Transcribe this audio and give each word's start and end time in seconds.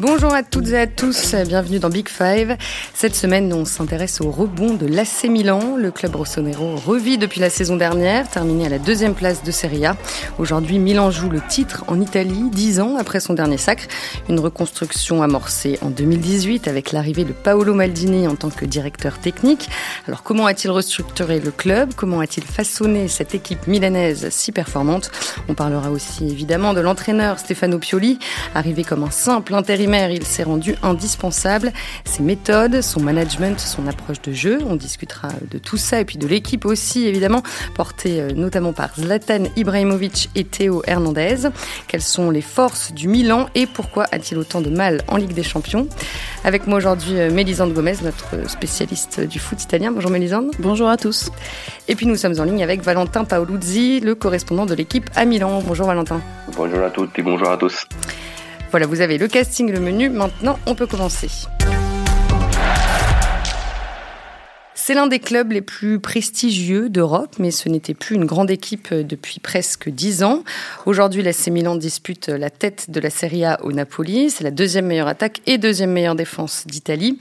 Bonjour 0.00 0.32
à 0.32 0.42
toutes 0.42 0.68
et 0.68 0.78
à 0.78 0.86
tous, 0.86 1.34
bienvenue 1.46 1.78
dans 1.78 1.90
Big 1.90 2.08
Five. 2.08 2.56
Cette 2.94 3.14
semaine, 3.14 3.52
on 3.52 3.66
s'intéresse 3.66 4.22
au 4.22 4.30
rebond 4.30 4.72
de 4.72 4.86
l'AC 4.86 5.24
Milan. 5.24 5.76
Le 5.76 5.90
club 5.90 6.16
rossonero 6.16 6.76
revit 6.76 7.18
depuis 7.18 7.38
la 7.38 7.50
saison 7.50 7.76
dernière, 7.76 8.26
terminé 8.26 8.64
à 8.64 8.70
la 8.70 8.78
deuxième 8.78 9.14
place 9.14 9.42
de 9.42 9.50
Serie 9.50 9.84
A. 9.84 9.98
Aujourd'hui, 10.38 10.78
Milan 10.78 11.10
joue 11.10 11.28
le 11.28 11.42
titre 11.46 11.84
en 11.86 12.00
Italie, 12.00 12.44
dix 12.50 12.80
ans 12.80 12.96
après 12.98 13.20
son 13.20 13.34
dernier 13.34 13.58
sacre. 13.58 13.84
Une 14.30 14.40
reconstruction 14.40 15.22
amorcée 15.22 15.78
en 15.82 15.90
2018 15.90 16.66
avec 16.66 16.92
l'arrivée 16.92 17.24
de 17.24 17.34
Paolo 17.34 17.74
Maldini 17.74 18.26
en 18.26 18.36
tant 18.36 18.48
que 18.48 18.64
directeur 18.64 19.18
technique. 19.18 19.68
Alors 20.08 20.22
comment 20.22 20.46
a-t-il 20.46 20.70
restructuré 20.70 21.40
le 21.40 21.50
club? 21.50 21.92
Comment 21.94 22.20
a-t-il 22.20 22.46
façonné 22.46 23.06
cette 23.06 23.34
équipe 23.34 23.66
milanaise 23.66 24.28
si 24.30 24.50
performante? 24.50 25.10
On 25.50 25.54
parlera 25.54 25.90
aussi 25.90 26.26
évidemment 26.26 26.72
de 26.72 26.80
l'entraîneur 26.80 27.38
Stefano 27.38 27.78
Pioli, 27.78 28.18
arrivé 28.54 28.82
comme 28.82 29.04
un 29.04 29.10
simple 29.10 29.54
intérim 29.54 29.89
il 29.92 30.24
s'est 30.24 30.44
rendu 30.44 30.76
indispensable. 30.82 31.72
Ses 32.04 32.22
méthodes, 32.22 32.80
son 32.80 33.00
management, 33.00 33.58
son 33.58 33.86
approche 33.88 34.22
de 34.22 34.32
jeu, 34.32 34.58
on 34.66 34.76
discutera 34.76 35.28
de 35.50 35.58
tout 35.58 35.76
ça 35.76 36.00
et 36.00 36.04
puis 36.04 36.16
de 36.16 36.26
l'équipe 36.28 36.64
aussi 36.64 37.06
évidemment, 37.06 37.42
portée 37.74 38.20
euh, 38.20 38.32
notamment 38.32 38.72
par 38.72 38.94
Zlatan 38.94 39.44
Ibrahimovic 39.56 40.30
et 40.36 40.44
Théo 40.44 40.82
Hernandez. 40.86 41.48
Quelles 41.88 42.02
sont 42.02 42.30
les 42.30 42.40
forces 42.40 42.92
du 42.92 43.08
Milan 43.08 43.48
et 43.54 43.66
pourquoi 43.66 44.04
a-t-il 44.12 44.38
autant 44.38 44.60
de 44.60 44.70
mal 44.70 45.02
en 45.08 45.16
Ligue 45.16 45.34
des 45.34 45.42
Champions? 45.42 45.88
Avec 46.44 46.66
moi 46.66 46.78
aujourd'hui 46.78 47.18
euh, 47.18 47.30
Mélisande 47.30 47.72
Gomez, 47.72 47.96
notre 48.02 48.48
spécialiste 48.48 49.20
du 49.20 49.40
foot 49.40 49.60
italien. 49.62 49.90
Bonjour 49.90 50.10
Mélisande. 50.10 50.52
Bonjour 50.60 50.88
à 50.88 50.96
tous. 50.96 51.30
Et 51.88 51.96
puis 51.96 52.06
nous 52.06 52.16
sommes 52.16 52.38
en 52.38 52.44
ligne 52.44 52.62
avec 52.62 52.82
Valentin 52.82 53.24
Paoluzzi, 53.24 54.00
le 54.00 54.14
correspondant 54.14 54.66
de 54.66 54.74
l'équipe 54.74 55.10
à 55.16 55.24
Milan. 55.24 55.62
Bonjour 55.66 55.88
Valentin. 55.88 56.20
Bonjour 56.56 56.84
à 56.84 56.90
toutes 56.90 57.18
et 57.18 57.22
bonjour 57.22 57.50
à 57.50 57.56
tous. 57.56 57.86
Voilà, 58.70 58.86
vous 58.86 59.00
avez 59.00 59.18
le 59.18 59.26
casting, 59.26 59.72
le 59.72 59.80
menu. 59.80 60.08
Maintenant, 60.08 60.58
on 60.66 60.74
peut 60.74 60.86
commencer. 60.86 61.28
C'est 64.90 64.96
l'un 64.96 65.06
des 65.06 65.20
clubs 65.20 65.52
les 65.52 65.60
plus 65.60 66.00
prestigieux 66.00 66.88
d'Europe, 66.88 67.36
mais 67.38 67.52
ce 67.52 67.68
n'était 67.68 67.94
plus 67.94 68.16
une 68.16 68.24
grande 68.24 68.50
équipe 68.50 68.92
depuis 68.92 69.38
presque 69.38 69.88
dix 69.88 70.24
ans. 70.24 70.42
Aujourd'hui, 70.84 71.22
l'AC 71.22 71.46
Milan 71.46 71.76
dispute 71.76 72.26
la 72.26 72.50
tête 72.50 72.90
de 72.90 72.98
la 72.98 73.08
Serie 73.08 73.44
A 73.44 73.60
au 73.62 73.70
Napoli. 73.70 74.30
C'est 74.30 74.42
la 74.42 74.50
deuxième 74.50 74.86
meilleure 74.86 75.06
attaque 75.06 75.42
et 75.46 75.58
deuxième 75.58 75.92
meilleure 75.92 76.16
défense 76.16 76.64
d'Italie. 76.66 77.20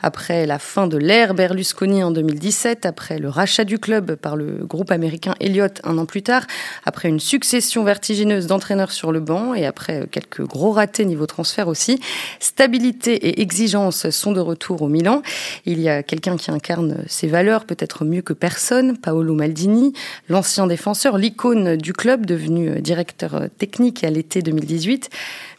Après 0.00 0.46
la 0.46 0.58
fin 0.58 0.86
de 0.86 0.96
l'ère 0.96 1.34
Berlusconi 1.34 2.02
en 2.02 2.10
2017, 2.10 2.86
après 2.86 3.18
le 3.18 3.28
rachat 3.28 3.64
du 3.64 3.78
club 3.78 4.14
par 4.14 4.34
le 4.34 4.64
groupe 4.64 4.90
américain 4.90 5.34
Elliott 5.40 5.78
un 5.84 5.98
an 5.98 6.06
plus 6.06 6.22
tard, 6.22 6.46
après 6.86 7.10
une 7.10 7.20
succession 7.20 7.84
vertigineuse 7.84 8.46
d'entraîneurs 8.46 8.92
sur 8.92 9.12
le 9.12 9.20
banc 9.20 9.52
et 9.52 9.66
après 9.66 10.08
quelques 10.10 10.46
gros 10.46 10.72
ratés 10.72 11.04
niveau 11.04 11.26
transfert 11.26 11.68
aussi, 11.68 12.00
stabilité 12.38 13.12
et 13.12 13.42
exigence 13.42 14.08
sont 14.08 14.32
de 14.32 14.40
retour 14.40 14.80
au 14.80 14.88
Milan. 14.88 15.20
Il 15.66 15.82
y 15.82 15.90
a 15.90 16.02
quelqu'un 16.02 16.38
qui 16.38 16.50
incarne 16.50 17.04
ses 17.10 17.26
valeurs 17.26 17.64
peut-être 17.64 18.04
mieux 18.04 18.22
que 18.22 18.32
personne, 18.32 18.96
Paolo 18.96 19.34
Maldini, 19.34 19.92
l'ancien 20.28 20.66
défenseur, 20.66 21.18
l'icône 21.18 21.76
du 21.76 21.92
club, 21.92 22.24
devenu 22.24 22.80
directeur 22.80 23.42
technique 23.58 24.04
à 24.04 24.10
l'été 24.10 24.42
2018. 24.42 25.10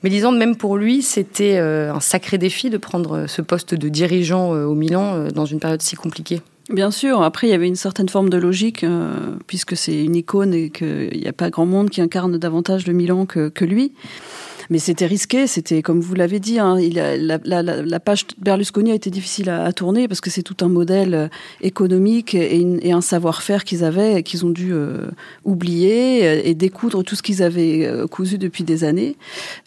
Mais 0.04 0.10
disons, 0.10 0.32
même 0.32 0.56
pour 0.56 0.78
lui, 0.78 1.02
c'était 1.02 1.58
euh, 1.58 1.94
un 1.94 2.00
sacré 2.00 2.38
défi 2.38 2.70
de 2.70 2.78
prendre 2.78 3.28
ce 3.28 3.42
poste 3.42 3.76
de 3.76 3.90
dirigeant 3.90 4.56
euh, 4.56 4.66
au 4.66 4.74
Milan 4.74 5.16
euh, 5.16 5.30
dans 5.30 5.46
une 5.46 5.60
période 5.60 5.82
si 5.82 5.96
compliquée. 5.96 6.42
Bien 6.70 6.92
sûr, 6.92 7.22
après 7.22 7.48
il 7.48 7.50
y 7.50 7.54
avait 7.54 7.68
une 7.68 7.76
certaine 7.76 8.08
forme 8.08 8.30
de 8.30 8.38
logique, 8.38 8.86
puisque 9.46 9.76
c'est 9.76 10.06
une 10.06 10.16
icône 10.16 10.54
et 10.54 10.70
qu'il 10.70 11.20
n'y 11.20 11.28
a 11.28 11.34
pas 11.34 11.50
grand 11.50 11.66
monde 11.66 11.90
qui 11.90 12.00
incarne 12.00 12.38
davantage 12.38 12.88
le 12.88 12.94
Milan 12.94 13.26
que 13.26 13.66
lui. 13.66 13.92
Mais 14.70 14.80
c'était 14.80 15.06
risqué, 15.06 15.48
c'était 15.48 15.82
comme 15.82 16.00
vous 16.00 16.16
l'avez 16.16 16.40
dit, 16.40 16.60
hein, 16.60 16.78
la, 17.44 18.00
page 18.00 18.26
Berlusconi 18.38 18.92
a 18.92 18.96
été 18.96 19.10
difficile 19.10 19.50
à, 19.50 19.72
tourner 19.74 20.08
parce 20.08 20.22
que 20.22 20.30
c'est 20.30 20.44
tout 20.44 20.58
un 20.62 20.68
modèle 20.68 21.14
euh, 21.14 21.28
économique 21.62 22.36
et, 22.36 22.92
un 22.92 23.02
savoir-faire 23.02 23.64
qu'ils 23.64 23.84
avaient, 23.84 24.22
qu'ils 24.24 24.46
ont 24.46 24.50
dû 24.50 24.74
euh, 24.74 25.06
oublier 25.46 26.50
et 26.50 26.54
découdre 26.54 27.04
tout 27.04 27.16
ce 27.16 27.24
qu'ils 27.24 27.42
avaient 27.42 27.86
euh, 27.86 28.06
cousu 28.06 28.38
depuis 28.38 28.64
des 28.64 28.84
années. 28.84 29.16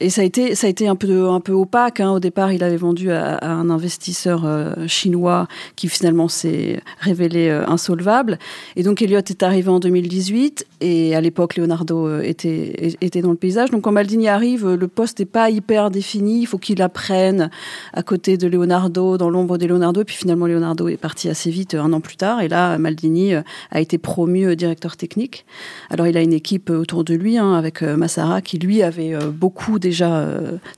Et 0.01 0.11
ça 0.11 0.21
a 0.21 0.25
été, 0.25 0.55
ça 0.55 0.67
a 0.67 0.71
été 0.71 0.89
un 0.89 0.97
peu, 0.97 1.29
un 1.29 1.41
peu 1.41 1.53
opaque. 1.53 2.01
Hein. 2.01 2.13
Au 2.13 2.21
départ, 2.21 2.53
il 2.53 2.63
avait 2.63 2.77
vendu 2.77 3.11
à, 3.11 3.37
à 3.37 3.49
un 3.49 3.71
investisseur 3.71 4.47
chinois 4.87 5.49
qui 5.77 5.89
finalement 5.89 6.29
s'est 6.29 6.81
révélé 7.01 7.51
insolvable. 7.51 8.39
Et 8.77 8.83
donc 8.83 9.01
Elliott 9.01 9.29
est 9.31 9.43
arrivé 9.43 9.69
en 9.69 9.81
2018 9.81 10.67
et 10.81 11.15
à 11.15 11.21
l'époque 11.21 11.57
Leonardo 11.57 12.21
était, 12.21 12.97
était 13.01 13.23
dans 13.23 13.31
le 13.31 13.37
paysage. 13.37 13.71
Donc 13.71 13.83
quand 13.83 13.93
Maldini 13.93 14.29
arrive, 14.29 14.69
le 14.69 14.89
poste 14.95 15.19
n'est 15.19 15.27
pas 15.27 15.51
hyper 15.51 15.91
défini. 15.91 16.41
Il 16.41 16.47
faut 16.47 16.59
qu'il 16.59 16.81
apprenne 16.81 17.51
à 17.93 18.03
côté 18.03 18.37
de 18.39 18.47
Leonardo, 18.47 19.19
dans 19.19 19.31
l'ombre 19.31 19.59
de 19.59 19.67
Leonardo. 19.67 20.01
Et 20.01 20.05
puis 20.05 20.17
finalement, 20.17 20.47
Leonardo 20.47 20.89
est 20.89 20.97
parti 20.97 21.29
assez 21.29 21.51
vite, 21.51 21.75
un 21.75 21.93
an 21.93 22.01
plus 22.01 22.17
tard. 22.17 22.41
Et 22.41 22.49
là, 22.49 22.79
Maldini 22.79 23.35
euh, 23.35 23.43
a 23.71 23.81
été 23.81 23.99
promu 23.99 24.47
euh, 24.47 24.57
directeur 24.57 24.97
technique. 24.97 25.45
Alors, 25.91 26.07
il 26.07 26.17
a 26.17 26.23
une 26.23 26.33
équipe 26.33 26.71
euh, 26.71 26.79
autour 26.79 27.05
de 27.05 27.15
lui, 27.15 27.37
hein, 27.37 27.55
avec 27.55 27.83
Massara, 27.83 28.41
qui 28.41 28.59
lui 28.59 28.83
avait 28.83 29.17
beaucoup 29.31 29.79
déjà 29.79 30.29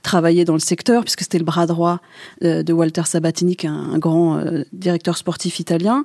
travaillé 0.01 0.45
dans 0.45 0.53
le 0.53 0.59
secteur, 0.59 1.03
puisque 1.03 1.21
c'était 1.21 1.37
le 1.37 1.45
bras 1.45 1.67
droit 1.67 1.99
de 2.41 2.73
Walter 2.73 3.03
Sabatini, 3.05 3.55
un, 3.63 3.93
un 3.93 3.97
grand 3.97 4.41
directeur 4.73 5.17
sportif 5.17 5.59
italien. 5.59 6.03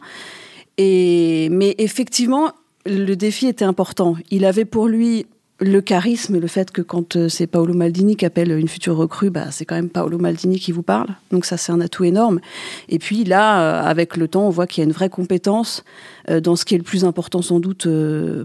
Et, 0.79 1.49
mais 1.51 1.75
effectivement, 1.79 2.53
le 2.87 3.15
défi 3.15 3.47
était 3.47 3.65
important. 3.65 4.17
Il 4.31 4.45
avait 4.45 4.65
pour 4.65 4.89
lui 4.89 5.27
le 5.63 5.81
charisme 5.81 6.35
et 6.35 6.41
le 6.41 6.47
fait 6.49 6.71
que 6.71 6.83
quand 6.83 7.17
euh, 7.17 7.29
c'est 7.29 7.47
Paolo 7.47 7.73
Maldini 7.73 8.17
qui 8.17 8.27
appelle 8.27 8.51
une 8.53 8.69
future 8.69 8.97
recrue, 8.97 9.31
bah, 9.31 9.51
c'est 9.51 9.65
quand 9.65 9.77
même 9.77 9.89
Paolo 9.89 10.19
Maldini 10.19 10.59
qui 10.59 10.73
vous 10.73 10.83
parle. 10.83 11.09
Donc 11.31 11.45
ça, 11.45 11.57
c'est 11.57 11.73
un 11.73 11.81
atout 11.81 12.05
énorme. 12.05 12.41
Et 12.89 12.99
puis 12.99 13.25
là, 13.25 13.61
euh, 13.61 13.89
avec 13.89 14.17
le 14.17 14.29
temps, 14.29 14.47
on 14.47 14.51
voit 14.51 14.67
qu'il 14.67 14.83
y 14.83 14.85
a 14.85 14.87
une 14.87 14.93
vraie 14.93 15.09
compétence 15.09 15.85
euh, 16.31 16.41
dans 16.41 16.57
ce 16.57 16.65
qui 16.65 16.75
est 16.75 16.79
le 16.79 16.85
plus 16.85 17.05
important 17.05 17.43
sans 17.43 17.61
doute 17.61 17.87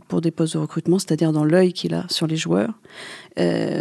pour 0.08 0.22
des 0.22 0.32
postes 0.32 0.54
de 0.54 0.60
recrutement, 0.60 1.00
c'est-à-dire 1.00 1.32
dans 1.32 1.44
l'œil 1.44 1.74
qu'il 1.74 1.94
a 1.94 2.06
sur 2.10 2.28
les 2.28 2.38
joueurs. 2.38 2.74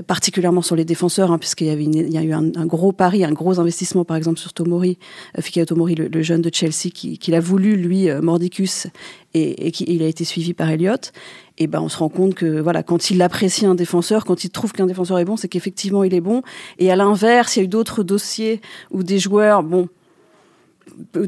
Particulièrement 0.06 0.60
sur 0.60 0.76
les 0.76 0.84
défenseurs, 0.84 1.32
hein, 1.32 1.38
puisqu'il 1.38 1.68
y, 1.68 1.70
avait 1.70 1.84
il 1.84 2.12
y 2.12 2.18
a 2.18 2.22
eu 2.22 2.34
un, 2.34 2.66
gros 2.66 2.92
pari, 2.92 3.24
un 3.24 3.32
gros 3.32 3.58
investissement, 3.58 4.04
par 4.04 4.18
exemple, 4.18 4.38
sur 4.38 4.52
Tomori, 4.52 4.98
Fikayo 5.40 5.64
Tomori, 5.64 5.94
le, 5.94 6.22
jeune 6.22 6.42
de 6.42 6.50
Chelsea, 6.52 6.90
qui, 6.92 7.16
qui 7.16 7.30
l'a 7.30 7.40
voulu, 7.40 7.74
lui, 7.74 8.10
Mordicus, 8.20 8.86
et, 9.32 9.66
et 9.66 9.72
qui 9.72 10.02
a 10.02 10.06
été 10.06 10.24
suivi 10.24 10.52
par 10.52 10.68
Elliott. 10.68 11.10
Et 11.58 11.66
ben, 11.66 11.80
on 11.80 11.88
se 11.88 11.96
rend 11.98 12.08
compte 12.08 12.34
que, 12.34 12.60
voilà, 12.60 12.82
quand 12.82 13.10
il 13.10 13.22
apprécie 13.22 13.64
un 13.64 13.74
défenseur, 13.74 14.24
quand 14.24 14.44
il 14.44 14.50
trouve 14.50 14.72
qu'un 14.72 14.86
défenseur 14.86 15.18
est 15.18 15.24
bon, 15.24 15.36
c'est 15.36 15.48
qu'effectivement, 15.48 16.04
il 16.04 16.14
est 16.14 16.20
bon. 16.20 16.42
Et 16.78 16.90
à 16.90 16.96
l'inverse, 16.96 17.56
il 17.56 17.60
y 17.60 17.62
a 17.62 17.64
eu 17.64 17.68
d'autres 17.68 18.02
dossiers 18.02 18.60
où 18.90 19.02
des 19.02 19.18
joueurs, 19.18 19.62
bon, 19.62 19.88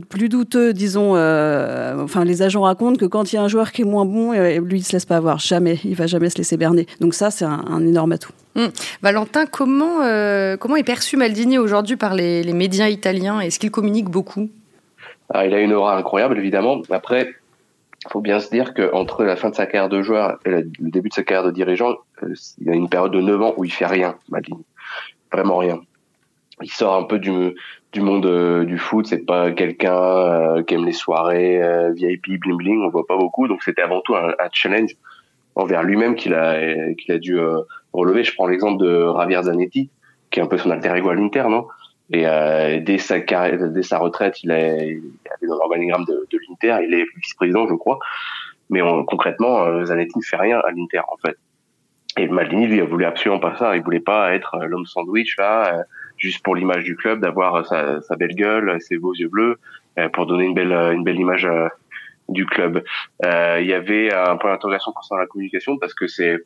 plus 0.09 0.29
douteux, 0.29 0.73
disons. 0.73 1.15
Euh, 1.17 2.03
enfin, 2.03 2.25
les 2.25 2.43
agents 2.43 2.63
racontent 2.63 2.97
que 2.97 3.05
quand 3.05 3.33
il 3.33 3.37
y 3.37 3.39
a 3.39 3.43
un 3.43 3.49
joueur 3.49 3.73
qui 3.73 3.83
est 3.83 3.85
moins 3.85 4.05
bon, 4.05 4.33
euh, 4.33 4.61
lui, 4.61 4.79
il 4.79 4.83
se 4.83 4.93
laisse 4.93 5.05
pas 5.05 5.17
avoir. 5.17 5.39
Jamais. 5.39 5.79
Il 5.85 5.95
va 5.95 6.07
jamais 6.07 6.31
se 6.31 6.39
laisser 6.39 6.57
berner. 6.57 6.87
Donc 7.01 7.15
ça, 7.15 7.31
c'est 7.31 7.45
un, 7.45 7.65
un, 7.69 7.87
énorme 7.87 8.13
atout. 8.13 8.33
Hum. 8.57 8.71
Valentin, 9.03 9.47
comment, 9.47 10.03
euh, 10.03 10.57
comment 10.57 10.77
est 10.77 10.85
perçu 10.85 11.17
Maldini 11.17 11.59
aujourd'hui 11.59 11.97
par 11.97 12.15
les, 12.15 12.43
les, 12.43 12.53
médias 12.53 12.89
italiens? 12.89 13.41
Est-ce 13.41 13.59
qu'il 13.59 13.71
communique 13.71 14.09
beaucoup? 14.09 14.49
Alors, 15.31 15.47
Il 15.47 15.55
a 15.55 15.61
une 15.61 15.73
aura 15.73 15.97
incroyable, 15.97 16.39
évidemment. 16.39 16.83
Après, 16.91 17.35
faut 18.11 18.21
bien 18.21 18.41
se 18.41 18.51
dire 18.51 18.75
qu'entre 18.75 19.25
la 19.25 19.37
fin 19.37 19.51
de 19.51 19.55
sa 19.55 19.67
carrière 19.67 19.89
de 19.89 20.03
joueur 20.03 20.39
et 20.45 20.51
le 20.51 20.91
début 20.91 21.09
de 21.09 21.15
sa 21.15 21.23
carrière 21.23 21.45
de 21.45 21.51
dirigeant, 21.51 21.97
euh, 22.23 22.35
il 22.59 22.67
y 22.67 22.71
a 22.71 22.75
une 22.75 22.89
période 22.89 23.13
de 23.13 23.21
9 23.21 23.43
ans 23.43 23.55
où 23.57 23.65
il 23.65 23.73
fait 23.73 23.87
rien, 23.87 24.17
Maldini. 24.29 24.65
Vraiment 25.33 25.57
rien. 25.59 25.81
Il 26.63 26.71
sort 26.71 26.95
un 26.95 27.05
peu 27.05 27.19
du, 27.19 27.55
du 27.93 28.01
monde 28.01 28.27
euh, 28.27 28.65
du 28.65 28.79
foot. 28.79 29.07
C'est 29.07 29.25
pas 29.25 29.53
quelqu'un 29.53 29.95
euh, 29.95 30.63
qui 30.63 30.75
aime 30.75 30.85
les 30.85 30.93
soirées 30.93 31.63
euh, 31.63 31.93
VIP 31.93 32.41
bling 32.41 32.57
bling. 32.57 32.83
On 32.83 32.89
voit 32.89 33.07
pas 33.07 33.17
beaucoup. 33.17 33.49
Donc 33.49 33.63
c'était 33.63 33.83
avant 33.83 34.01
tout 34.01 34.17
un, 34.17 34.29
un 34.39 34.49
challenge 34.53 34.97
envers 35.55 35.83
lui-même 35.83 36.15
qu'il 36.15 36.35
a 36.35 36.95
qu'il 36.95 37.13
a 37.13 37.19
dû 37.19 37.39
euh, 37.39 37.61
relever. 37.93 38.25
Je 38.25 38.35
prends 38.35 38.47
l'exemple 38.47 38.83
de 38.83 39.07
Javier 39.17 39.43
Zanetti, 39.43 39.91
qui 40.31 40.41
est 40.41 40.43
un 40.43 40.47
peu 40.47 40.59
son 40.59 40.71
alter 40.71 40.95
ego 40.97 41.11
à 41.11 41.15
l'Inter, 41.15 41.45
non? 41.49 41.67
Et 42.11 42.27
euh, 42.27 42.81
dès 42.81 42.99
sa 42.99 43.21
carrière, 43.21 43.71
dès 43.71 43.83
sa 43.83 43.99
retraite, 43.99 44.43
il 44.43 44.51
est, 44.51 44.89
il 44.93 45.13
est 45.43 45.47
dans 45.47 45.57
l'organigramme 45.57 46.05
de, 46.07 46.27
de 46.31 46.39
l'Inter. 46.49 46.85
Il 46.87 46.95
est 46.95 47.05
vice-président, 47.17 47.69
je 47.69 47.75
crois. 47.75 47.99
Mais 48.71 48.83
on, 48.83 49.05
concrètement, 49.05 49.85
Zanetti 49.85 50.19
ne 50.19 50.23
fait 50.23 50.37
rien 50.37 50.59
à 50.59 50.71
l'Inter, 50.71 51.01
en 51.09 51.17
fait. 51.19 51.37
Et 52.17 52.27
Maldini, 52.27 52.67
lui, 52.67 52.81
a 52.81 52.85
voulu 52.85 53.05
absolument 53.05 53.41
pas 53.41 53.57
ça. 53.57 53.77
Il 53.77 53.83
voulait 53.83 54.01
pas 54.01 54.35
être 54.35 54.59
l'homme 54.67 54.87
sandwich 54.87 55.37
là 55.39 55.85
juste 56.19 56.43
pour 56.43 56.55
l'image 56.55 56.85
du 56.85 56.97
club, 56.97 57.21
d'avoir 57.21 57.65
sa, 57.67 58.01
sa, 58.03 58.17
belle 58.17 58.35
gueule, 58.35 58.77
ses 58.81 58.99
beaux 58.99 59.15
yeux 59.15 59.29
bleus, 59.29 59.59
euh, 59.99 60.09
pour 60.09 60.27
donner 60.27 60.45
une 60.45 60.55
belle, 60.55 60.73
une 60.73 61.05
belle 61.05 61.19
image 61.19 61.47
euh, 61.47 61.69
du 62.29 62.45
club. 62.45 62.85
Euh, 63.25 63.59
il 63.61 63.67
y 63.67 63.73
avait 63.73 64.13
un 64.13 64.37
point 64.37 64.51
d'interrogation 64.53 64.93
concernant 64.93 65.23
la 65.23 65.27
communication 65.27 65.79
parce 65.79 65.95
que 65.95 66.07
c'est 66.07 66.39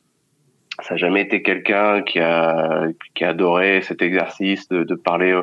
ça 0.80 0.94
n'a 0.94 0.98
jamais 0.98 1.22
été 1.22 1.42
quelqu'un 1.42 2.02
qui 2.02 2.18
a 2.18 2.86
qui 3.14 3.24
a 3.24 3.30
adoré 3.30 3.82
cet 3.82 4.02
exercice 4.02 4.68
de, 4.68 4.84
de 4.84 4.94
parler 4.94 5.38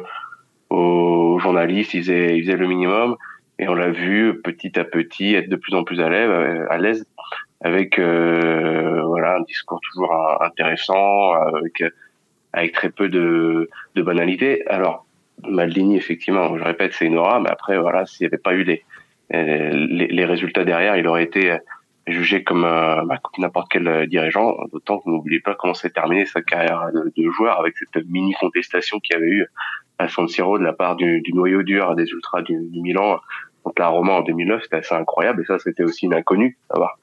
aux, 0.70 1.40
journalistes. 1.40 1.94
Il 1.94 2.02
faisait, 2.02 2.38
il 2.38 2.44
faisait 2.44 2.58
le 2.58 2.68
minimum 2.68 3.16
et 3.60 3.68
on 3.68 3.74
l'a 3.74 3.92
vu 3.92 4.42
petit 4.42 4.78
à 4.80 4.84
petit 4.84 5.36
être 5.36 5.50
de 5.50 5.56
plus 5.56 5.74
en 5.76 5.84
plus 5.84 6.02
à 6.02 6.10
l'aise, 6.10 6.66
à 6.70 6.78
l'aise 6.78 7.06
avec 7.62 8.00
euh, 8.00 9.02
voilà 9.06 9.36
un 9.36 9.42
discours 9.42 9.80
toujours 9.82 10.14
intéressant 10.42 11.34
avec 11.34 11.84
avec 12.54 12.74
très 12.74 12.90
peu 12.90 13.10
de, 13.10 13.70
de 13.96 14.02
banalité. 14.02 14.68
Alors, 14.68 15.06
Maldini, 15.48 15.98
effectivement, 15.98 16.58
je 16.58 16.64
répète, 16.64 16.94
c'est 16.94 17.06
une 17.06 17.18
aura, 17.18 17.40
mais 17.40 17.50
après, 17.50 17.78
voilà, 17.78 18.06
s'il 18.06 18.26
n'y 18.26 18.28
avait 18.28 18.42
pas 18.42 18.54
eu 18.54 18.64
les, 18.64 18.84
les, 19.30 20.08
les, 20.08 20.26
résultats 20.26 20.64
derrière, 20.66 20.98
il 20.98 21.08
aurait 21.08 21.24
été 21.24 21.60
jugé 22.12 22.44
comme, 22.44 22.64
euh, 22.64 23.04
bah, 23.06 23.20
n'importe 23.38 23.70
quel 23.72 24.08
dirigeant, 24.08 24.56
d'autant 24.72 25.00
que 25.00 25.10
n'oubliez 25.10 25.40
pas 25.40 25.56
comment 25.56 25.74
s'est 25.74 25.90
terminé 25.90 26.26
sa 26.26 26.42
carrière 26.42 26.92
de, 26.94 27.12
de, 27.16 27.30
joueur 27.32 27.60
avec 27.60 27.76
cette 27.78 28.06
mini 28.08 28.34
contestation 28.40 29.00
qu'il 29.00 29.16
y 29.16 29.18
avait 29.18 29.30
eu 29.30 29.48
à 29.98 30.08
San 30.08 30.28
Siro 30.28 30.58
de 30.58 30.64
la 30.64 30.74
part 30.74 30.96
du, 30.96 31.22
noyau 31.34 31.64
dur 31.64 31.96
des 31.96 32.06
ultras 32.06 32.42
du, 32.42 32.58
Milan 32.58 33.20
contre 33.64 33.82
la 33.82 33.90
Roma 33.90 34.14
en 34.14 34.22
2009, 34.22 34.64
c'était 34.64 34.78
assez 34.78 34.96
incroyable 34.96 35.42
et 35.42 35.46
ça 35.46 35.60
c'était 35.60 35.84
aussi 35.84 36.06
une 36.06 36.14
inconnue. 36.14 36.58
Savoir 36.72 36.98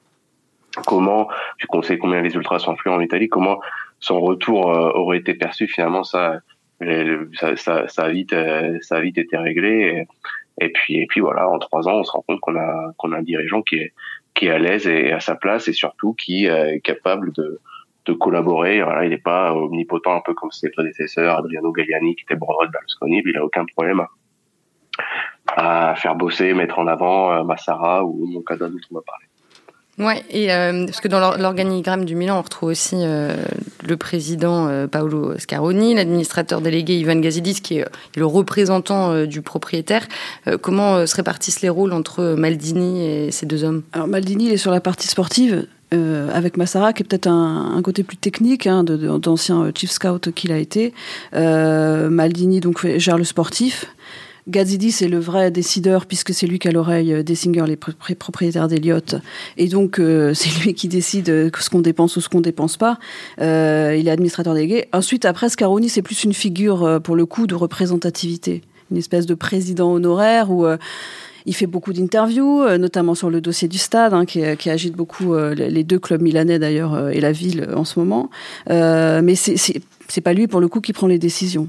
comment, 0.85 1.27
tu 1.57 1.67
conseilles 1.67 1.99
combien 1.99 2.21
les 2.21 2.33
ultras 2.33 2.59
sont 2.59 2.71
influents 2.71 2.95
en 2.95 3.01
Italie, 3.01 3.29
comment 3.29 3.59
son 3.99 4.19
retour 4.19 4.71
euh, 4.71 4.91
aurait 4.93 5.17
été 5.17 5.33
perçu 5.35 5.67
finalement 5.67 6.03
ça, 6.03 6.39
ça, 6.81 7.55
ça, 7.55 7.87
ça 7.87 8.03
a 8.03 8.09
vite, 8.09 8.33
euh, 8.33 8.77
ça 8.81 8.97
a 8.97 9.01
vite 9.01 9.17
été 9.17 9.37
réglé. 9.37 10.07
Et, 10.59 10.65
et, 10.65 10.69
puis, 10.69 10.97
et 10.97 11.05
puis 11.07 11.21
voilà, 11.21 11.47
en 11.49 11.59
trois 11.59 11.87
ans, 11.87 11.99
on 11.99 12.03
se 12.03 12.11
rend 12.11 12.23
compte 12.27 12.39
qu'on 12.39 12.55
a, 12.55 12.91
qu'on 12.97 13.11
a 13.11 13.17
un 13.17 13.21
dirigeant 13.23 13.61
qui 13.61 13.75
est, 13.75 13.93
qui 14.37 14.45
est 14.45 14.51
à 14.51 14.59
l'aise 14.59 14.87
et 14.87 15.11
à 15.11 15.19
sa 15.19 15.35
place 15.35 15.67
et 15.67 15.73
surtout 15.73 16.13
qui 16.13 16.47
euh, 16.47 16.75
est 16.75 16.79
capable 16.79 17.33
de, 17.33 17.59
collaborer. 18.21 18.77
Il 19.03 19.09
n'est 19.09 19.17
pas 19.17 19.53
omnipotent 19.53 20.15
un 20.15 20.21
peu 20.21 20.33
comme 20.33 20.49
ses 20.51 20.69
prédécesseurs, 20.69 21.39
Adriano 21.39 21.73
Galliani 21.73 22.15
qui 22.15 22.23
était 22.23 22.37
bras 22.37 22.65
de 22.65 22.71
Berlusconi, 22.71 23.21
il 23.25 23.35
a 23.35 23.43
aucun 23.43 23.65
problème 23.65 24.01
à, 25.47 25.93
faire 25.97 26.15
bosser, 26.15 26.53
mettre 26.53 26.79
en 26.79 26.87
avant 26.87 27.33
euh, 27.33 27.43
Massara 27.43 28.05
ou 28.05 28.25
Moncada 28.27 28.69
dont 28.69 28.77
on 28.91 28.95
va 28.95 29.01
parler. 29.05 29.26
Ouais, 29.97 30.23
et 30.29 30.53
euh, 30.53 30.85
parce 30.85 31.01
que 31.01 31.07
dans 31.07 31.35
l'organigramme 31.37 32.05
du 32.05 32.15
Milan, 32.15 32.37
on 32.37 32.41
retrouve 32.43 32.69
aussi 32.69 32.97
euh, 32.99 33.35
le 33.83 33.97
président 33.97 34.67
euh, 34.67 34.85
Paolo 34.85 35.35
Scaroni, 35.39 35.95
l'administrateur 35.95 36.61
délégué 36.61 36.99
Ivan 36.99 37.15
Gazidis, 37.15 37.61
qui 37.61 37.79
est, 37.79 37.85
le 38.15 38.25
représentant 38.25 39.25
du 39.25 39.41
propriétaire. 39.41 40.07
comment 40.61 41.05
se 41.05 41.15
répartissent 41.15 41.61
les 41.61 41.69
rôles 41.69 41.93
entre 41.93 42.35
Maldini 42.37 43.05
et 43.05 43.31
ces 43.31 43.47
deux 43.47 43.63
hommes? 43.63 43.83
Alors 43.91 44.07
Maldini, 44.07 44.45
il 44.45 44.53
est 44.53 44.57
sur 44.57 44.71
la 44.71 44.81
partie 44.81 45.07
sportive. 45.07 45.65
avec 45.91 46.57
Massara, 46.57 46.93
qui 46.93 47.03
est 47.03 47.05
peut-être 47.05 47.27
un, 47.27 47.81
côté 47.83 48.03
plus 48.03 48.17
technique, 48.17 48.67
hein, 48.67 48.83
d'ancien 48.83 49.71
chief 49.75 49.89
scout 49.89 50.31
qu'il 50.31 50.51
a 50.51 50.57
été. 50.57 50.93
Maldini 51.33 52.59
donc 52.59 52.85
gère 52.97 53.17
le 53.17 53.23
sportif. 53.23 53.85
Gazidi, 54.47 54.93
c'est 54.93 55.09
le 55.09 55.19
vrai 55.19 55.51
décideur, 55.51 56.05
puisque 56.05 56.33
c'est 56.33 56.47
lui 56.47 56.57
qui 56.57 56.69
a 56.69 56.71
l'oreille 56.71 57.13
euh, 57.13 57.23
des 57.23 57.35
singers, 57.35 57.65
les 57.67 57.75
propriétaires 58.15 58.67
d'Eliott. 58.67 59.15
Et 59.57 59.67
donc, 59.67 59.99
euh, 59.99 60.33
c'est 60.35 60.63
lui 60.63 60.73
qui 60.73 60.87
décide 60.87 61.29
euh, 61.29 61.49
ce 61.59 61.69
qu'on 61.69 61.81
dépense 61.81 62.15
ou 62.15 62.21
ce 62.21 62.29
qu'on 62.29 62.41
dépense 62.41 62.77
pas. 62.77 62.97
il 63.39 63.43
est 63.43 64.09
administrateur 64.09 64.53
délégué. 64.53 64.87
Ensuite, 64.93 65.25
après, 65.25 65.49
Scaroni, 65.49 65.89
c'est 65.89 66.01
plus 66.01 66.23
une 66.23 66.33
figure, 66.33 67.01
pour 67.03 67.15
le 67.15 67.25
coup, 67.25 67.47
de 67.47 67.55
représentativité. 67.55 68.61
Une 68.91 68.97
espèce 68.97 69.25
de 69.25 69.33
président 69.33 69.91
honoraire 69.91 70.49
où... 70.49 70.65
il 71.45 71.55
fait 71.55 71.67
beaucoup 71.67 71.93
d'interviews, 71.93 72.77
notamment 72.77 73.15
sur 73.15 73.29
le 73.29 73.41
dossier 73.41 73.67
du 73.67 73.77
stade, 73.77 74.13
hein, 74.13 74.25
qui, 74.25 74.69
agite 74.69 74.95
beaucoup 74.95 75.35
les 75.35 75.83
deux 75.83 75.99
clubs 75.99 76.21
milanais 76.21 76.59
d'ailleurs 76.59 77.09
et 77.09 77.19
la 77.19 77.31
ville 77.31 77.67
en 77.75 77.83
ce 77.83 77.99
moment. 77.99 78.29
mais 78.69 79.35
c'est 79.35 80.21
pas 80.21 80.33
lui 80.33 80.47
pour 80.47 80.61
le 80.61 80.67
coup 80.67 80.81
qui 80.81 80.93
prend 80.93 81.07
les 81.07 81.19
décisions. 81.19 81.67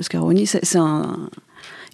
Scaroni, 0.00 0.46
c'est 0.46 0.76
un, 0.76 1.28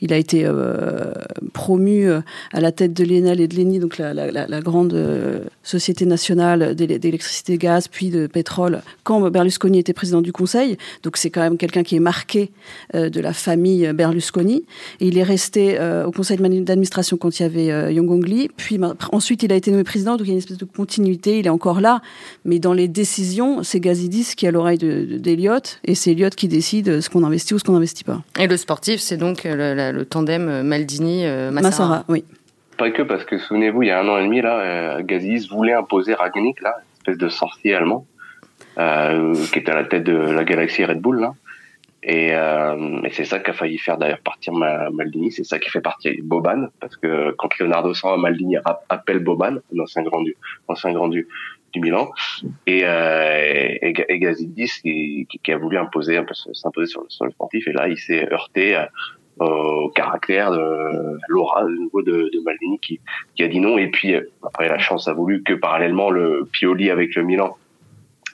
il 0.03 0.13
a 0.13 0.17
été 0.19 0.45
euh, 0.45 1.13
promu 1.53 2.09
euh, 2.09 2.21
à 2.53 2.61
la 2.61 2.73
tête 2.73 2.93
de 2.93 3.05
l'ENEL 3.05 3.41
et 3.41 3.47
de 3.47 3.57
l'ENI, 3.57 3.79
donc 3.79 3.99
la, 3.99 4.61
grande 4.61 4.93
euh, 4.95 5.39
société 5.63 6.05
nationale 6.07 6.75
d'électricité 6.75 7.57
gaz, 7.57 7.87
puis 7.87 8.11
de 8.11 8.27
pétrole, 8.27 8.83
quand 9.05 9.31
Berlusconi 9.31 9.79
était 9.79 9.93
président 9.93 10.21
du 10.21 10.33
Conseil. 10.33 10.77
Donc 11.05 11.17
c'est 11.17 11.31
quand 11.31 11.41
même 11.41 11.57
quelqu'un 11.57 11.85
qui 11.85 11.95
est 11.95 12.01
marqué 12.01 12.51
de 12.95 13.21
la 13.21 13.33
famille 13.33 13.93
Berlusconi. 13.93 14.65
Il 14.99 15.19
est 15.19 15.23
resté 15.23 15.79
au 16.05 16.11
Conseil 16.11 16.39
d'administration 16.39 17.17
quand 17.17 17.39
il 17.39 17.43
y 17.43 17.47
avait 17.47 17.95
Yongongli. 17.95 18.49
Puis 18.57 18.79
ensuite, 19.13 19.45
il 19.45 19.53
a 19.53 19.57
été 19.57 19.71
nommé 19.71 19.85
président, 19.85 20.17
donc 20.17 20.27
il 20.27 20.31
y 20.31 20.33
a 20.33 20.35
une 20.35 20.39
espèce 20.39 20.59
de 20.59 20.65
continuité. 20.65 21.39
Il 21.39 21.47
est 21.47 21.51
encore 21.51 21.81
là, 21.81 22.03
mais 22.45 22.59
dans 22.59 22.73
les 22.73 22.89
décisions, 22.89 23.63
c'est 23.63 23.79
Gazidis 23.79 24.35
qui 24.37 24.49
a 24.49 24.51
l'oreille 24.51 24.79
d'Eliott, 24.79 25.79
et 25.85 25.95
c'est 25.95 26.11
Eliott 26.11 26.35
qui 26.35 26.49
décide 26.49 27.01
ce 27.01 27.09
qu'on 27.09 27.23
investit 27.25 27.55
ou 27.55 27.59
ce 27.59 27.65
qu'on 27.65 27.73
n'investit 27.73 28.05
pas. 28.05 28.23
Et 28.41 28.49
le 28.49 28.57
sportif, 28.57 29.01
c'est 29.01 29.17
donc 29.17 29.45
la 29.45 29.92
le 29.93 30.05
tandem 30.05 30.49
euh, 30.49 30.63
Maldini-Massara. 30.63 31.51
Massara, 31.53 32.05
oui. 32.09 32.25
Pas 32.79 32.91
que, 32.91 33.03
parce 33.03 33.25
que 33.25 33.39
souvenez-vous, 33.39 33.83
il 33.83 33.89
y 33.89 33.91
a 33.91 34.01
un 34.01 34.09
an 34.09 34.19
et 34.19 34.25
demi, 34.25 34.41
là, 34.41 34.61
euh, 34.61 35.03
Gazis 35.03 35.49
voulait 35.49 35.75
imposer 35.75 36.15
Ragnick, 36.15 36.61
là, 36.63 36.75
espèce 36.97 37.19
de 37.19 37.29
sorcier 37.29 37.75
allemand, 37.75 38.07
euh, 38.79 39.35
qui 39.53 39.59
était 39.59 39.71
à 39.71 39.77
la 39.77 39.85
tête 39.85 40.05
de 40.05 40.17
la 40.17 40.45
galaxie 40.45 40.85
Red 40.85 41.01
Bull, 41.01 41.21
là. 41.21 41.35
Et, 42.05 42.33
c'est 43.13 43.25
ça 43.25 43.39
qui 43.39 43.51
a 43.51 43.53
failli 43.53 43.79
faire 43.79 43.97
d'ailleurs 43.97 44.19
partir 44.19 44.53
Maldini, 44.55 45.31
c'est 45.31 45.45
ça 45.45 45.61
qui 45.61 45.71
fait 45.71 45.81
partir 45.81 46.13
Boban, 46.25 46.67
parce 46.81 46.97
que 46.97 47.31
quand 47.39 47.57
Leonardo 47.61 47.95
s'en 47.95 48.17
Maldini 48.17 48.57
appelle 48.89 49.21
Boban, 49.21 49.59
l'ancien 49.73 50.03
grand 50.03 50.21
du, 50.23 50.37
ancien 50.67 50.93
grand 50.93 51.07
du, 51.07 51.29
du 51.73 51.79
Milan, 51.79 52.11
et, 52.67 52.81
et, 52.81 54.19
Gazidis 54.19 54.81
qui, 54.83 55.29
qui, 55.45 55.53
a 55.53 55.59
voulu 55.59 55.79
imposer 55.79 56.21
s'imposer 56.55 56.91
sur, 56.91 57.05
sur, 57.09 57.27
le 57.27 57.31
sportif, 57.31 57.69
et 57.69 57.73
là 57.73 57.87
il 57.87 57.99
s'est 57.99 58.33
heurté 58.33 58.75
à, 58.75 58.91
au 59.43 59.89
caractère 59.91 60.51
de 60.53 61.19
l'aura 61.29 61.65
de 61.65 61.71
nouveau 61.71 62.03
de, 62.03 62.31
Maldini 62.45 62.79
qui, 62.79 63.01
a 63.41 63.49
dit 63.49 63.61
non. 63.61 63.79
Et 63.79 63.89
puis 63.89 64.15
après 64.43 64.69
la 64.69 64.79
chance 64.79 65.09
a 65.09 65.13
voulu 65.13 65.43
que 65.43 65.55
parallèlement 65.55 66.11
le 66.11 66.49
Pioli 66.53 66.91
avec 66.91 67.15
le 67.15 67.23
Milan 67.23 67.57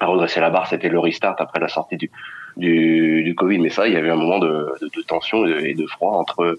a 0.01 0.07
redressé 0.07 0.41
la 0.41 0.51
barre. 0.51 0.67
C'était 0.67 0.89
le 0.89 0.99
restart 0.99 1.37
après 1.39 1.61
la 1.61 1.69
sortie 1.69 1.97
du, 1.97 2.11
du, 2.57 3.35
Covid. 3.37 3.59
Mais 3.59 3.71
ça 3.71 3.87
il 3.87 3.95
y 3.95 3.97
avait 3.97 4.11
un 4.11 4.17
moment 4.17 4.39
de, 4.39 4.75
tension 5.07 5.47
et 5.47 5.75
de, 5.75 5.87
froid 5.87 6.13
entre 6.13 6.59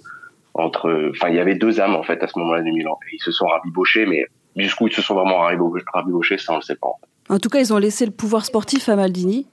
entre 0.55 1.11
enfin 1.11 1.29
il 1.29 1.35
y 1.35 1.39
avait 1.39 1.55
deux 1.55 1.79
âmes 1.79 1.95
en 1.95 2.03
fait 2.03 2.21
à 2.23 2.27
ce 2.27 2.37
moment-là 2.39 2.61
du 2.61 2.71
Milan. 2.71 2.97
Ils 3.13 3.21
se 3.21 3.31
sont 3.31 3.45
rabibochés 3.45 4.05
mais 4.05 4.25
jusqu'où 4.55 4.87
ils 4.87 4.93
se 4.93 5.01
sont 5.01 5.15
vraiment 5.15 5.39
rabibochés 5.39 6.37
ça 6.37 6.53
on 6.53 6.55
le 6.57 6.61
sait 6.61 6.75
pas 6.75 6.87
en, 6.87 6.99
en 7.35 7.39
tout 7.39 7.49
cas 7.49 7.59
ils 7.59 7.71
ont 7.71 7.77
laissé 7.77 8.05
le 8.05 8.11
pouvoir 8.11 8.43
sportif 8.43 8.89
à 8.89 8.95
Maldini 8.95 9.47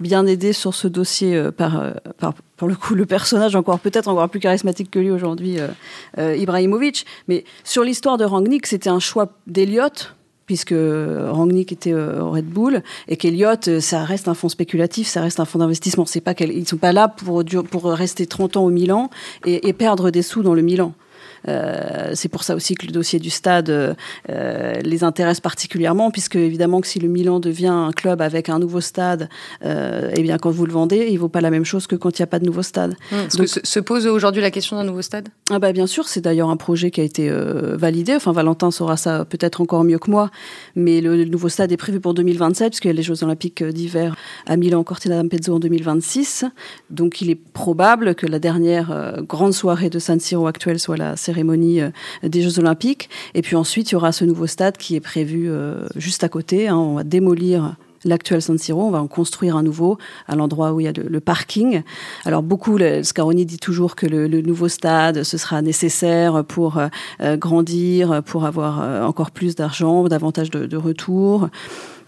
bien 0.00 0.26
aidé 0.26 0.52
sur 0.52 0.74
ce 0.74 0.88
dossier 0.88 1.36
euh, 1.36 1.50
par, 1.50 1.80
euh, 1.80 1.92
par, 2.18 2.34
pour 2.56 2.68
le 2.68 2.74
coup, 2.74 2.94
le 2.94 3.06
personnage 3.06 3.54
encore 3.54 3.78
peut-être 3.78 4.08
encore 4.08 4.28
plus 4.28 4.40
charismatique 4.40 4.90
que 4.90 4.98
lui 4.98 5.10
aujourd'hui, 5.10 5.58
euh, 6.18 6.36
Ibrahimovic. 6.36 7.06
Mais 7.28 7.44
sur 7.64 7.84
l'histoire 7.84 8.16
de 8.16 8.24
Rangnick, 8.24 8.66
c'était 8.66 8.90
un 8.90 9.00
choix 9.00 9.28
d'Eliott 9.46 10.14
puisque 10.46 10.74
Rangnick 10.74 11.70
était 11.70 11.94
au 11.94 12.32
Red 12.32 12.46
Bull 12.46 12.82
et 13.06 13.16
qu'Eliott, 13.16 13.78
ça 13.78 14.02
reste 14.02 14.26
un 14.26 14.34
fonds 14.34 14.48
spéculatif, 14.48 15.06
ça 15.06 15.20
reste 15.20 15.38
un 15.38 15.44
fonds 15.44 15.60
d'investissement. 15.60 16.06
C'est 16.06 16.20
pas 16.20 16.34
qu'ils 16.34 16.66
sont 16.66 16.76
pas 16.76 16.92
là 16.92 17.06
pour 17.06 17.44
pour 17.70 17.84
rester 17.84 18.26
30 18.26 18.56
ans 18.56 18.64
au 18.64 18.70
Milan 18.70 19.10
et 19.46 19.72
perdre 19.72 20.10
des 20.10 20.22
sous 20.22 20.42
dans 20.42 20.54
le 20.54 20.62
Milan. 20.62 20.92
Euh, 21.48 22.12
c'est 22.14 22.28
pour 22.28 22.44
ça 22.44 22.54
aussi 22.54 22.74
que 22.74 22.86
le 22.86 22.92
dossier 22.92 23.18
du 23.18 23.30
stade 23.30 23.70
euh, 23.70 24.74
les 24.82 25.04
intéresse 25.04 25.40
particulièrement, 25.40 26.10
puisque 26.10 26.36
évidemment 26.36 26.80
que 26.80 26.86
si 26.86 26.98
le 26.98 27.08
Milan 27.08 27.40
devient 27.40 27.66
un 27.68 27.92
club 27.92 28.20
avec 28.20 28.48
un 28.48 28.58
nouveau 28.58 28.80
stade, 28.80 29.28
euh, 29.64 30.10
eh 30.14 30.22
bien 30.22 30.38
quand 30.38 30.50
vous 30.50 30.66
le 30.66 30.72
vendez, 30.72 31.08
il 31.10 31.18
vaut 31.18 31.28
pas 31.28 31.40
la 31.40 31.50
même 31.50 31.64
chose 31.64 31.86
que 31.86 31.96
quand 31.96 32.18
il 32.18 32.22
n'y 32.22 32.24
a 32.24 32.28
pas 32.28 32.38
de 32.38 32.46
nouveau 32.46 32.62
stade. 32.62 32.94
Est-ce 33.12 33.36
que 33.36 33.66
se 33.66 33.80
pose 33.80 34.06
aujourd'hui 34.06 34.42
la 34.42 34.50
question 34.50 34.76
d'un 34.76 34.84
nouveau 34.84 35.02
stade? 35.02 35.28
Ah 35.50 35.58
bah 35.58 35.72
Bien 35.72 35.86
sûr, 35.86 36.08
c'est 36.08 36.20
d'ailleurs 36.20 36.50
un 36.50 36.56
projet 36.56 36.90
qui 36.90 37.00
a 37.00 37.04
été 37.04 37.30
validé. 37.30 38.14
Enfin, 38.16 38.32
Valentin 38.32 38.70
saura 38.70 38.96
ça 38.96 39.24
peut-être 39.24 39.60
encore 39.60 39.84
mieux 39.84 39.98
que 39.98 40.10
moi, 40.10 40.30
mais 40.74 41.00
le, 41.00 41.24
nouveau 41.24 41.48
stade 41.48 41.70
est 41.70 41.76
prévu 41.76 42.00
pour 42.00 42.12
2027, 42.12 42.70
puisqu'il 42.70 42.88
y 42.88 42.90
a 42.90 42.94
les 42.94 43.02
Jeux 43.02 43.22
Olympiques 43.22 43.62
d'hiver 43.62 44.16
à 44.46 44.56
Milan, 44.56 44.82
Cortina 44.82 45.16
d'Ampezzo 45.16 45.54
en 45.54 45.60
2026. 45.60 46.44
Donc 46.90 47.20
il 47.20 47.30
est 47.30 47.36
probable 47.36 48.14
que 48.14 48.26
la 48.26 48.38
dernière 48.38 49.22
grande 49.22 49.54
soirée 49.54 49.90
de 49.90 49.98
San 49.98 50.18
Siro 50.18 50.46
actuelle 50.46 50.80
soit 50.80 50.96
la 50.96 51.16
cérémonie 51.30 51.80
euh, 51.80 51.90
des 52.22 52.42
Jeux 52.42 52.58
Olympiques. 52.58 53.08
Et 53.34 53.42
puis 53.42 53.56
ensuite, 53.56 53.90
il 53.90 53.94
y 53.94 53.96
aura 53.96 54.12
ce 54.12 54.24
nouveau 54.24 54.46
stade 54.46 54.76
qui 54.76 54.96
est 54.96 55.00
prévu 55.00 55.48
euh, 55.48 55.86
juste 55.94 56.24
à 56.24 56.28
côté. 56.28 56.68
Hein. 56.68 56.76
On 56.76 56.94
va 56.94 57.04
démolir 57.04 57.76
l'actuel 58.04 58.40
San 58.40 58.56
Siro, 58.56 58.82
on 58.82 58.90
va 58.90 59.02
en 59.02 59.06
construire 59.06 59.56
un 59.56 59.62
nouveau 59.62 59.98
à 60.26 60.34
l'endroit 60.34 60.72
où 60.72 60.80
il 60.80 60.84
y 60.84 60.88
a 60.88 60.92
le, 60.92 61.20
parking. 61.20 61.82
Alors 62.24 62.42
beaucoup, 62.42 62.78
le, 62.78 63.02
Scaroni 63.02 63.44
dit 63.44 63.58
toujours 63.58 63.94
que 63.94 64.06
le, 64.06 64.26
nouveau 64.40 64.68
stade, 64.68 65.22
ce 65.22 65.36
sera 65.36 65.60
nécessaire 65.60 66.42
pour 66.44 66.78
euh, 66.78 67.36
grandir, 67.36 68.22
pour 68.24 68.46
avoir 68.46 69.06
encore 69.06 69.30
plus 69.30 69.54
d'argent, 69.54 70.04
davantage 70.04 70.50
de, 70.50 70.64
de 70.64 70.76
retours. 70.78 71.50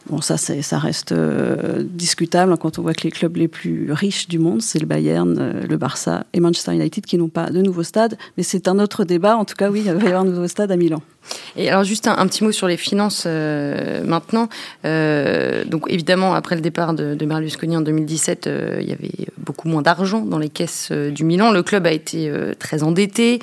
Bon, 0.09 0.21
ça, 0.21 0.37
ça 0.37 0.79
reste 0.79 1.13
euh, 1.13 1.85
discutable 1.85 2.57
quand 2.59 2.79
on 2.79 2.83
voit 2.83 2.93
que 2.93 3.05
les 3.05 3.11
clubs 3.11 3.37
les 3.37 3.49
plus 3.49 3.93
riches 3.93 4.27
du 4.29 4.39
monde, 4.39 4.61
c'est 4.61 4.81
le 4.81 4.87
Bayern, 4.87 5.37
euh, 5.39 5.63
le 5.67 5.77
Barça 5.77 6.27
et 6.33 6.41
Manchester 6.41 6.75
United 6.75 7.07
qui 7.07 7.19
n'ont 7.19 7.29
pas 7.29 7.51
de 7.51 7.63
nouveau 7.63 7.83
stade. 7.83 8.19
Mais 8.37 8.43
c'est 8.43 8.67
un 8.67 8.79
autre 8.79 9.05
débat. 9.05 9.37
En 9.37 9.45
tout 9.45 9.55
cas, 9.55 9.71
oui, 9.71 9.83
il 9.85 9.93
va 9.93 10.03
y 10.03 10.07
avoir 10.07 10.23
un 10.23 10.25
nouveau 10.25 10.49
stade 10.49 10.73
à 10.73 10.77
Milan. 10.77 11.03
Et 11.57 11.69
alors 11.69 11.85
juste 11.85 12.09
un, 12.09 12.27
petit 12.27 12.45
mot 12.45 12.53
sur 12.53 12.69
les 12.69 12.77
finances 12.77 13.25
euh, 13.27 14.03
maintenant. 14.05 14.49
donc 14.85 15.87
évidemment, 15.89 16.35
après 16.35 16.55
le 16.55 16.61
départ 16.61 16.95
de, 16.95 17.15
de 17.15 17.27
Berlusconi 17.27 17.77
en 17.77 17.81
2017, 17.81 18.49
il 18.81 18.89
y 18.89 18.93
avait 18.93 19.29
beaucoup 19.39 19.69
moins 19.69 19.83
d'argent 19.83 20.21
dans 20.21 20.39
les 20.39 20.49
caisses 20.49 20.93
du 20.93 21.25
Milan. 21.25 21.51
Le 21.53 21.63
club 21.63 21.87
a 21.87 21.93
été 21.93 22.33
très 22.59 22.83
endetté, 22.83 23.39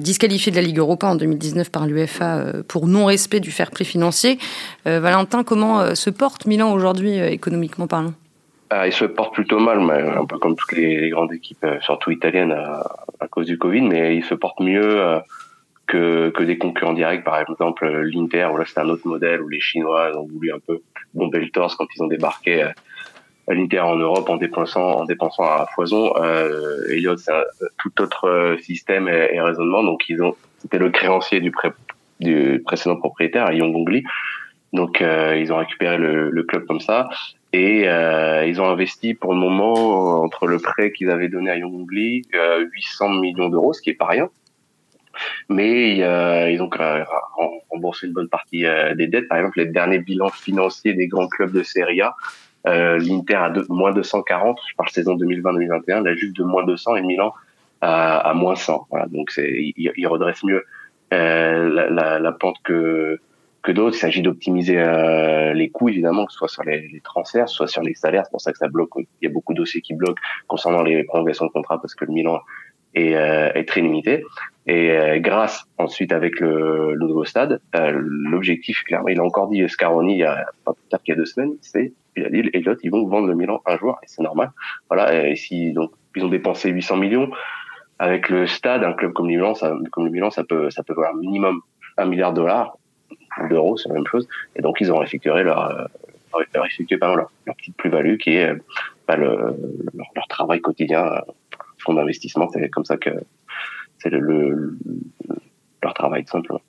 disqualifié 0.00 0.50
de 0.52 0.56
la 0.56 0.62
Ligue 0.62 0.78
Europa 0.78 1.06
en 1.06 1.16
2019 1.16 1.70
par 1.70 1.86
l'UEFA 1.86 2.44
pour 2.68 2.86
non-respect 2.86 3.40
du 3.40 3.50
fair 3.50 3.70
play 3.70 3.84
financier. 3.84 4.38
Valentin, 4.84 5.44
comment 5.44 5.94
se 5.94 6.10
porte 6.10 6.46
Milan 6.46 6.72
aujourd'hui, 6.72 7.20
euh, 7.20 7.30
économiquement 7.30 7.86
parlant? 7.86 8.12
Ah, 8.70 8.86
il 8.86 8.92
se 8.92 9.04
porte 9.04 9.34
plutôt 9.34 9.58
mal, 9.58 9.80
un 9.80 10.24
peu 10.24 10.38
comme 10.38 10.56
toutes 10.56 10.72
les, 10.72 11.10
grandes 11.10 11.32
équipes, 11.32 11.64
euh, 11.64 11.78
surtout 11.80 12.10
italiennes, 12.10 12.52
à, 12.52 13.28
cause 13.28 13.46
du 13.46 13.58
Covid, 13.58 13.82
mais 13.82 14.16
il 14.16 14.24
se 14.24 14.34
porte 14.34 14.60
mieux 14.60 15.00
euh, 15.00 15.18
que, 15.92 16.42
des 16.42 16.58
concurrents 16.58 16.92
directs, 16.92 17.24
par 17.24 17.40
exemple 17.40 17.86
l'Inter, 17.86 18.48
où 18.52 18.56
là 18.56 18.64
c'est 18.66 18.80
un 18.80 18.88
autre 18.88 19.06
modèle, 19.06 19.42
où 19.42 19.48
les 19.48 19.60
Chinois 19.60 20.16
ont 20.16 20.26
voulu 20.26 20.52
un 20.52 20.58
peu 20.58 20.80
bomber 21.14 21.40
le 21.40 21.50
torse 21.50 21.76
quand 21.76 21.86
ils 21.94 22.02
ont 22.02 22.06
débarqué 22.06 22.62
à 22.62 23.54
l'Inter 23.54 23.80
en 23.80 23.96
Europe 23.96 24.28
en 24.28 24.36
dépensant, 24.36 24.92
en 24.92 25.04
dépensant 25.04 25.44
à 25.44 25.66
foison. 25.74 26.14
Euh, 26.16 26.88
Elliott, 26.90 27.18
c'est 27.18 27.32
un 27.32 27.42
tout 27.78 28.00
autre 28.00 28.56
système 28.60 29.08
et, 29.08 29.40
raisonnement, 29.40 29.82
donc 29.82 30.08
ils 30.08 30.22
ont, 30.22 30.34
c'était 30.58 30.78
le 30.78 30.90
créancier 30.90 31.40
du, 31.40 31.52
précédent 32.64 32.96
propriétaire, 32.96 33.52
Young 33.52 33.72
Gongli. 33.72 34.04
Donc 34.72 35.00
ils 35.00 35.52
ont 35.52 35.58
récupéré 35.58 35.98
le, 35.98 36.42
club 36.44 36.64
comme 36.66 36.80
ça. 36.80 37.08
Et 37.52 37.86
euh, 37.86 38.46
ils 38.46 38.60
ont 38.60 38.66
investi 38.66 39.12
pour 39.12 39.34
le 39.34 39.38
moment 39.38 40.22
entre 40.22 40.46
le 40.46 40.58
prêt 40.58 40.90
qu'ils 40.92 41.10
avaient 41.10 41.28
donné 41.28 41.50
à 41.50 41.56
Yongli, 41.56 42.22
euh, 42.34 42.64
800 42.72 43.10
millions 43.10 43.50
d'euros, 43.50 43.74
ce 43.74 43.82
qui 43.82 43.90
est 43.90 43.94
pas 43.94 44.06
rien. 44.06 44.30
Mais 45.48 46.02
euh, 46.02 46.50
ils 46.50 46.60
ont 46.60 46.70
remboursé 47.70 48.06
une 48.06 48.12
bonne 48.12 48.28
partie 48.28 48.66
euh, 48.66 48.94
des 48.94 49.06
dettes. 49.06 49.28
Par 49.28 49.38
exemple, 49.38 49.58
les 49.58 49.66
derniers 49.66 49.98
bilans 49.98 50.30
financiers 50.30 50.94
des 50.94 51.08
grands 51.08 51.28
clubs 51.28 51.52
de 51.52 51.62
Serie 51.62 52.00
A, 52.00 52.14
euh, 52.66 52.98
l'Inter 52.98 53.34
a 53.34 53.50
de, 53.50 53.64
moins 53.68 53.92
240, 53.92 54.60
je 54.68 54.74
parle 54.76 54.88
saison 54.90 55.16
2020-2021, 55.16 56.04
la 56.04 56.14
Juve 56.14 56.32
de 56.32 56.44
moins 56.44 56.64
200 56.64 56.96
et 56.96 57.02
Milan 57.02 57.34
à, 57.80 58.18
à 58.18 58.34
moins 58.34 58.54
100. 58.54 58.86
Voilà, 58.90 59.06
donc 59.06 59.30
c'est, 59.30 59.50
ils, 59.50 60.06
redressent 60.06 60.44
mieux 60.44 60.64
euh, 61.12 61.68
la, 61.68 61.90
la, 61.90 62.18
la, 62.20 62.32
pente 62.32 62.56
que 62.62 63.18
que 63.62 63.72
d'autres. 63.72 63.96
Il 63.96 64.00
s'agit 64.00 64.22
d'optimiser 64.22 64.78
euh, 64.78 65.52
les 65.54 65.70
coûts, 65.70 65.88
évidemment, 65.88 66.26
que 66.26 66.32
ce 66.32 66.38
soit 66.38 66.48
sur 66.48 66.62
les, 66.64 66.88
les, 66.88 67.00
transferts, 67.00 67.48
soit 67.48 67.68
sur 67.68 67.82
les 67.82 67.94
salaires. 67.94 68.24
C'est 68.24 68.30
pour 68.30 68.40
ça 68.40 68.52
que 68.52 68.58
ça 68.58 68.68
bloque. 68.68 68.90
Il 68.96 69.06
y 69.22 69.26
a 69.26 69.30
beaucoup 69.30 69.54
de 69.54 69.58
dossiers 69.58 69.80
qui 69.80 69.94
bloquent 69.94 70.20
concernant 70.46 70.82
les 70.82 71.04
prolongations 71.04 71.46
de 71.46 71.50
contrat 71.50 71.80
parce 71.80 71.94
que 71.94 72.04
le 72.04 72.12
Milan 72.12 72.40
est, 72.94 73.14
euh, 73.14 73.52
est 73.54 73.68
très 73.68 73.80
limité. 73.80 74.24
Et 74.66 74.90
euh, 74.90 75.18
grâce 75.18 75.64
ensuite 75.78 76.12
avec 76.12 76.38
le, 76.38 76.94
le 76.94 77.06
nouveau 77.06 77.24
stade, 77.24 77.60
euh, 77.74 77.92
l'objectif, 77.94 78.82
clairement, 78.84 79.08
il 79.08 79.18
a 79.18 79.24
encore 79.24 79.48
dit 79.48 79.68
Scaroni 79.68 80.14
il 80.14 80.18
y 80.18 80.24
a 80.24 80.46
pas 80.64 80.72
plus 80.72 80.88
tard 80.88 81.02
qu'il 81.02 81.12
y 81.12 81.16
a 81.16 81.18
deux 81.18 81.26
semaines, 81.26 81.54
c'est 81.60 81.92
il 82.16 82.24
a 82.24 82.30
dit 82.30 82.48
Elliott, 82.52 82.78
ils 82.82 82.90
vont 82.90 83.06
vendre 83.06 83.26
le 83.26 83.34
Milan 83.34 83.62
un 83.66 83.76
jour 83.78 83.98
et 84.02 84.06
c'est 84.06 84.22
normal. 84.22 84.52
Voilà. 84.88 85.28
Et 85.28 85.36
si 85.36 85.72
donc 85.72 85.92
ils 86.14 86.24
ont 86.24 86.28
dépensé 86.28 86.70
800 86.70 86.96
millions 86.98 87.30
avec 87.98 88.28
le 88.28 88.46
stade, 88.46 88.84
un 88.84 88.92
club 88.92 89.12
comme 89.12 89.26
le 89.26 89.32
Milan, 89.32 89.54
ça, 89.54 89.74
comme 89.90 90.04
le 90.04 90.10
Milan, 90.10 90.30
ça 90.30 90.44
peut 90.44 90.70
ça 90.70 90.82
peut 90.82 90.92
avoir 90.92 91.14
minimum 91.14 91.62
un 91.96 92.04
milliard 92.04 92.32
de 92.32 92.40
dollars 92.40 92.76
d'euros, 93.48 93.76
c'est 93.76 93.88
la 93.88 93.96
même 93.96 94.06
chose. 94.06 94.28
Et 94.56 94.62
donc, 94.62 94.80
ils 94.80 94.92
ont 94.92 95.02
effectué 95.02 95.42
leur, 95.42 95.70
euh, 95.70 95.84
leur, 96.54 96.66
effectué, 96.66 96.96
leur, 97.00 97.16
leur 97.16 97.56
petite 97.56 97.76
plus-value 97.76 98.16
qui 98.16 98.36
est 98.36 98.52
bah, 99.06 99.16
le, 99.16 99.56
leur, 99.94 100.06
leur, 100.14 100.28
travail 100.28 100.60
quotidien, 100.60 101.22
fonds 101.78 101.94
d'investissement. 101.94 102.48
C'est 102.52 102.68
comme 102.68 102.84
ça 102.84 102.96
que 102.96 103.10
c'est 104.02 104.10
le, 104.10 104.20
le, 104.20 104.78
leur 105.82 105.94
travail, 105.94 106.24
tout 106.24 106.32
simplement. 106.32 106.60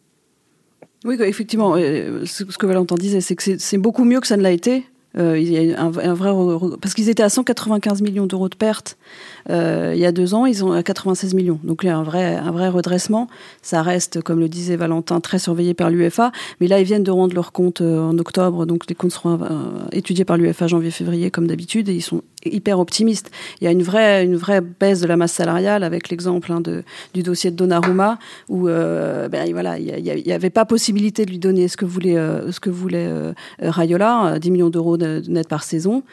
Oui, 1.06 1.18
effectivement. 1.22 1.76
Ce 1.76 2.58
que 2.58 2.66
Valentin 2.66 2.96
disait, 2.96 3.22
c'est 3.22 3.36
que 3.36 3.58
c'est 3.58 3.78
beaucoup 3.78 4.06
mieux 4.06 4.20
que 4.20 4.28
ça 4.28 4.38
ne 4.38 4.44
l'a 4.44 4.52
été. 4.52 4.86
Euh, 5.16 5.38
il 5.38 5.52
y 5.52 5.74
a 5.74 5.80
un, 5.80 5.90
vrai 5.90 6.32
parce 6.82 6.96
qu'ils 6.96 7.08
étaient 7.10 7.22
à 7.22 7.30
195 7.30 8.02
millions 8.02 8.26
d'euros 8.26 8.50
de 8.50 8.56
pertes 8.56 8.98
euh, 9.50 9.92
il 9.94 10.00
y 10.00 10.06
a 10.06 10.12
deux 10.12 10.34
ans, 10.34 10.46
ils 10.46 10.56
sont 10.56 10.72
à 10.72 10.84
96 10.84 11.34
millions. 11.34 11.60
Donc 11.64 11.84
il 11.84 11.88
y 11.88 11.90
a 11.90 11.98
un 11.98 12.04
vrai, 12.04 12.36
un 12.36 12.52
vrai 12.52 12.70
redressement. 12.70 13.28
Ça 13.62 13.82
reste, 13.82 14.22
comme 14.22 14.40
le 14.40 14.50
disait 14.50 14.76
Valentin, 14.76 15.20
très 15.20 15.40
surveillé 15.40 15.74
par 15.74 15.90
l'UFA. 15.90 16.32
Mais 16.60 16.68
là, 16.68 16.80
ils 16.80 16.86
viennent 16.86 17.04
de 17.04 17.12
rendre 17.12 17.36
leurs 17.36 17.52
comptes 17.52 17.82
euh, 17.82 18.00
en 18.00 18.18
octobre, 18.18 18.66
donc 18.66 18.84
les 18.88 18.96
comptes 18.96 19.12
seront 19.12 19.40
euh, 19.42 19.48
étudiés 19.92 20.26
par 20.26 20.38
l'UFA 20.38 20.68
janvier-février 20.68 21.32
comme 21.32 21.48
d'habitude, 21.48 21.90
et 21.90 21.94
ils 21.94 22.02
sont 22.02 22.22
hyper 22.46 22.80
optimistes. 22.80 23.32
Il 23.62 23.66
y 23.66 23.68
a 23.68 23.72
une 23.72 23.84
vraie, 23.84 24.24
une 24.24 24.36
vraie 24.36 24.62
baisse 24.62 25.02
de 25.02 25.08
la 25.08 25.18
masse 25.18 25.34
salariale 25.34 25.84
avec 25.84 26.10
l'exemple 26.10 26.52
hein, 26.52 26.62
du 27.14 27.24
dossier 27.24 27.52
de 27.52 27.56
Donnarumma 27.56 28.18
où 28.50 28.68
euh, 28.68 29.30
ben, 29.30 29.52
voilà, 29.54 29.78
il 29.78 30.04
n'y 30.04 30.32
avait 30.32 30.50
pas 30.50 30.66
possibilité 30.66 31.26
de 31.26 31.32
lui 31.32 31.40
donner 31.40 31.68
ce 31.68 31.78
que 31.78 31.86
voulait, 31.86 32.18
euh, 32.18 32.52
ce 32.52 32.60
que 32.60 32.70
voulait 32.70 33.08
euh, 33.08 33.34
Rayola, 33.60 34.38
10 34.40 34.52
millions 34.52 34.70
d'euros 34.70 34.98
net 34.98 35.48
par 35.48 35.64
saison. 35.64 36.04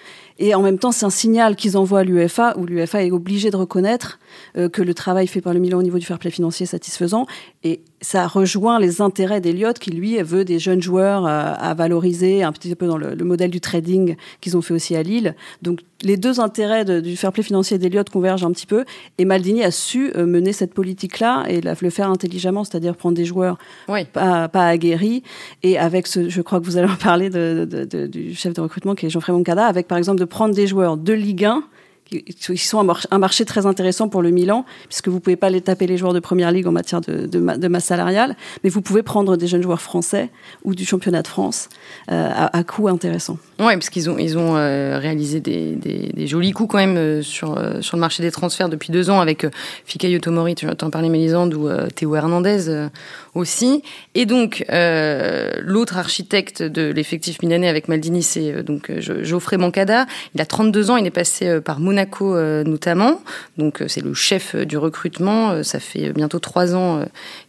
Et 0.42 0.54
en 0.54 0.62
même 0.62 0.78
temps, 0.78 0.90
c'est 0.90 1.04
un 1.04 1.10
signal 1.10 1.54
qu'ils 1.54 1.76
envoient 1.76 2.00
à 2.00 2.04
l'UEFA, 2.04 2.56
où 2.56 2.64
l'UEFA 2.64 3.04
est 3.04 3.10
obligé 3.10 3.50
de 3.50 3.56
reconnaître 3.56 4.18
euh, 4.56 4.70
que 4.70 4.80
le 4.80 4.94
travail 4.94 5.26
fait 5.26 5.42
par 5.42 5.52
le 5.52 5.60
Milan 5.60 5.78
au 5.78 5.82
niveau 5.82 5.98
du 5.98 6.06
fair 6.06 6.18
play 6.18 6.30
financier 6.30 6.64
est 6.64 6.70
satisfaisant. 6.70 7.26
Et 7.62 7.82
ça 8.00 8.26
rejoint 8.26 8.80
les 8.80 9.02
intérêts 9.02 9.42
d'Eliott, 9.42 9.78
qui 9.78 9.90
lui 9.90 10.16
veut 10.22 10.46
des 10.46 10.58
jeunes 10.58 10.80
joueurs 10.80 11.26
euh, 11.26 11.52
à 11.58 11.74
valoriser, 11.74 12.42
un 12.42 12.52
petit 12.52 12.74
peu 12.74 12.86
dans 12.86 12.96
le, 12.96 13.14
le 13.14 13.24
modèle 13.24 13.50
du 13.50 13.60
trading 13.60 14.16
qu'ils 14.40 14.56
ont 14.56 14.62
fait 14.62 14.72
aussi 14.72 14.96
à 14.96 15.02
Lille. 15.02 15.36
Donc 15.60 15.80
les 16.02 16.16
deux 16.16 16.40
intérêts 16.40 16.86
de, 16.86 17.00
du 17.00 17.16
fair 17.16 17.30
play 17.30 17.42
financier 17.42 17.76
d'Eliott 17.76 18.08
convergent 18.08 18.46
un 18.46 18.52
petit 18.52 18.66
peu. 18.66 18.86
Et 19.18 19.26
Maldini 19.26 19.62
a 19.62 19.70
su 19.70 20.10
euh, 20.16 20.24
mener 20.24 20.54
cette 20.54 20.72
politique-là 20.72 21.44
et 21.48 21.60
la, 21.60 21.74
le 21.78 21.90
faire 21.90 22.08
intelligemment, 22.08 22.64
c'est-à-dire 22.64 22.96
prendre 22.96 23.16
des 23.16 23.26
joueurs 23.26 23.58
oui. 23.88 24.06
pas, 24.06 24.48
pas 24.48 24.66
aguerris. 24.66 25.22
Et 25.62 25.78
avec 25.78 26.06
ce, 26.06 26.30
je 26.30 26.40
crois 26.40 26.60
que 26.60 26.64
vous 26.64 26.78
allez 26.78 26.90
en 26.90 26.96
parler 26.96 27.28
de, 27.28 27.68
de, 27.70 27.84
de, 27.84 28.06
du 28.06 28.34
chef 28.34 28.54
de 28.54 28.62
recrutement 28.62 28.94
qui 28.94 29.04
est 29.04 29.10
Jean-Frédéric 29.10 29.40
Moncada, 29.40 29.66
avec 29.66 29.86
par 29.86 29.98
exemple 29.98 30.18
de 30.18 30.24
prendre 30.30 30.54
des 30.54 30.66
joueurs 30.66 30.96
de 30.96 31.12
Ligue 31.12 31.44
1 31.44 31.62
qui 32.10 32.58
sont 32.58 32.86
un 33.10 33.18
marché 33.18 33.44
très 33.44 33.66
intéressant 33.66 34.08
pour 34.08 34.22
le 34.22 34.30
Milan, 34.30 34.64
puisque 34.88 35.08
vous 35.08 35.20
pouvez 35.20 35.36
pas 35.36 35.50
les 35.50 35.60
taper 35.60 35.86
les 35.86 35.96
joueurs 35.96 36.12
de 36.12 36.20
première 36.20 36.50
ligue 36.50 36.66
en 36.66 36.72
matière 36.72 37.00
de, 37.00 37.68
masse 37.68 37.84
salariale, 37.84 38.36
mais 38.64 38.70
vous 38.70 38.82
pouvez 38.82 39.02
prendre 39.02 39.36
des 39.36 39.46
jeunes 39.46 39.62
joueurs 39.62 39.80
français 39.80 40.30
ou 40.64 40.74
du 40.74 40.84
championnat 40.84 41.22
de 41.22 41.28
France 41.28 41.68
euh, 42.10 42.30
à, 42.34 42.56
à 42.56 42.64
coût 42.64 42.88
intéressant. 42.88 43.38
Oui, 43.60 43.74
parce 43.74 43.90
qu'ils 43.90 44.10
ont, 44.10 44.18
ils 44.18 44.36
ont 44.36 44.56
euh, 44.56 44.98
réalisé 44.98 45.40
des, 45.40 46.26
jolis 46.26 46.52
coups 46.52 46.72
quand 46.72 46.78
même 46.78 46.96
euh, 46.96 47.22
sur, 47.22 47.60
sur 47.80 47.96
le 47.96 48.00
marché 48.00 48.22
des 48.22 48.30
transferts 48.30 48.68
depuis 48.68 48.90
deux 48.90 49.10
ans 49.10 49.20
avec 49.20 49.46
Fikayo 49.84 50.18
Tomori, 50.18 50.54
tu 50.54 50.66
en 50.66 50.90
parlais 50.90 51.08
Mélisande, 51.08 51.54
ou 51.54 51.68
Théo 51.94 52.16
Hernandez 52.16 52.88
aussi. 53.34 53.82
Et 54.14 54.26
donc, 54.26 54.64
l'autre 54.68 55.98
architecte 55.98 56.62
de 56.62 56.90
l'effectif 56.90 57.42
milanais 57.42 57.68
avec 57.68 57.88
Maldini, 57.88 58.22
c'est 58.22 58.62
donc 58.62 58.90
Geoffrey 58.98 59.56
Mancada. 59.56 60.06
Il 60.34 60.40
a 60.40 60.46
32 60.46 60.90
ans, 60.90 60.96
il 60.96 61.06
est 61.06 61.10
passé 61.10 61.60
par 61.60 61.80
Monaco 61.80 62.34
notamment. 62.64 63.20
Donc, 63.56 63.82
c'est 63.86 64.02
le 64.02 64.14
chef 64.14 64.56
du 64.56 64.76
recrutement. 64.76 65.62
Ça 65.62 65.80
fait 65.80 66.12
bientôt 66.12 66.38
trois 66.38 66.74
ans 66.74 67.04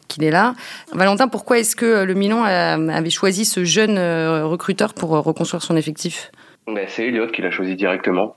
qu'il 0.07 0.23
est 0.23 0.31
là. 0.31 0.55
Valentin, 0.93 1.27
pourquoi 1.27 1.59
est-ce 1.59 1.75
que 1.75 2.03
le 2.03 2.13
Milan 2.13 2.43
avait 2.43 3.09
choisi 3.09 3.45
ce 3.45 3.63
jeune 3.63 3.97
recruteur 4.43 4.93
pour 4.93 5.09
reconstruire 5.09 5.63
son 5.63 5.75
effectif? 5.75 6.31
Ben, 6.67 6.85
C'est 6.87 7.07
Elliott 7.07 7.31
qui 7.31 7.41
l'a 7.41 7.51
choisi 7.51 7.75
directement 7.75 8.35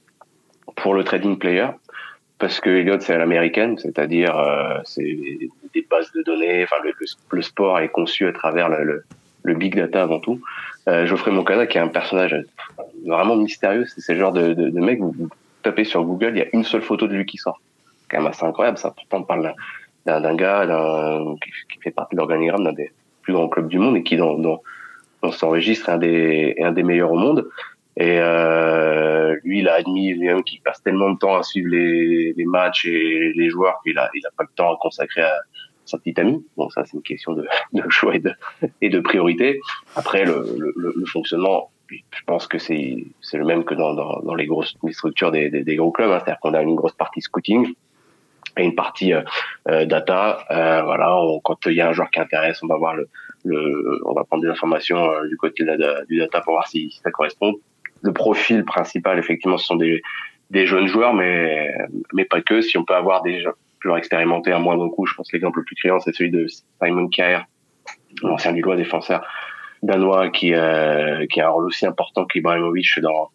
pour 0.76 0.94
le 0.94 1.04
trading 1.04 1.38
player. 1.38 1.66
Parce 2.38 2.60
que 2.60 2.70
Elliott, 2.70 3.00
c'est 3.00 3.14
à 3.14 3.18
l'américaine, 3.18 3.78
c'est-à-dire 3.78 4.36
euh, 4.36 4.78
c'est 4.84 5.02
des 5.72 5.86
bases 5.88 6.10
de 6.12 6.22
données. 6.22 6.64
Enfin, 6.64 6.76
le, 6.82 6.92
le, 7.30 7.42
sport 7.42 7.78
est 7.78 7.88
conçu 7.88 8.26
à 8.26 8.32
travers 8.32 8.68
le, 8.68 8.84
le, 8.84 9.04
le 9.44 9.54
big 9.54 9.76
data 9.76 10.02
avant 10.02 10.18
tout. 10.18 10.40
Euh, 10.88 11.06
Geoffrey 11.06 11.30
Moncada, 11.30 11.66
qui 11.66 11.78
est 11.78 11.80
un 11.80 11.88
personnage 11.88 12.36
vraiment 13.06 13.36
mystérieux, 13.36 13.86
c'est 13.86 14.00
ce 14.00 14.14
genre 14.14 14.32
de, 14.32 14.52
de, 14.52 14.68
de 14.68 14.80
mec. 14.80 15.00
Vous, 15.00 15.14
vous 15.16 15.28
tapez 15.62 15.84
sur 15.84 16.04
Google, 16.04 16.32
il 16.34 16.38
y 16.38 16.42
a 16.42 16.46
une 16.52 16.64
seule 16.64 16.82
photo 16.82 17.06
de 17.06 17.14
lui 17.14 17.24
qui 17.24 17.38
sort. 17.38 17.60
C'est 18.02 18.10
quand 18.10 18.18
même 18.18 18.26
assez 18.26 18.44
incroyable. 18.44 18.78
Ça, 18.78 18.90
pourtant, 18.90 19.18
on 19.18 19.22
parle 19.22 19.54
d'un 20.04 20.34
gars 20.34 20.66
qui, 21.40 21.50
qui, 21.72 21.80
fait 21.80 21.90
partie 21.90 22.16
de 22.16 22.20
l'organigramme 22.20 22.64
d'un 22.64 22.72
des 22.72 22.90
plus 23.22 23.32
grands 23.32 23.48
clubs 23.48 23.68
du 23.68 23.78
monde 23.78 23.96
et 23.96 24.02
qui, 24.02 24.16
dans, 24.16 24.38
dans, 24.38 24.60
dans 25.22 25.32
son 25.32 25.50
registre, 25.50 25.88
est 25.88 25.92
un 25.92 25.98
des, 25.98 26.54
est 26.58 26.64
un 26.64 26.72
des 26.72 26.82
meilleurs 26.82 27.12
au 27.12 27.16
monde. 27.16 27.48
Et 27.96 28.18
euh, 28.18 29.36
lui, 29.44 29.60
il 29.60 29.68
a 29.68 29.74
admis 29.74 30.18
qu'il 30.44 30.60
passe 30.62 30.82
tellement 30.82 31.10
de 31.10 31.18
temps 31.18 31.36
à 31.36 31.42
suivre 31.42 31.68
les, 31.70 32.32
les 32.32 32.44
matchs 32.44 32.86
et 32.86 33.32
les 33.34 33.50
joueurs 33.50 33.80
qu'il 33.84 33.96
a, 33.98 34.10
il 34.14 34.26
a 34.26 34.30
pas 34.36 34.44
le 34.44 34.54
temps 34.56 34.72
à 34.72 34.76
consacrer 34.80 35.22
à 35.22 35.34
sa 35.84 35.98
petite 35.98 36.18
amie. 36.18 36.44
Bon, 36.56 36.68
ça, 36.70 36.84
c'est 36.84 36.94
une 36.94 37.02
question 37.02 37.34
de, 37.34 37.46
de 37.72 37.88
choix 37.90 38.16
et 38.16 38.18
de, 38.18 38.32
et 38.80 38.88
de 38.88 39.00
priorité. 39.00 39.60
Après, 39.96 40.24
le, 40.24 40.56
le, 40.58 40.94
le 40.96 41.06
fonctionnement, 41.06 41.70
je 41.90 42.22
pense 42.26 42.46
que 42.46 42.58
c'est 42.58 43.06
c'est 43.20 43.38
le 43.38 43.44
même 43.44 43.64
que 43.64 43.74
dans, 43.74 43.94
dans, 43.94 44.20
dans 44.20 44.34
les 44.34 44.46
grosses 44.46 44.74
structures 44.90 45.30
des, 45.30 45.50
des, 45.50 45.62
des 45.62 45.76
gros 45.76 45.92
clubs. 45.92 46.10
Hein. 46.10 46.18
C'est-à-dire 46.18 46.40
qu'on 46.40 46.54
a 46.54 46.62
une 46.62 46.74
grosse 46.74 46.94
partie 46.94 47.20
scouting 47.20 47.74
et 48.56 48.64
une 48.64 48.74
partie 48.74 49.12
euh, 49.12 49.22
euh, 49.68 49.84
data. 49.84 50.44
Euh, 50.50 50.82
voilà, 50.82 51.16
on, 51.16 51.40
quand 51.40 51.66
il 51.66 51.74
y 51.74 51.80
a 51.80 51.88
un 51.88 51.92
joueur 51.92 52.10
qui 52.10 52.20
intéresse, 52.20 52.62
on 52.62 52.66
va 52.66 52.76
voir 52.76 52.96
le, 52.96 53.08
le 53.44 54.00
on 54.06 54.14
va 54.14 54.24
prendre 54.24 54.42
des 54.42 54.48
informations 54.48 55.10
euh, 55.10 55.28
du 55.28 55.36
côté 55.36 55.64
de 55.64 55.72
la, 55.72 56.04
du 56.04 56.18
data 56.18 56.40
pour 56.40 56.54
voir 56.54 56.66
si, 56.66 56.90
si 56.90 57.00
ça 57.00 57.10
correspond 57.10 57.54
le 58.04 58.12
profil 58.12 58.64
principal, 58.64 59.18
effectivement, 59.18 59.56
ce 59.56 59.66
sont 59.66 59.76
des, 59.76 60.02
des 60.50 60.66
jeunes 60.66 60.86
joueurs, 60.86 61.14
mais, 61.14 61.74
mais 62.12 62.26
pas 62.26 62.42
que. 62.42 62.60
Si 62.60 62.76
on 62.76 62.84
peut 62.84 62.94
avoir 62.94 63.22
des 63.22 63.40
joueurs 63.80 63.96
expérimentés 63.96 64.52
à 64.52 64.58
moindre 64.58 64.88
coût, 64.88 65.06
je 65.06 65.14
pense 65.14 65.30
que 65.30 65.36
l'exemple 65.36 65.60
le 65.60 65.64
plus 65.64 65.74
criant, 65.76 65.98
c'est 66.00 66.14
celui 66.14 66.30
de 66.30 66.46
Simon 66.82 67.08
Kjaer, 67.10 67.46
l'ancien 68.22 68.52
loi 68.52 68.76
défenseur 68.76 69.26
danois, 69.82 70.28
qui, 70.28 70.54
euh, 70.54 71.26
qui 71.30 71.40
a 71.40 71.46
un 71.48 71.50
rôle 71.50 71.66
aussi 71.66 71.86
important 71.86 72.26
qu'Ibrahimovic 72.26 73.00
dans, 73.00 73.30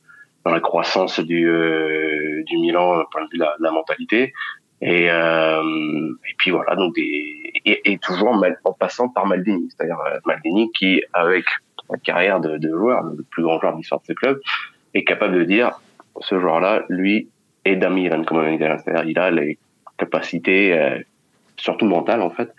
dans 0.45 0.51
la 0.51 0.59
croissance 0.59 1.19
du, 1.19 1.49
euh, 1.49 2.43
du 2.45 2.57
Milan, 2.57 3.03
point 3.11 3.23
de 3.25 3.29
vue 3.31 3.39
de 3.39 3.43
la, 3.43 3.55
de 3.57 3.63
la 3.63 3.71
mentalité. 3.71 4.33
Et, 4.81 5.11
euh, 5.11 6.13
et 6.29 6.35
puis 6.37 6.51
voilà, 6.51 6.75
donc 6.75 6.95
des, 6.95 7.51
et, 7.65 7.91
et 7.91 7.97
toujours 7.97 8.29
en 8.63 8.73
passant 8.73 9.09
par 9.09 9.25
Maldini, 9.25 9.67
c'est-à-dire 9.69 9.99
euh, 10.07 10.19
Maldini 10.25 10.71
qui, 10.71 11.03
avec 11.13 11.43
carrière 11.97 12.39
de, 12.39 12.57
de 12.57 12.69
joueur, 12.69 13.03
le 13.03 13.23
plus 13.23 13.43
grand 13.43 13.59
joueur 13.59 13.73
de 13.73 13.77
l'histoire 13.77 14.01
de 14.01 14.05
ce 14.05 14.13
club, 14.13 14.39
est 14.93 15.03
capable 15.03 15.35
de 15.35 15.43
dire 15.43 15.79
ce 16.21 16.39
joueur-là, 16.39 16.83
lui, 16.89 17.29
est 17.65 17.75
d'Amiran, 17.75 18.23
comme 18.23 18.37
on 18.37 18.51
dit. 18.51 18.57
C'est-à-dire, 18.57 19.03
il 19.05 19.19
a 19.19 19.31
les 19.31 19.57
capacités, 19.97 20.73
euh, 20.73 20.99
surtout 21.57 21.85
mentales, 21.85 22.21
en 22.21 22.29
fait, 22.29 22.53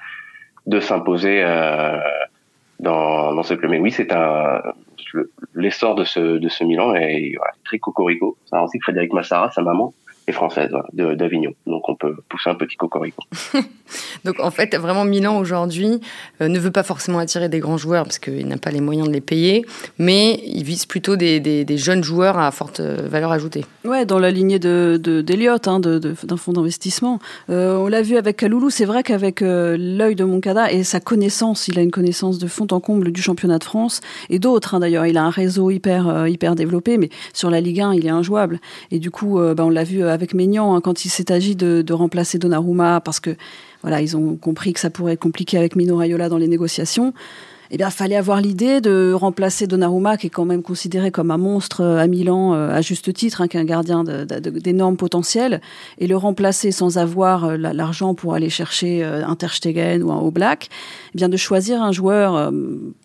de 0.66 0.80
s'imposer 0.80 1.42
euh, 1.42 1.98
dans, 2.78 3.34
dans 3.34 3.42
ce 3.42 3.54
club. 3.54 3.70
Mais 3.70 3.78
oui, 3.78 3.90
c'est 3.90 4.12
un 4.12 4.62
l'essor 5.54 5.94
de 5.94 6.04
ce 6.04 6.20
de 6.20 6.48
ce 6.48 6.64
Milan 6.64 6.94
est 6.94 7.34
voilà, 7.36 7.52
très 7.64 7.78
cocorico. 7.78 8.36
Ça 8.46 8.62
aussi 8.62 8.78
que 8.78 8.84
Frédéric 8.84 9.12
Massara, 9.12 9.50
sa 9.50 9.62
maman, 9.62 9.92
française 10.32 10.70
d'Avignon. 10.92 11.52
Donc 11.66 11.88
on 11.88 11.96
peut 11.96 12.16
pousser 12.28 12.50
un 12.50 12.54
petit 12.54 12.76
cocorico. 12.76 13.22
Donc 14.24 14.40
en 14.40 14.50
fait, 14.50 14.76
vraiment 14.76 15.04
Milan 15.04 15.38
aujourd'hui 15.38 16.00
euh, 16.40 16.48
ne 16.48 16.58
veut 16.58 16.70
pas 16.70 16.82
forcément 16.82 17.18
attirer 17.18 17.48
des 17.48 17.58
grands 17.58 17.76
joueurs 17.76 18.04
parce 18.04 18.18
qu'il 18.18 18.46
n'a 18.46 18.56
pas 18.56 18.70
les 18.70 18.80
moyens 18.80 19.08
de 19.08 19.12
les 19.12 19.20
payer, 19.20 19.64
mais 19.98 20.40
il 20.44 20.64
vise 20.64 20.86
plutôt 20.86 21.16
des, 21.16 21.40
des, 21.40 21.78
jeunes 21.78 22.04
joueurs 22.04 22.38
à 22.38 22.50
forte 22.50 22.80
euh, 22.80 23.08
valeur 23.08 23.32
ajoutée. 23.32 23.64
Ouais, 23.84 24.04
dans 24.04 24.18
la 24.18 24.30
lignée 24.30 24.58
de 24.58 24.98
d'Eliott, 25.00 25.66
hein, 25.68 25.80
d'un 25.80 25.98
de, 25.98 26.14
fonds 26.36 26.52
d'investissement. 26.52 27.18
Euh, 27.48 27.76
on 27.76 27.88
l'a 27.88 28.02
vu 28.02 28.16
avec 28.16 28.36
Kaloulou, 28.36 28.70
c'est 28.70 28.84
vrai 28.84 29.02
qu'avec 29.02 29.40
l'œil 29.40 30.14
de 30.14 30.24
Moncada 30.24 30.70
et 30.70 30.84
sa 30.84 31.00
connaissance, 31.00 31.68
il 31.68 31.78
a 31.78 31.82
une 31.82 31.90
connaissance 31.90 32.38
de 32.38 32.46
fond 32.46 32.66
en 32.70 32.80
comble 32.80 33.12
du 33.12 33.22
championnat 33.22 33.58
de 33.58 33.64
France 33.64 34.00
et 34.28 34.38
d'autres 34.38 34.74
hein, 34.74 34.80
d'ailleurs. 34.80 35.06
Il 35.06 35.16
a 35.16 35.24
un 35.24 35.30
réseau 35.30 35.70
hyper 35.70 36.26
hyper 36.28 36.54
développé, 36.54 36.98
mais 36.98 37.08
sur 37.32 37.50
la 37.50 37.60
Ligue 37.60 37.80
1, 37.80 37.94
il 37.94 38.06
est 38.06 38.10
injouable. 38.10 38.60
Et 38.90 38.98
du 38.98 39.10
coup, 39.10 39.40
bah, 39.56 39.64
on 39.64 39.70
l'a 39.70 39.84
vu 39.84 40.04
avec 40.12 40.34
Maignan 40.34 40.74
hein, 40.74 40.80
quand 40.80 41.04
il 41.04 41.08
s'est 41.08 41.32
agi 41.32 41.56
de, 41.56 41.92
remplacer 41.92 42.38
Donnarumma 42.38 43.00
parce 43.00 43.20
que 43.20 43.36
voilà, 43.82 44.00
ils 44.00 44.16
ont 44.16 44.36
compris 44.36 44.72
que 44.72 44.80
ça 44.80 44.90
pourrait 44.90 45.14
être 45.14 45.20
compliqué 45.20 45.56
avec 45.56 45.76
Mino 45.76 45.96
Raiola 45.96 46.28
dans 46.28 46.38
les 46.38 46.48
négociations. 46.48 47.14
Eh 47.72 47.76
bien, 47.76 47.90
fallait 47.90 48.16
avoir 48.16 48.40
l'idée 48.40 48.80
de 48.80 49.12
remplacer 49.12 49.68
Donnarumma, 49.68 50.16
qui 50.16 50.26
est 50.26 50.30
quand 50.30 50.44
même 50.44 50.62
considéré 50.62 51.12
comme 51.12 51.30
un 51.30 51.38
monstre 51.38 51.82
euh, 51.82 51.98
à 51.98 52.08
Milan, 52.08 52.52
euh, 52.52 52.70
à 52.70 52.80
juste 52.80 53.12
titre, 53.14 53.40
hein, 53.40 53.48
qui 53.48 53.56
est 53.56 53.60
un 53.60 53.64
gardien 53.64 54.02
d'énormes 54.02 54.96
potentiels, 54.96 55.60
et 55.98 56.08
le 56.08 56.16
remplacer 56.16 56.72
sans 56.72 56.98
avoir 56.98 57.44
euh, 57.44 57.56
l'argent 57.56 58.14
pour 58.14 58.34
aller 58.34 58.50
chercher 58.50 59.04
un 59.04 59.36
Ter 59.36 59.52
ou 60.02 60.10
un 60.10 60.20
Oblak, 60.20 60.68
eh 61.14 61.18
bien 61.18 61.28
de 61.28 61.36
choisir 61.36 61.80
un 61.80 61.92
joueur 61.92 62.52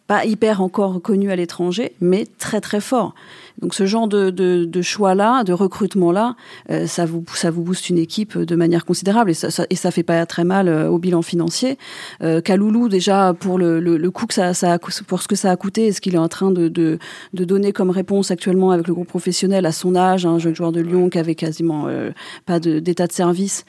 pas 0.08 0.26
hyper 0.26 0.62
encore 0.62 1.02
connu 1.02 1.32
à 1.32 1.36
l'étranger, 1.36 1.94
mais 2.00 2.28
très 2.38 2.62
très 2.62 2.80
fort. 2.80 3.16
Donc 3.60 3.74
ce 3.74 3.86
genre 3.86 4.08
de, 4.08 4.30
de, 4.30 4.66
de 4.66 4.82
choix-là, 4.82 5.44
de 5.44 5.54
recrutement-là, 5.54 6.36
euh, 6.70 6.88
ça, 6.88 7.06
vous, 7.06 7.24
ça 7.34 7.52
vous 7.52 7.64
booste 7.64 7.90
une 7.90 7.98
équipe 7.98 8.38
de 8.38 8.56
manière 8.56 8.86
considérable 8.86 9.32
et 9.32 9.34
ça, 9.34 9.50
ça, 9.50 9.66
et 9.70 9.76
ça 9.76 9.92
fait 9.92 10.04
pas 10.04 10.26
très 10.26 10.44
mal 10.44 10.68
euh, 10.68 10.90
au 10.90 11.00
bilan 11.00 11.22
financier. 11.22 11.78
Euh, 12.22 12.42
Kaloulou, 12.42 12.90
déjà, 12.90 13.34
pour 13.34 13.58
le, 13.58 13.80
le, 13.80 13.98
le 13.98 14.12
coût 14.12 14.28
que 14.28 14.34
ça, 14.34 14.54
ça 14.54 14.74
a, 14.74 14.80
pour 14.80 15.22
ce 15.22 15.28
que 15.28 15.36
ça 15.36 15.52
a 15.52 15.56
coûté 15.56 15.88
et 15.88 15.92
ce 15.92 16.02
qu'il 16.02 16.16
est 16.16 16.20
en 16.20 16.28
train 16.28 16.52
de, 16.52 16.68
de, 16.68 17.00
de, 17.34 17.46
donner 17.46 17.72
comme 17.72 17.90
réponse 17.90 18.30
actuellement 18.30 18.72
avec 18.72 18.88
le 18.88 18.94
groupe 18.94 19.08
professionnel 19.08 19.66
à 19.66 19.72
son 19.72 19.96
âge, 19.96 20.26
un 20.26 20.38
jeune 20.38 20.56
joueur 20.56 20.72
de 20.72 20.82
Lyon 20.82 21.10
qui 21.10 21.18
avait 21.18 21.36
quasiment 21.36 21.88
euh, 21.88 22.12
pas 22.46 22.60
d'état 22.60 23.08
de 23.08 23.14
service. 23.14 23.66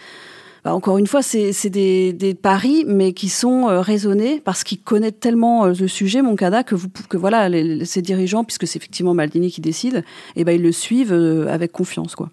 Bah, 0.67 0.75
encore 0.75 0.99
une 0.99 1.07
fois, 1.07 1.23
c'est 1.23 1.71
des, 1.71 2.35
paris, 2.43 2.83
mais 2.89 3.13
qui 3.13 3.29
sont 3.29 3.69
euh, 3.69 3.81
raisonnés 3.81 4.43
parce 4.45 4.65
qu'ils 4.65 4.81
connaissent 4.81 5.21
tellement 5.21 5.67
euh, 5.67 5.73
le 5.79 5.87
sujet, 5.87 6.23
mon 6.23 6.35
cas 6.35 6.65
que, 6.65 6.75
vous, 6.75 6.89
que 7.09 7.17
voilà, 7.17 7.49
ces 7.85 8.03
dirigeants, 8.03 8.43
puisque 8.43 8.67
c'est 8.67 8.77
effectivement 8.77 9.15
Maldini 9.15 9.53
qui 9.53 9.61
décide, 9.61 9.99
et 10.35 10.41
eh 10.41 10.45
ben, 10.45 10.57
ils 10.57 10.63
le 10.63 10.73
suivent 10.73 11.13
euh, 11.13 11.47
avec 11.47 11.71
confiance. 11.71 12.17
quoi. 12.17 12.31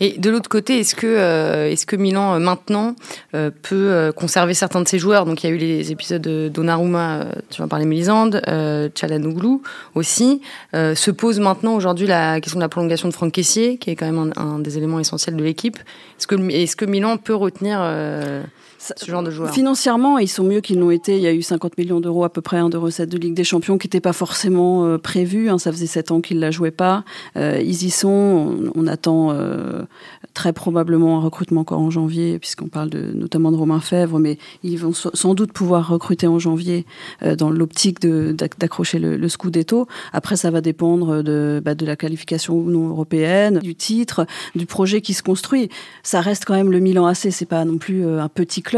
Et 0.00 0.18
de 0.18 0.30
l'autre 0.30 0.48
côté, 0.48 0.80
est-ce 0.80 0.94
que, 0.94 1.06
euh, 1.06 1.70
est-ce 1.70 1.84
que 1.84 1.94
Milan 1.94 2.34
euh, 2.34 2.38
maintenant 2.38 2.96
euh, 3.34 3.50
peut 3.62 4.12
conserver 4.16 4.54
certains 4.54 4.80
de 4.80 4.88
ses 4.88 4.98
joueurs? 4.98 5.26
Donc 5.26 5.44
il 5.44 5.48
y 5.48 5.52
a 5.52 5.54
eu 5.54 5.58
les 5.58 5.92
épisodes 5.92 6.22
de 6.22 6.48
Donnarumma, 6.48 7.26
tu 7.50 7.60
vas 7.60 7.68
parler 7.68 7.84
Mélisande, 7.84 8.42
Chalanouglou 8.94 9.62
aussi. 9.94 10.40
se 10.72 11.10
pose 11.10 11.38
maintenant 11.40 11.74
aujourd'hui 11.74 12.06
la 12.06 12.40
question 12.40 12.58
de 12.58 12.64
la 12.64 12.68
prolongation 12.68 13.08
de 13.08 13.14
Franck 13.14 13.32
Caissier, 13.32 13.76
qui 13.76 13.90
est 13.90 13.96
quand 13.96 14.10
même 14.10 14.32
un, 14.36 14.58
des 14.58 14.78
éléments 14.78 15.00
essentiels 15.00 15.36
de 15.36 15.44
l'équipe. 15.44 15.76
Est-ce 16.18 16.26
que, 16.26 16.50
est-ce 16.50 16.76
que 16.76 16.84
Milan 16.84 17.18
peut 17.18 17.34
retenir 17.34 17.80
ce 18.80 19.10
genre 19.10 19.22
de 19.22 19.30
joueurs 19.30 19.52
Financièrement, 19.52 20.18
ils 20.18 20.28
sont 20.28 20.42
mieux 20.42 20.60
qu'ils 20.60 20.78
l'ont 20.78 20.90
été. 20.90 21.16
Il 21.16 21.22
y 21.22 21.26
a 21.26 21.34
eu 21.34 21.42
50 21.42 21.76
millions 21.76 22.00
d'euros 22.00 22.24
à 22.24 22.32
peu 22.32 22.40
près 22.40 22.56
hein, 22.56 22.70
de 22.70 22.78
recettes 22.78 23.10
de 23.10 23.18
Ligue 23.18 23.34
des 23.34 23.44
Champions 23.44 23.76
qui 23.76 23.86
n'étaient 23.86 24.00
pas 24.00 24.14
forcément 24.14 24.86
euh, 24.86 24.96
prévues. 24.96 25.50
Hein. 25.50 25.58
ça 25.58 25.70
faisait 25.70 25.86
7 25.86 26.12
ans 26.12 26.20
qu'ils 26.22 26.38
ne 26.38 26.42
la 26.42 26.50
jouaient 26.50 26.70
pas. 26.70 27.04
Euh, 27.36 27.60
ils 27.62 27.84
y 27.84 27.90
sont. 27.90 28.70
On, 28.74 28.86
attend 28.86 29.32
euh, 29.32 29.82
très 30.32 30.52
probablement 30.52 31.18
un 31.18 31.20
recrutement 31.20 31.60
encore 31.60 31.80
en 31.80 31.90
janvier, 31.90 32.38
puisqu'on 32.38 32.68
parle 32.68 32.88
de, 32.88 33.12
notamment 33.14 33.52
de 33.52 33.56
Romain 33.56 33.80
Fèvre, 33.80 34.18
mais 34.18 34.38
ils 34.62 34.78
vont 34.78 34.92
sans 34.92 35.34
doute 35.34 35.52
pouvoir 35.52 35.88
recruter 35.88 36.26
en 36.26 36.38
janvier 36.38 36.86
dans 37.36 37.50
l'optique 37.50 38.00
d'accrocher 38.00 38.98
le, 38.98 39.16
le, 39.16 39.28
Scudetto. 39.28 39.86
Après, 40.12 40.36
ça 40.36 40.50
va 40.50 40.60
dépendre 40.60 41.22
de, 41.22 41.60
bah, 41.64 41.74
de 41.74 41.84
la 41.84 41.96
qualification 41.96 42.54
ou 42.54 42.70
non 42.70 42.88
européenne, 42.88 43.58
du 43.58 43.74
titre, 43.74 44.26
du 44.54 44.66
projet 44.66 45.02
qui 45.02 45.14
se 45.14 45.22
construit. 45.22 45.68
Ça 46.02 46.20
reste 46.20 46.46
quand 46.46 46.54
même 46.54 46.72
le 46.72 46.80
Milan 46.80 47.06
AC. 47.06 47.28
C'est 47.30 47.46
pas 47.46 47.64
non 47.64 47.78
plus 47.78 48.04
un 48.04 48.28
petit 48.28 48.62
club. 48.62 48.69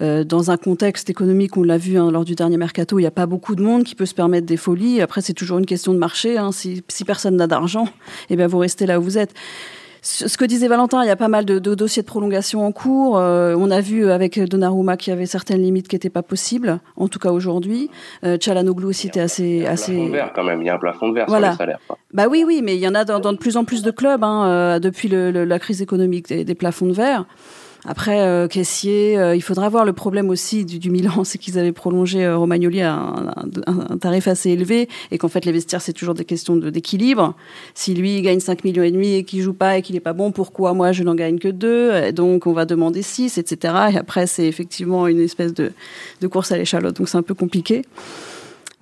Euh, 0.00 0.24
dans 0.24 0.50
un 0.50 0.56
contexte 0.56 1.10
économique, 1.10 1.56
on 1.56 1.62
l'a 1.62 1.78
vu 1.78 1.98
hein, 1.98 2.10
lors 2.10 2.24
du 2.24 2.34
dernier 2.34 2.56
mercato, 2.56 2.98
il 2.98 3.02
n'y 3.02 3.08
a 3.08 3.12
pas 3.12 3.26
beaucoup 3.26 3.54
de 3.54 3.62
monde 3.62 3.84
qui 3.84 3.94
peut 3.94 4.06
se 4.06 4.14
permettre 4.14 4.46
des 4.46 4.56
folies. 4.56 5.00
Après, 5.00 5.20
c'est 5.20 5.32
toujours 5.32 5.58
une 5.58 5.66
question 5.66 5.92
de 5.92 5.98
marché. 5.98 6.38
Hein. 6.38 6.50
Si, 6.52 6.82
personne 7.06 7.36
n'a 7.36 7.46
d'argent, 7.46 7.88
eh 8.30 8.36
bien, 8.36 8.46
vous 8.46 8.58
restez 8.58 8.86
là 8.86 8.98
où 8.98 9.02
vous 9.02 9.18
êtes 9.18 9.34
ce 10.00 10.36
que 10.38 10.44
disait 10.44 10.68
Valentin, 10.68 11.02
il 11.02 11.08
y 11.08 11.10
a 11.10 11.16
pas 11.16 11.28
mal 11.28 11.44
de, 11.44 11.58
dossiers 11.58 12.02
de 12.02 12.06
prolongation 12.06 12.64
en 12.64 12.72
cours. 12.72 13.18
Euh, 13.18 13.56
on 13.58 13.70
a 13.70 13.80
vu 13.80 14.10
avec 14.10 14.38
Donnarumma 14.38 14.96
qu'il 14.96 15.10
y 15.10 15.16
avait 15.16 15.26
certaines 15.26 15.60
limites 15.60 15.88
qui 15.88 15.96
n'étaient 15.96 16.08
pas 16.08 16.22
possibles, 16.22 16.78
en 16.96 17.08
tout 17.08 17.18
cas 17.18 17.30
aujourd'hui. 17.30 17.90
Euh, 18.24 18.38
aussi 18.84 19.08
était 19.08 19.20
assez... 19.20 19.44
Il 19.44 19.62
y 19.62 19.66
a 19.66 19.70
un 19.70 19.72
assez... 19.72 19.92
plafond 19.92 20.06
de 20.06 20.12
verre 20.12 20.32
quand 20.34 20.44
même, 20.44 20.62
il 20.62 20.66
y 20.66 20.70
a 20.70 20.74
un 20.74 20.78
plafond 20.78 21.08
de 21.08 21.14
verre 21.14 21.26
voilà. 21.28 21.48
sur 21.48 21.52
les 21.52 21.58
salaires. 21.58 21.80
Bah 22.14 22.26
oui, 22.30 22.44
oui, 22.46 22.60
mais 22.62 22.76
il 22.76 22.80
y 22.80 22.88
en 22.88 22.94
a 22.94 23.04
dans, 23.04 23.20
de 23.20 23.36
plus 23.36 23.56
en 23.56 23.64
plus 23.64 23.82
de 23.82 23.90
clubs 23.90 24.22
hein, 24.22 24.46
euh, 24.46 24.78
depuis 24.78 25.08
la 25.08 25.58
crise 25.58 25.82
économique 25.82 26.28
des, 26.28 26.44
des 26.44 26.54
plafonds 26.54 26.86
de 26.86 26.92
verre. 26.92 27.26
Après, 27.90 28.20
euh, 28.20 28.48
caissier, 28.48 29.16
euh, 29.16 29.34
il 29.34 29.40
faudra 29.40 29.70
voir 29.70 29.86
le 29.86 29.94
problème 29.94 30.28
aussi 30.28 30.66
du, 30.66 30.90
Milan, 30.90 31.22
c'est 31.24 31.38
qu'ils 31.38 31.58
avaient 31.58 31.72
prolongé 31.72 32.22
euh, 32.22 32.36
Romagnoli 32.36 32.82
à 32.82 32.92
un, 32.94 33.96
tarif 33.96 34.28
assez 34.28 34.50
élevé 34.50 34.90
et 35.10 35.16
qu'en 35.16 35.28
fait 35.28 35.46
les 35.46 35.52
vestiaires 35.52 35.80
c'est 35.80 35.94
toujours 35.94 36.12
des 36.12 36.26
questions 36.26 36.54
d'équilibre. 36.56 37.34
Si 37.72 37.94
lui 37.94 38.18
il 38.18 38.22
gagne 38.22 38.40
5 38.40 38.62
millions 38.64 38.82
et 38.82 38.90
demi 38.90 39.14
et 39.14 39.24
qu'il 39.24 39.40
joue 39.40 39.54
pas 39.54 39.78
et 39.78 39.82
qu'il 39.82 39.96
est 39.96 40.00
pas 40.00 40.12
bon, 40.12 40.32
pourquoi 40.32 40.74
moi 40.74 40.92
je 40.92 41.02
n'en 41.02 41.14
gagne 41.14 41.38
que 41.38 41.48
2 41.48 42.12
Donc 42.12 42.46
on 42.46 42.52
va 42.52 42.66
demander 42.66 43.00
6, 43.00 43.38
etc. 43.38 43.74
Et 43.94 43.96
après 43.96 44.26
c'est 44.26 44.46
effectivement 44.46 45.06
une 45.06 45.20
espèce 45.20 45.54
de, 45.54 45.72
course 46.30 46.52
à 46.52 46.58
l'échalote, 46.58 46.94
donc 46.94 47.08
c'est 47.08 47.16
un 47.16 47.22
peu 47.22 47.34
compliqué. 47.34 47.86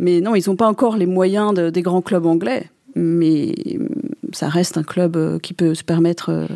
Mais 0.00 0.20
non, 0.20 0.34
ils 0.34 0.42
n'ont 0.48 0.56
pas 0.56 0.66
encore 0.66 0.96
les 0.96 1.06
moyens 1.06 1.54
des 1.54 1.82
grands 1.82 2.02
clubs 2.02 2.26
anglais, 2.26 2.70
mais 2.96 3.54
ça 4.32 4.48
reste 4.48 4.76
un 4.78 4.82
club 4.82 5.38
qui 5.42 5.54
peut 5.54 5.74
se 5.76 5.84
permettre 5.84 6.48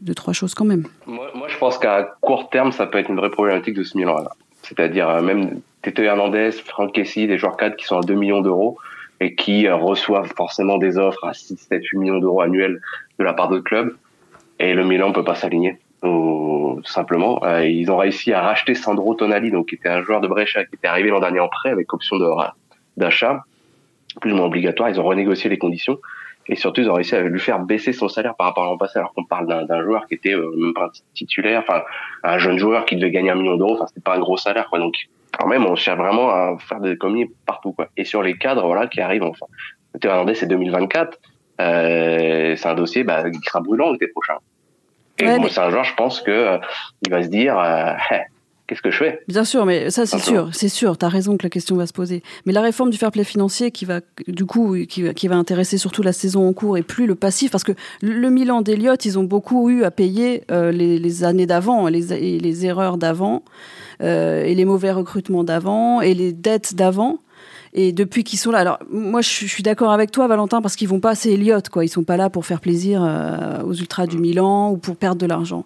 de 0.00 0.12
trois 0.12 0.32
choses 0.32 0.54
quand 0.54 0.64
même. 0.64 0.84
Moi, 1.06 1.48
je 1.48 1.56
pense 1.58 1.78
qu'à 1.78 2.14
court 2.20 2.50
terme, 2.50 2.72
ça 2.72 2.86
peut 2.86 2.98
être 2.98 3.10
une 3.10 3.16
vraie 3.16 3.30
problématique 3.30 3.74
de 3.74 3.82
ce 3.82 3.96
Milan-là. 3.96 4.30
C'est-à-dire 4.62 5.08
euh, 5.08 5.22
même 5.22 5.60
Tete 5.82 6.00
Hernandez, 6.00 6.52
Franck 6.52 6.92
Kessi, 6.92 7.26
des 7.26 7.38
joueurs 7.38 7.56
cadres 7.56 7.76
qui 7.76 7.86
sont 7.86 7.98
à 7.98 8.02
2 8.02 8.14
millions 8.14 8.40
d'euros 8.40 8.78
et 9.20 9.34
qui 9.34 9.66
euh, 9.66 9.76
reçoivent 9.76 10.32
forcément 10.36 10.78
des 10.78 10.98
offres 10.98 11.24
à 11.24 11.32
6, 11.32 11.56
7, 11.56 11.84
8 11.84 11.98
millions 11.98 12.18
d'euros 12.18 12.42
annuels 12.42 12.80
de 13.18 13.24
la 13.24 13.32
part 13.32 13.48
d'autres 13.48 13.64
clubs. 13.64 13.96
Et 14.58 14.74
le 14.74 14.84
Milan 14.84 15.08
ne 15.08 15.14
peut 15.14 15.24
pas 15.24 15.34
s'aligner. 15.34 15.78
Tout 16.02 16.82
simplement, 16.84 17.42
euh, 17.44 17.64
ils 17.64 17.90
ont 17.90 17.96
réussi 17.96 18.32
à 18.32 18.40
racheter 18.40 18.74
Sandro 18.74 19.14
Tonali, 19.14 19.50
donc 19.50 19.68
qui 19.68 19.74
était 19.74 19.88
un 19.88 20.02
joueur 20.02 20.20
de 20.20 20.28
Brescia 20.28 20.64
qui 20.64 20.76
était 20.76 20.86
arrivé 20.86 21.10
l'an 21.10 21.20
dernier 21.20 21.40
en 21.40 21.48
prêt 21.48 21.70
avec 21.70 21.92
option 21.92 22.16
d'achat, 22.96 23.44
plus 24.20 24.32
ou 24.32 24.36
moins 24.36 24.46
obligatoire. 24.46 24.90
Ils 24.90 25.00
ont 25.00 25.04
renégocié 25.04 25.50
les 25.50 25.58
conditions 25.58 25.98
et 26.48 26.56
surtout, 26.56 26.80
ils 26.80 26.90
ont 26.90 26.94
réussi 26.94 27.14
à 27.14 27.20
lui 27.20 27.40
faire 27.40 27.58
baisser 27.58 27.92
son 27.92 28.08
salaire 28.08 28.34
par 28.34 28.48
rapport 28.48 28.64
à 28.64 28.66
l'an 28.66 28.78
passé, 28.78 28.98
alors 28.98 29.12
qu'on 29.12 29.24
parle 29.24 29.66
d'un 29.66 29.82
joueur 29.82 30.06
qui 30.06 30.14
était 30.14 30.34
euh, 30.34 30.50
même 30.56 30.72
pas 30.72 30.90
titulaire, 31.14 31.60
enfin 31.60 31.82
un 32.22 32.38
jeune 32.38 32.58
joueur 32.58 32.86
qui 32.86 32.96
devait 32.96 33.10
gagner 33.10 33.30
un 33.30 33.34
million 33.34 33.56
d'euros. 33.56 33.74
Enfin, 33.74 33.86
c'était 33.86 34.00
pas 34.00 34.16
un 34.16 34.20
gros 34.20 34.36
salaire, 34.36 34.68
quoi. 34.70 34.78
Donc, 34.78 34.94
quand 35.38 35.46
même, 35.46 35.66
on 35.66 35.76
cherche 35.76 35.98
vraiment 35.98 36.30
à 36.30 36.56
faire 36.58 36.80
des 36.80 36.96
commis 36.96 37.30
partout, 37.46 37.72
quoi. 37.72 37.88
Et 37.96 38.04
sur 38.04 38.22
les 38.22 38.38
cadres, 38.38 38.66
voilà, 38.66 38.86
qui 38.86 39.00
arrivent, 39.00 39.24
enfin, 39.24 39.46
Théo 40.00 40.10
Hernandez, 40.10 40.34
c'est 40.34 40.46
2024. 40.46 41.18
Euh, 41.60 42.56
c'est 42.56 42.68
un 42.68 42.74
dossier 42.74 43.04
bah, 43.04 43.28
qui 43.30 43.40
sera 43.40 43.60
brûlant 43.60 43.92
l'été 43.92 44.08
prochain. 44.08 44.36
Et 45.18 45.38
moi, 45.38 45.48
c'est 45.50 45.60
un 45.60 45.70
joueur, 45.70 45.84
je 45.84 45.94
pense 45.94 46.20
que 46.20 46.30
euh, 46.30 46.58
il 47.04 47.10
va 47.10 47.22
se 47.22 47.28
dire, 47.28 47.58
euh, 47.58 47.92
qu'est-ce 48.68 48.82
que 48.82 48.90
je 48.90 48.98
fais? 48.98 49.22
Bien 49.26 49.44
sûr, 49.44 49.64
mais 49.64 49.90
ça 49.90 50.06
c'est 50.06 50.18
sûr, 50.18 50.50
c'est 50.52 50.68
sûr, 50.68 50.98
tu 50.98 51.04
as 51.04 51.08
raison 51.08 51.36
que 51.36 51.42
la 51.42 51.50
question 51.50 51.74
va 51.74 51.86
se 51.86 51.92
poser. 51.92 52.22
Mais 52.46 52.52
la 52.52 52.60
réforme 52.60 52.90
du 52.90 52.98
fair 52.98 53.10
play 53.10 53.24
financier 53.24 53.70
qui 53.72 53.84
va 53.84 54.00
du 54.28 54.44
coup 54.44 54.76
qui, 54.88 55.12
qui 55.14 55.28
va 55.28 55.36
intéresser 55.36 55.78
surtout 55.78 56.02
la 56.02 56.12
saison 56.12 56.46
en 56.46 56.52
cours 56.52 56.76
et 56.76 56.82
plus 56.82 57.06
le 57.06 57.14
passif 57.14 57.50
parce 57.50 57.64
que 57.64 57.72
le 58.02 58.28
Milan 58.30 58.60
d'Eliott, 58.60 59.04
ils 59.04 59.18
ont 59.18 59.24
beaucoup 59.24 59.70
eu 59.70 59.84
à 59.84 59.90
payer 59.90 60.44
euh, 60.50 60.70
les, 60.70 60.98
les, 60.98 61.24
années 61.24 61.46
d'avant, 61.46 61.88
les, 61.88 62.38
les 62.38 62.66
erreurs 62.66 62.98
d'avant 62.98 63.42
euh, 64.02 64.44
et 64.44 64.54
les 64.54 64.64
mauvais 64.66 64.92
recrutements 64.92 65.44
d'avant 65.44 66.00
et 66.02 66.14
les 66.14 66.32
dettes 66.32 66.74
d'avant. 66.74 67.18
Et 67.74 67.92
depuis 67.92 68.24
qu'ils 68.24 68.38
sont 68.38 68.50
là, 68.50 68.58
alors 68.58 68.78
moi 68.90 69.20
je 69.22 69.28
suis 69.28 69.62
d'accord 69.62 69.92
avec 69.92 70.10
toi 70.10 70.26
Valentin 70.26 70.60
parce 70.60 70.76
qu'ils 70.76 70.88
vont 70.88 71.00
pas 71.00 71.14
c'est 71.14 71.32
Elliott 71.32 71.68
quoi, 71.68 71.84
ils 71.84 71.88
sont 71.88 72.04
pas 72.04 72.16
là 72.16 72.28
pour 72.28 72.44
faire 72.44 72.60
plaisir 72.60 73.02
euh, 73.02 73.62
aux 73.62 73.74
ultras 73.74 74.06
du 74.06 74.18
Milan 74.18 74.70
ou 74.70 74.76
pour 74.76 74.96
perdre 74.96 75.20
de 75.20 75.26
l'argent 75.26 75.64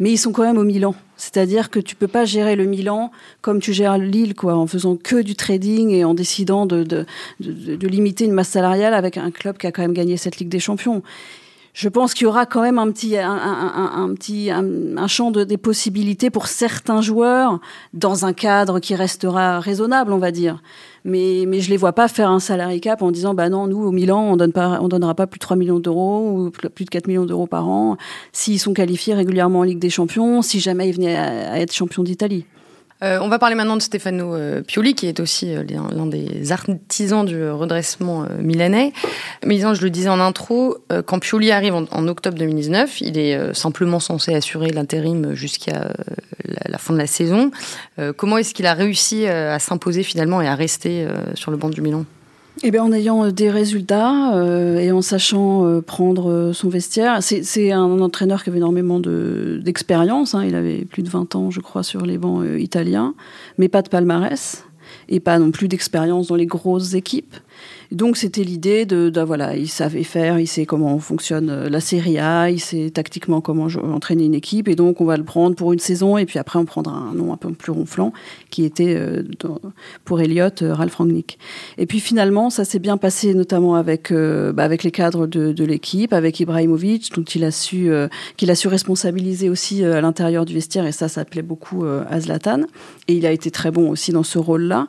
mais 0.00 0.12
ils 0.12 0.18
sont 0.18 0.32
quand 0.32 0.42
même 0.42 0.58
au 0.58 0.64
Milan. 0.64 0.94
C'est-à-dire 1.16 1.70
que 1.70 1.80
tu 1.80 1.96
peux 1.96 2.08
pas 2.08 2.24
gérer 2.24 2.56
le 2.56 2.64
Milan 2.64 3.10
comme 3.40 3.60
tu 3.60 3.72
gères 3.72 3.98
Lille, 3.98 4.34
quoi, 4.34 4.54
en 4.54 4.66
faisant 4.66 4.96
que 4.96 5.22
du 5.22 5.34
trading 5.34 5.90
et 5.90 6.04
en 6.04 6.14
décidant 6.14 6.66
de, 6.66 6.84
de, 6.84 7.06
de, 7.40 7.88
limiter 7.88 8.24
une 8.24 8.32
masse 8.32 8.50
salariale 8.50 8.94
avec 8.94 9.16
un 9.16 9.30
club 9.30 9.56
qui 9.56 9.66
a 9.66 9.72
quand 9.72 9.82
même 9.82 9.94
gagné 9.94 10.16
cette 10.16 10.38
Ligue 10.38 10.50
des 10.50 10.60
Champions. 10.60 11.02
Je 11.76 11.90
pense 11.90 12.14
qu'il 12.14 12.24
y 12.24 12.26
aura 12.26 12.46
quand 12.46 12.62
même 12.62 12.78
un 12.78 12.90
petit, 12.90 13.18
un, 13.18 14.10
petit, 14.14 14.50
un, 14.50 15.06
champ 15.08 15.30
de, 15.30 15.44
des 15.44 15.58
possibilités 15.58 16.30
pour 16.30 16.46
certains 16.46 17.02
joueurs 17.02 17.60
dans 17.92 18.24
un 18.24 18.32
cadre 18.32 18.80
qui 18.80 18.94
restera 18.94 19.60
raisonnable, 19.60 20.14
on 20.14 20.18
va 20.18 20.30
dire. 20.30 20.62
Mais, 21.04 21.44
mais 21.46 21.60
je 21.60 21.68
les 21.68 21.76
vois 21.76 21.92
pas 21.92 22.08
faire 22.08 22.30
un 22.30 22.40
salary 22.40 22.80
cap 22.80 23.02
en 23.02 23.10
disant, 23.10 23.34
bah 23.34 23.50
non, 23.50 23.66
nous, 23.66 23.84
au 23.84 23.92
Milan, 23.92 24.22
on 24.22 24.38
donne 24.38 24.52
pas, 24.52 24.78
on 24.80 24.88
donnera 24.88 25.14
pas 25.14 25.26
plus 25.26 25.36
de 25.36 25.42
3 25.42 25.58
millions 25.58 25.78
d'euros 25.78 26.46
ou 26.46 26.50
plus 26.50 26.86
de 26.86 26.90
4 26.90 27.08
millions 27.08 27.26
d'euros 27.26 27.46
par 27.46 27.68
an 27.68 27.98
s'ils 28.32 28.58
sont 28.58 28.72
qualifiés 28.72 29.12
régulièrement 29.12 29.58
en 29.58 29.64
Ligue 29.64 29.78
des 29.78 29.90
Champions, 29.90 30.40
si 30.40 30.60
jamais 30.60 30.88
ils 30.88 30.94
venaient 30.94 31.16
à 31.16 31.60
être 31.60 31.74
champions 31.74 32.02
d'Italie. 32.02 32.46
Euh, 33.02 33.18
on 33.20 33.28
va 33.28 33.38
parler 33.38 33.54
maintenant 33.54 33.76
de 33.76 33.82
Stefano 33.82 34.34
euh, 34.34 34.62
Pioli, 34.62 34.94
qui 34.94 35.06
est 35.06 35.20
aussi 35.20 35.54
euh, 35.54 35.62
l'un 35.92 36.06
des 36.06 36.50
artisans 36.50 37.26
du 37.26 37.48
redressement 37.50 38.26
milanais. 38.38 38.92
Mais 39.44 39.58
je 39.58 39.82
le 39.82 39.90
disais 39.90 40.08
en 40.08 40.20
intro, 40.20 40.78
quand 41.06 41.18
Pioli 41.18 41.50
arrive 41.50 41.74
en, 41.74 42.08
octobre 42.08 42.38
2019, 42.38 43.00
il 43.00 43.18
est 43.18 43.54
simplement 43.54 44.00
censé 44.00 44.34
assurer 44.34 44.70
l'intérim 44.70 45.34
jusqu'à 45.34 45.92
la, 46.44 46.78
fin 46.78 46.92
de 46.92 46.98
la 46.98 47.06
saison. 47.06 47.50
comment 48.16 48.38
est-ce 48.38 48.54
qu'il 48.54 48.66
a 48.66 48.74
réussi 48.74 49.26
à 49.26 49.58
s'imposer 49.58 50.02
finalement 50.02 50.40
et 50.40 50.48
à 50.48 50.54
rester 50.54 51.06
sur 51.34 51.50
le 51.50 51.56
banc 51.56 51.68
du 51.68 51.80
Milan? 51.80 52.04
Eh 52.62 52.70
bien, 52.70 52.82
en 52.82 52.92
ayant 52.92 53.24
euh, 53.24 53.30
des 53.30 53.50
résultats 53.50 54.34
euh, 54.34 54.78
et 54.78 54.90
en 54.90 55.02
sachant 55.02 55.66
euh, 55.66 55.82
prendre 55.82 56.52
son 56.52 56.68
vestiaire, 56.68 57.18
c'est 57.20 57.72
un 57.72 58.00
entraîneur 58.00 58.42
qui 58.42 58.50
avait 58.50 58.58
énormément 58.58 59.00
d'expérience. 59.00 60.34
hein. 60.34 60.44
Il 60.44 60.54
avait 60.54 60.84
plus 60.84 61.02
de 61.02 61.10
20 61.10 61.34
ans, 61.36 61.50
je 61.50 61.60
crois, 61.60 61.82
sur 61.82 62.06
les 62.06 62.18
bancs 62.18 62.44
italiens, 62.58 63.14
mais 63.58 63.68
pas 63.68 63.82
de 63.82 63.88
palmarès 63.88 64.64
et 65.08 65.20
pas 65.20 65.38
non 65.38 65.50
plus 65.50 65.68
d'expérience 65.68 66.28
dans 66.28 66.36
les 66.36 66.46
grosses 66.46 66.94
équipes. 66.94 67.36
Donc 67.92 68.16
c'était 68.16 68.42
l'idée 68.42 68.84
de, 68.84 69.20
voilà, 69.20 69.56
il 69.56 69.68
savait 69.68 70.02
faire, 70.02 70.38
il 70.38 70.46
sait 70.46 70.66
comment 70.66 70.98
fonctionne 70.98 71.50
euh, 71.50 71.68
la 71.68 71.80
Serie 71.80 72.18
A, 72.18 72.50
il 72.50 72.60
sait 72.60 72.90
tactiquement 72.90 73.40
comment 73.40 73.68
entraîner 73.82 74.24
une 74.24 74.34
équipe, 74.34 74.68
et 74.68 74.74
donc 74.74 75.00
on 75.00 75.04
va 75.04 75.16
le 75.16 75.24
prendre 75.24 75.54
pour 75.54 75.72
une 75.72 75.78
saison, 75.78 76.18
et 76.18 76.26
puis 76.26 76.38
après 76.38 76.58
on 76.58 76.64
prendra 76.64 76.94
un 76.94 77.14
nom 77.14 77.32
un 77.32 77.36
peu 77.36 77.52
plus 77.52 77.72
ronflant, 77.72 78.12
qui 78.50 78.64
était 78.64 78.94
euh, 78.96 79.22
pour 80.04 80.20
Elliott, 80.20 80.62
euh, 80.62 80.74
Ralph 80.74 80.96
Rangnick. 80.96 81.38
Et 81.78 81.86
puis 81.86 82.00
finalement, 82.00 82.50
ça 82.50 82.64
s'est 82.64 82.78
bien 82.78 82.96
passé, 82.96 83.34
notamment 83.34 83.74
avec 83.74 84.12
bah, 84.12 84.64
avec 84.64 84.82
les 84.82 84.90
cadres 84.90 85.26
de, 85.26 85.64
l'équipe, 85.64 86.12
avec 86.12 86.40
Ibrahimovic, 86.40 87.12
dont 87.14 87.22
il 87.22 87.44
a 87.44 87.50
su 87.50 87.90
qu'il 88.36 88.50
a 88.50 88.54
su 88.54 88.68
responsabiliser 88.68 89.48
aussi 89.48 89.84
à 89.84 90.00
l'intérieur 90.00 90.44
du 90.44 90.54
vestiaire, 90.54 90.86
et 90.86 90.92
ça, 90.92 91.08
ça 91.08 91.24
plaît 91.24 91.42
beaucoup 91.42 91.84
à 91.84 92.20
Zlatan. 92.20 92.62
Et 93.08 93.14
il 93.14 93.26
a 93.26 93.32
été 93.32 93.50
très 93.50 93.70
bon 93.70 93.90
aussi 93.90 94.12
dans 94.12 94.22
ce 94.22 94.38
rôle-là. 94.38 94.88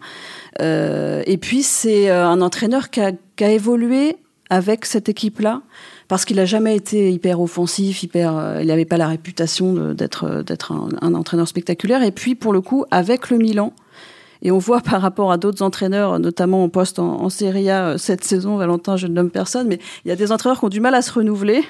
Euh, 0.61 1.23
et 1.25 1.37
puis 1.37 1.63
c'est 1.63 2.09
euh, 2.09 2.27
un 2.27 2.41
entraîneur 2.41 2.89
qui 2.89 3.01
a, 3.01 3.11
évolué 3.39 4.17
avec 4.49 4.85
cette 4.85 5.09
équipe-là 5.09 5.61
parce 6.07 6.25
qu'il 6.25 6.37
n'a 6.37 6.45
jamais 6.45 6.75
été 6.75 7.11
hyper 7.11 7.41
offensif, 7.41 8.01
hyper, 8.01 8.35
euh, 8.35 8.59
il 8.61 8.67
n'avait 8.67 8.85
pas 8.85 8.97
la 8.97 9.07
réputation 9.07 9.93
d'être 9.93 10.71
un, 11.01 11.13
entraîneur 11.13 11.47
spectaculaire. 11.47 12.01
Et 12.01 12.11
puis 12.11 12.33
pour 12.35 12.53
le 12.53 12.61
coup, 12.61 12.85
avec 12.91 13.29
le 13.29 13.37
Milan, 13.37 13.73
et 14.41 14.51
on 14.51 14.57
voit 14.57 14.81
par 14.81 15.01
rapport 15.01 15.31
à 15.31 15.37
d'autres 15.37 15.63
entraîneurs, 15.63 16.19
notamment 16.19 16.63
en 16.63 16.69
poste 16.69 16.99
en, 16.99 17.21
en 17.21 17.29
Serie 17.29 17.69
A 17.69 17.97
cette 17.97 18.23
saison, 18.23 18.57
Valentin, 18.57 18.95
je 18.95 19.07
ne 19.07 19.13
nomme 19.13 19.31
personne, 19.31 19.67
mais 19.67 19.79
il 20.05 20.09
y 20.09 20.11
a 20.11 20.15
des 20.15 20.31
entraîneurs 20.31 20.59
qui 20.59 20.65
ont 20.65 20.69
du 20.69 20.79
mal 20.79 20.95
à 20.95 21.01
se 21.01 21.11
renouveler 21.11 21.63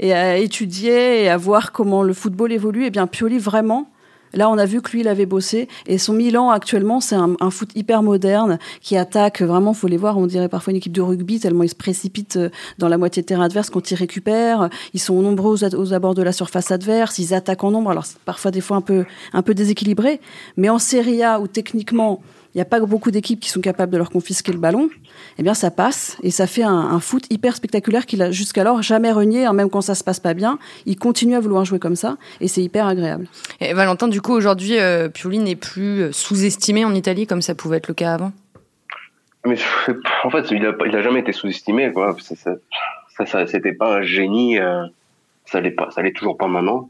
et 0.00 0.12
à 0.14 0.38
étudier 0.38 1.24
et 1.24 1.28
à 1.28 1.36
voir 1.36 1.72
comment 1.72 2.02
le 2.02 2.14
football 2.14 2.52
évolue. 2.52 2.86
Et 2.86 2.90
bien 2.90 3.06
Pioli 3.06 3.38
vraiment 3.38 3.90
Là, 4.36 4.50
on 4.50 4.58
a 4.58 4.66
vu 4.66 4.82
que 4.82 4.92
lui, 4.92 5.00
il 5.00 5.08
avait 5.08 5.26
bossé. 5.26 5.66
Et 5.86 5.98
son 5.98 6.12
Milan, 6.12 6.50
actuellement, 6.50 7.00
c'est 7.00 7.16
un, 7.16 7.50
foot 7.50 7.70
hyper 7.74 8.02
moderne 8.02 8.58
qui 8.82 8.96
attaque. 8.96 9.40
Vraiment, 9.40 9.72
faut 9.72 9.88
les 9.88 9.96
voir. 9.96 10.18
On 10.18 10.26
dirait 10.26 10.48
parfois 10.48 10.72
une 10.72 10.76
équipe 10.76 10.92
de 10.92 11.00
rugby, 11.00 11.40
tellement 11.40 11.62
ils 11.62 11.70
se 11.70 11.74
précipitent 11.74 12.36
euh, 12.36 12.50
dans 12.78 12.88
la 12.88 12.98
moitié 12.98 13.22
de 13.22 13.26
terrain 13.26 13.44
adverse 13.44 13.70
quand 13.70 13.90
ils 13.90 13.94
récupèrent. 13.94 14.68
Ils 14.92 15.00
sont 15.00 15.20
nombreux 15.22 15.64
aux, 15.74 15.94
abords 15.94 16.14
de 16.14 16.22
la 16.22 16.32
surface 16.32 16.70
adverse. 16.70 17.18
Ils 17.18 17.32
attaquent 17.32 17.64
en 17.64 17.70
nombre. 17.70 17.90
Alors, 17.90 18.04
parfois, 18.24 18.50
des 18.50 18.60
fois, 18.60 18.76
un 18.76 18.82
peu, 18.82 19.06
un 19.32 19.42
peu 19.42 19.54
déséquilibré. 19.54 20.20
Mais 20.56 20.68
en 20.68 20.78
Serie 20.78 21.22
A, 21.22 21.40
où 21.40 21.46
techniquement, 21.46 22.20
il 22.56 22.60
n'y 22.60 22.62
a 22.62 22.64
pas 22.64 22.80
beaucoup 22.80 23.10
d'équipes 23.10 23.38
qui 23.38 23.50
sont 23.50 23.60
capables 23.60 23.92
de 23.92 23.98
leur 23.98 24.08
confisquer 24.08 24.50
le 24.50 24.56
ballon, 24.56 24.88
eh 25.36 25.42
bien 25.42 25.52
ça 25.52 25.70
passe 25.70 26.16
et 26.22 26.30
ça 26.30 26.46
fait 26.46 26.62
un, 26.62 26.98
foot 27.00 27.26
hyper 27.28 27.54
spectaculaire 27.54 28.06
qu'il 28.06 28.22
a 28.22 28.30
jusqu'alors 28.30 28.80
jamais 28.80 29.12
renié, 29.12 29.44
hein, 29.44 29.52
même 29.52 29.68
quand 29.68 29.82
ça 29.82 29.94
se 29.94 30.02
passe 30.02 30.20
pas 30.20 30.32
bien. 30.32 30.58
Il 30.86 30.98
continue 30.98 31.34
à 31.34 31.40
vouloir 31.40 31.66
jouer 31.66 31.78
comme 31.78 31.96
ça 31.96 32.16
et 32.40 32.48
c'est 32.48 32.62
hyper 32.62 32.86
agréable. 32.86 33.26
Et 33.60 33.74
Valentin, 33.74 34.08
du 34.08 34.22
coup, 34.22 34.32
aujourd'hui, 34.32 34.78
euh, 34.78 35.10
Pioli 35.10 35.38
n'est 35.38 35.54
plus 35.54 36.00
euh, 36.00 36.12
sous-estimé 36.12 36.86
en 36.86 36.94
Italie 36.94 37.26
comme 37.26 37.42
ça 37.42 37.54
pouvait 37.54 37.76
être 37.76 37.88
le 37.88 37.94
cas 37.94 38.14
avant? 38.14 38.32
Mais 39.44 39.58
en 40.24 40.30
fait, 40.30 40.50
il 40.50 40.62
n'a 40.62 41.02
jamais 41.02 41.20
été 41.20 41.32
sous-estimé. 41.32 41.92
Ça, 42.22 42.56
ça, 43.16 43.26
ça, 43.26 43.46
c'était 43.46 43.74
pas 43.74 43.98
un 43.98 44.02
génie. 44.02 44.58
Euh, 44.58 44.86
ça 45.44 45.60
l'est 45.60 45.72
pas, 45.72 45.90
ça 45.90 46.00
l'est 46.00 46.16
toujours 46.16 46.38
pas 46.38 46.48
maintenant. 46.48 46.88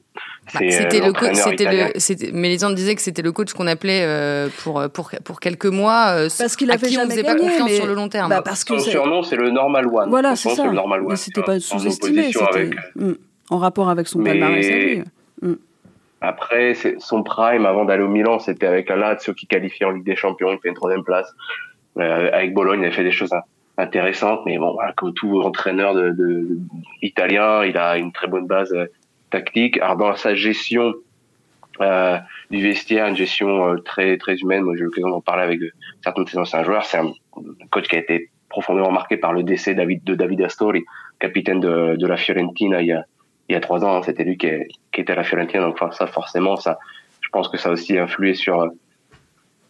Bah, 0.54 0.60
c'était 0.70 1.00
le 1.00 1.12
coach, 1.12 1.34
c'était 1.34 1.64
le, 1.64 2.32
mais 2.32 2.48
les 2.48 2.58
gens 2.58 2.70
disaient 2.70 2.94
que 2.94 3.02
c'était 3.02 3.22
le 3.22 3.32
coach 3.32 3.52
qu'on 3.52 3.66
appelait 3.66 4.04
euh, 4.04 4.48
pour 4.62 4.88
pour 4.90 5.10
pour 5.24 5.40
quelques 5.40 5.66
mois. 5.66 6.10
Euh, 6.10 6.28
parce 6.38 6.54
qu'il 6.54 6.70
avait 6.70 6.86
à 6.86 6.88
qui 6.88 6.98
on 6.98 7.08
faisait 7.08 7.24
pas 7.24 7.34
confiance 7.34 7.70
sur 7.72 7.86
le 7.86 7.94
long 7.94 8.08
terme. 8.08 8.30
Bah 8.30 8.42
parce 8.42 8.62
que 8.62 8.78
son 8.78 8.90
surnom 8.90 9.22
c'est 9.22 9.36
le 9.36 9.50
normal 9.50 9.86
one. 9.86 10.08
Voilà, 10.08 10.36
c'est 10.36 10.50
ça. 10.50 10.70
mais 10.70 11.16
c'était 11.16 11.42
pas 11.42 11.58
sous-estimé, 11.58 12.30
mm. 12.94 13.12
en 13.50 13.58
rapport 13.58 13.90
avec 13.90 14.06
son 14.06 14.22
palmarès 14.22 14.66
à 14.66 14.76
lui. 14.76 15.02
Mm. 15.42 15.54
Après, 16.20 16.74
son 16.98 17.22
prime 17.22 17.66
avant 17.66 17.84
d'aller 17.84 18.02
au 18.02 18.08
Milan, 18.08 18.38
c'était 18.38 18.66
avec 18.66 18.88
la 18.88 18.96
Lazio 18.96 19.34
qui 19.34 19.46
qualifiait 19.46 19.86
en 19.86 19.90
Ligue 19.90 20.04
des 20.04 20.16
Champions, 20.16 20.50
il 20.50 20.58
fait 20.58 20.68
une 20.68 20.74
troisième 20.74 21.04
place. 21.04 21.32
Euh, 21.98 22.30
avec 22.32 22.54
Bologne, 22.54 22.80
il 22.82 22.86
a 22.86 22.90
fait 22.90 23.04
des 23.04 23.12
choses 23.12 23.34
intéressantes, 23.78 24.40
mais 24.46 24.58
bon, 24.58 24.72
voilà, 24.72 24.92
comme 24.92 25.12
tout 25.12 25.42
entraîneur 25.42 25.94
de, 25.94 26.10
de, 26.10 26.58
italien, 27.02 27.64
il 27.64 27.76
a 27.76 27.98
une 27.98 28.12
très 28.12 28.26
bonne 28.26 28.46
base 28.46 28.72
euh, 28.72 28.86
tactique. 29.30 29.78
Alors 29.78 29.96
dans 29.96 30.16
sa 30.16 30.34
gestion 30.34 30.94
euh, 31.80 32.18
du 32.50 32.62
vestiaire, 32.62 33.06
une 33.06 33.16
gestion 33.16 33.68
euh, 33.68 33.76
très 33.78 34.16
très 34.18 34.36
humaine. 34.36 34.62
Moi, 34.62 34.74
j'ai 34.74 34.80
eu 34.80 34.84
l'occasion 34.84 35.08
d'en 35.08 35.20
parler 35.20 35.42
avec 35.42 35.60
certains 36.02 36.22
de 36.22 36.28
ses 36.28 36.38
anciens 36.38 36.64
joueurs. 36.64 36.84
C'est 36.84 36.98
un 36.98 37.12
coach 37.70 37.88
qui 37.88 37.96
a 37.96 37.98
été 37.98 38.30
profondément 38.48 38.90
marqué 38.90 39.16
par 39.16 39.32
le 39.32 39.42
décès 39.42 39.74
de 39.74 40.14
David 40.14 40.42
Astori, 40.42 40.84
capitaine 41.18 41.60
de, 41.60 41.96
de 41.96 42.06
la 42.06 42.16
Fiorentina 42.16 42.80
il 42.80 42.88
y 42.88 42.92
a 42.92 43.04
il 43.48 43.52
y 43.52 43.56
a 43.56 43.60
trois 43.60 43.84
ans. 43.84 44.02
C'était 44.02 44.24
lui 44.24 44.36
qui, 44.36 44.48
qui, 44.92 45.00
était 45.00 45.12
à 45.12 45.16
la 45.16 45.24
Fiorentina. 45.24 45.62
Donc 45.62 45.78
ça, 45.92 46.06
forcément, 46.06 46.56
ça, 46.56 46.78
je 47.20 47.28
pense 47.30 47.48
que 47.48 47.56
ça 47.56 47.68
a 47.68 47.72
aussi 47.72 47.98
influé 47.98 48.34
sur 48.34 48.70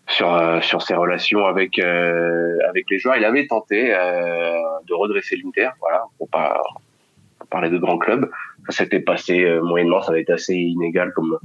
sur 0.08 0.32
euh, 0.32 0.60
sur 0.60 0.82
ses 0.82 0.94
relations 0.94 1.46
avec 1.46 1.78
euh, 1.78 2.58
avec 2.68 2.88
les 2.90 2.98
joueurs. 2.98 3.16
Il 3.16 3.24
avait 3.24 3.46
tenté 3.46 3.94
euh, 3.94 4.58
de 4.86 4.94
redresser 4.94 5.36
l'Inter, 5.36 5.70
voilà, 5.80 6.04
pour 6.18 6.28
pas 6.28 6.62
parler 7.50 7.70
de 7.70 7.78
grands 7.78 7.98
clubs. 7.98 8.30
Ça 8.68 8.84
s'était 8.84 9.00
passé 9.00 9.58
moyennement, 9.62 10.02
ça 10.02 10.10
avait 10.12 10.22
été 10.22 10.32
assez 10.32 10.54
inégal 10.54 11.12
comme 11.14 11.38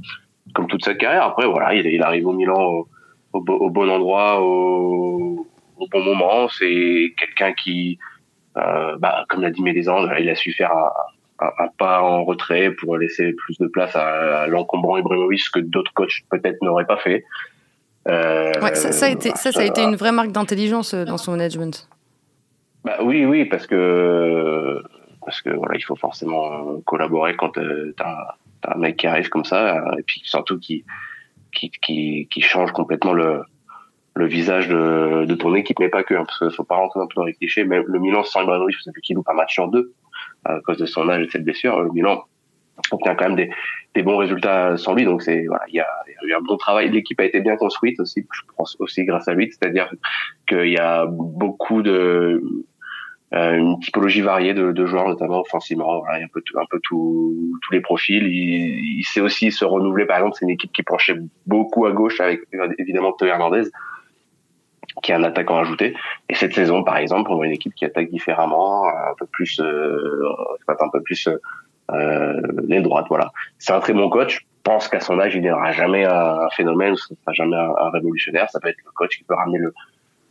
comme 0.54 0.66
toute 0.66 0.84
sa 0.84 0.94
carrière. 0.94 1.24
Après, 1.24 1.46
voilà, 1.46 1.74
il, 1.74 1.86
il 1.86 2.02
arrive 2.02 2.26
au 2.26 2.32
Milan 2.32 2.60
au, 2.60 2.88
au, 3.32 3.70
bon 3.70 3.88
endroit, 3.88 4.40
au, 4.42 5.46
au 5.78 5.88
bon 5.88 6.02
moment. 6.02 6.48
C'est 6.48 7.14
quelqu'un 7.18 7.52
qui, 7.52 7.98
euh, 8.56 8.96
bah, 8.98 9.24
comme 9.28 9.42
l'a 9.42 9.50
dit 9.50 9.62
Mélisande, 9.62 10.10
il 10.18 10.28
a 10.28 10.34
su 10.34 10.52
faire 10.52 10.72
un, 10.72 11.46
un, 11.58 11.68
pas 11.78 12.02
en 12.02 12.24
retrait 12.24 12.70
pour 12.72 12.96
laisser 12.96 13.32
plus 13.32 13.58
de 13.58 13.66
place 13.66 13.94
à, 13.96 14.42
à 14.42 14.46
l'encombrant 14.46 14.98
Ibrahimovic, 14.98 15.44
que 15.52 15.60
d'autres 15.60 15.92
coachs 15.94 16.22
peut-être 16.30 16.60
n'auraient 16.62 16.86
pas 16.86 16.98
fait. 16.98 17.24
Euh, 18.08 18.52
ouais, 18.60 18.74
ça, 18.74 18.90
ça, 18.90 19.06
a 19.06 19.10
été, 19.10 19.30
ça, 19.30 19.52
ça 19.52 19.60
a 19.60 19.64
été 19.64 19.80
une 19.82 19.94
vraie 19.94 20.12
marque 20.12 20.32
d'intelligence 20.32 20.92
euh, 20.92 21.04
dans 21.04 21.18
son 21.18 21.32
management. 21.32 21.88
Bah, 22.84 22.96
oui, 23.02 23.24
oui, 23.24 23.44
parce 23.44 23.68
que 23.68 24.82
parce 25.24 25.40
que 25.40 25.50
voilà, 25.50 25.76
il 25.76 25.82
faut 25.82 25.96
forcément 25.96 26.80
collaborer 26.84 27.36
quand 27.36 27.58
euh, 27.58 27.94
t'as 27.96 28.36
as 28.64 28.74
un 28.74 28.78
mec 28.78 28.96
qui 28.96 29.06
arrive 29.06 29.28
comme 29.28 29.44
ça, 29.44 29.84
et 29.98 30.02
puis 30.02 30.20
surtout 30.24 30.58
qui 30.58 30.84
qui, 31.52 31.70
qui, 31.70 32.28
qui 32.30 32.40
change 32.40 32.72
complètement 32.72 33.12
le 33.12 33.42
le 34.14 34.26
visage 34.26 34.68
de, 34.68 35.24
de 35.24 35.34
ton 35.34 35.54
équipe, 35.54 35.78
mais 35.78 35.88
pas 35.88 36.02
que, 36.02 36.14
hein, 36.14 36.24
parce 36.26 36.38
qu'il 36.38 36.50
faut 36.50 36.64
pas 36.64 36.76
rentrer 36.76 37.00
un 37.00 37.06
peu 37.06 37.14
dans 37.16 37.24
les 37.24 37.32
clichés. 37.32 37.64
Mais 37.64 37.82
le 37.86 37.98
Milan 37.98 38.22
sans 38.22 38.42
Ibrahimovic, 38.42 38.76
je 38.76 38.82
sais 38.82 38.92
plus 38.92 39.00
qui 39.00 39.14
loupe 39.14 39.28
un 39.28 39.34
match 39.34 39.54
sur 39.54 39.68
deux 39.68 39.94
à 40.44 40.60
cause 40.60 40.76
de 40.76 40.86
son 40.86 41.08
âge 41.08 41.22
et 41.22 41.26
de 41.26 41.30
cette 41.30 41.44
blessure. 41.44 41.80
Le 41.80 41.90
Milan 41.92 42.24
obtient 42.90 43.14
quand 43.14 43.28
même 43.28 43.36
des, 43.36 43.50
des 43.94 44.02
bons 44.02 44.18
résultats 44.18 44.76
sans 44.76 44.94
lui. 44.94 45.04
Donc 45.04 45.22
c'est 45.22 45.46
voilà, 45.46 45.64
il 45.68 45.74
y 45.74 45.80
a, 45.80 45.86
y 46.08 46.24
a, 46.24 46.28
eu 46.28 46.34
un 46.34 46.42
bon 46.42 46.56
travail. 46.56 46.90
L'équipe 46.90 47.18
a 47.20 47.24
été 47.24 47.40
bien 47.40 47.56
construite 47.56 47.98
aussi, 48.00 48.26
je 48.30 48.40
pense 48.56 48.76
aussi 48.80 49.04
grâce 49.04 49.28
à 49.28 49.34
lui. 49.34 49.50
C'est-à-dire 49.50 49.90
qu'il 50.46 50.68
y 50.70 50.78
a 50.78 51.06
beaucoup 51.06 51.82
de 51.82 51.90
euh, 51.90 52.64
une 53.32 53.80
typologie 53.80 54.20
variée 54.20 54.52
de, 54.52 54.72
de, 54.72 54.86
joueurs, 54.86 55.08
notamment 55.08 55.40
offensivement. 55.40 56.00
Voilà, 56.00 56.18
il 56.18 56.20
y 56.20 56.24
a 56.24 56.26
un 56.26 56.28
peu, 56.28 56.42
un 56.54 56.66
peu 56.70 56.78
tout, 56.82 57.58
tous 57.62 57.72
les 57.72 57.80
profils. 57.80 58.26
Il, 58.26 58.98
il, 58.98 59.04
sait 59.04 59.20
aussi 59.20 59.50
se 59.50 59.64
renouveler. 59.64 60.04
Par 60.04 60.18
exemple, 60.18 60.36
c'est 60.38 60.44
une 60.44 60.50
équipe 60.50 60.72
qui 60.72 60.82
penchait 60.82 61.16
beaucoup 61.46 61.86
à 61.86 61.92
gauche 61.92 62.20
avec 62.20 62.40
évidemment 62.78 63.12
Théo 63.12 63.28
Hernandez 63.28 63.70
qui 65.02 65.12
est 65.12 65.14
un 65.14 65.24
attaquant 65.24 65.58
ajouté. 65.58 65.94
Et 66.28 66.34
cette 66.34 66.54
saison, 66.54 66.84
par 66.84 66.96
exemple, 66.96 67.30
on 67.30 67.36
voit 67.36 67.46
une 67.46 67.52
équipe 67.52 67.74
qui 67.74 67.84
attaque 67.84 68.10
différemment, 68.10 68.86
un 68.86 69.14
peu 69.18 69.26
plus, 69.26 69.60
euh, 69.60 70.24
un 70.68 70.88
peu 70.90 71.00
plus 71.00 71.28
euh, 71.28 71.36
euh, 71.92 72.40
l'aile 72.66 72.82
droite. 72.82 73.06
Voilà. 73.08 73.32
C'est 73.58 73.72
un 73.72 73.80
très 73.80 73.92
bon 73.92 74.10
coach. 74.10 74.40
Je 74.40 74.70
pense 74.70 74.88
qu'à 74.88 75.00
son 75.00 75.18
âge, 75.18 75.34
il 75.34 75.42
n'aura 75.42 75.72
jamais 75.72 76.04
un 76.04 76.48
phénomène, 76.50 76.94
ce 76.96 77.14
sera 77.14 77.32
jamais 77.32 77.56
un, 77.56 77.90
révolutionnaire. 77.90 78.48
Ça 78.50 78.60
peut 78.60 78.68
être 78.68 78.78
le 78.84 78.92
coach 78.92 79.18
qui 79.18 79.24
peut 79.24 79.34
ramener 79.34 79.58
le, 79.58 79.74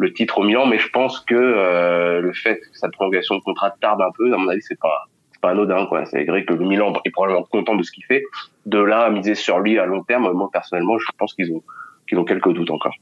le 0.02 0.14
titre 0.14 0.40
au 0.40 0.44
Milan, 0.44 0.66
mais 0.66 0.80
je 0.80 0.90
pense 0.90 1.20
que 1.20 1.36
euh, 1.36 2.22
le 2.22 2.34
fait 2.34 2.58
que 2.58 2.66
sa 2.74 2.90
prolongation 2.90 3.36
de 3.36 3.42
contrat 3.42 3.72
tarde 3.80 4.02
un 4.02 4.12
peu, 4.18 4.34
à 4.34 4.38
mon 4.38 4.50
avis, 4.50 4.62
c'est 4.62 4.80
pas 4.80 5.08
pas 5.42 5.52
anodin. 5.52 5.88
C'est 6.06 6.24
vrai 6.26 6.46
que 6.46 6.54
le 6.54 6.66
Milan 6.66 6.94
est 7.04 7.10
probablement 7.10 7.44
content 7.44 7.76
de 7.76 7.84
ce 7.84 7.92
qu'il 7.92 8.06
fait. 8.06 8.24
De 8.66 8.80
là 8.80 9.02
à 9.02 9.10
miser 9.10 9.36
sur 9.36 9.60
lui 9.60 9.80
à 9.80 9.86
long 9.86 10.04
terme, 10.04 10.32
moi 10.32 10.50
personnellement, 10.54 10.98
je 11.00 11.08
pense 11.18 11.34
qu'ils 11.34 11.52
ont, 11.52 11.64
qu'ils 12.08 12.20
ont 12.20 12.24
quelques 12.24 12.54
doutes 12.54 12.70
encore. 12.70 12.94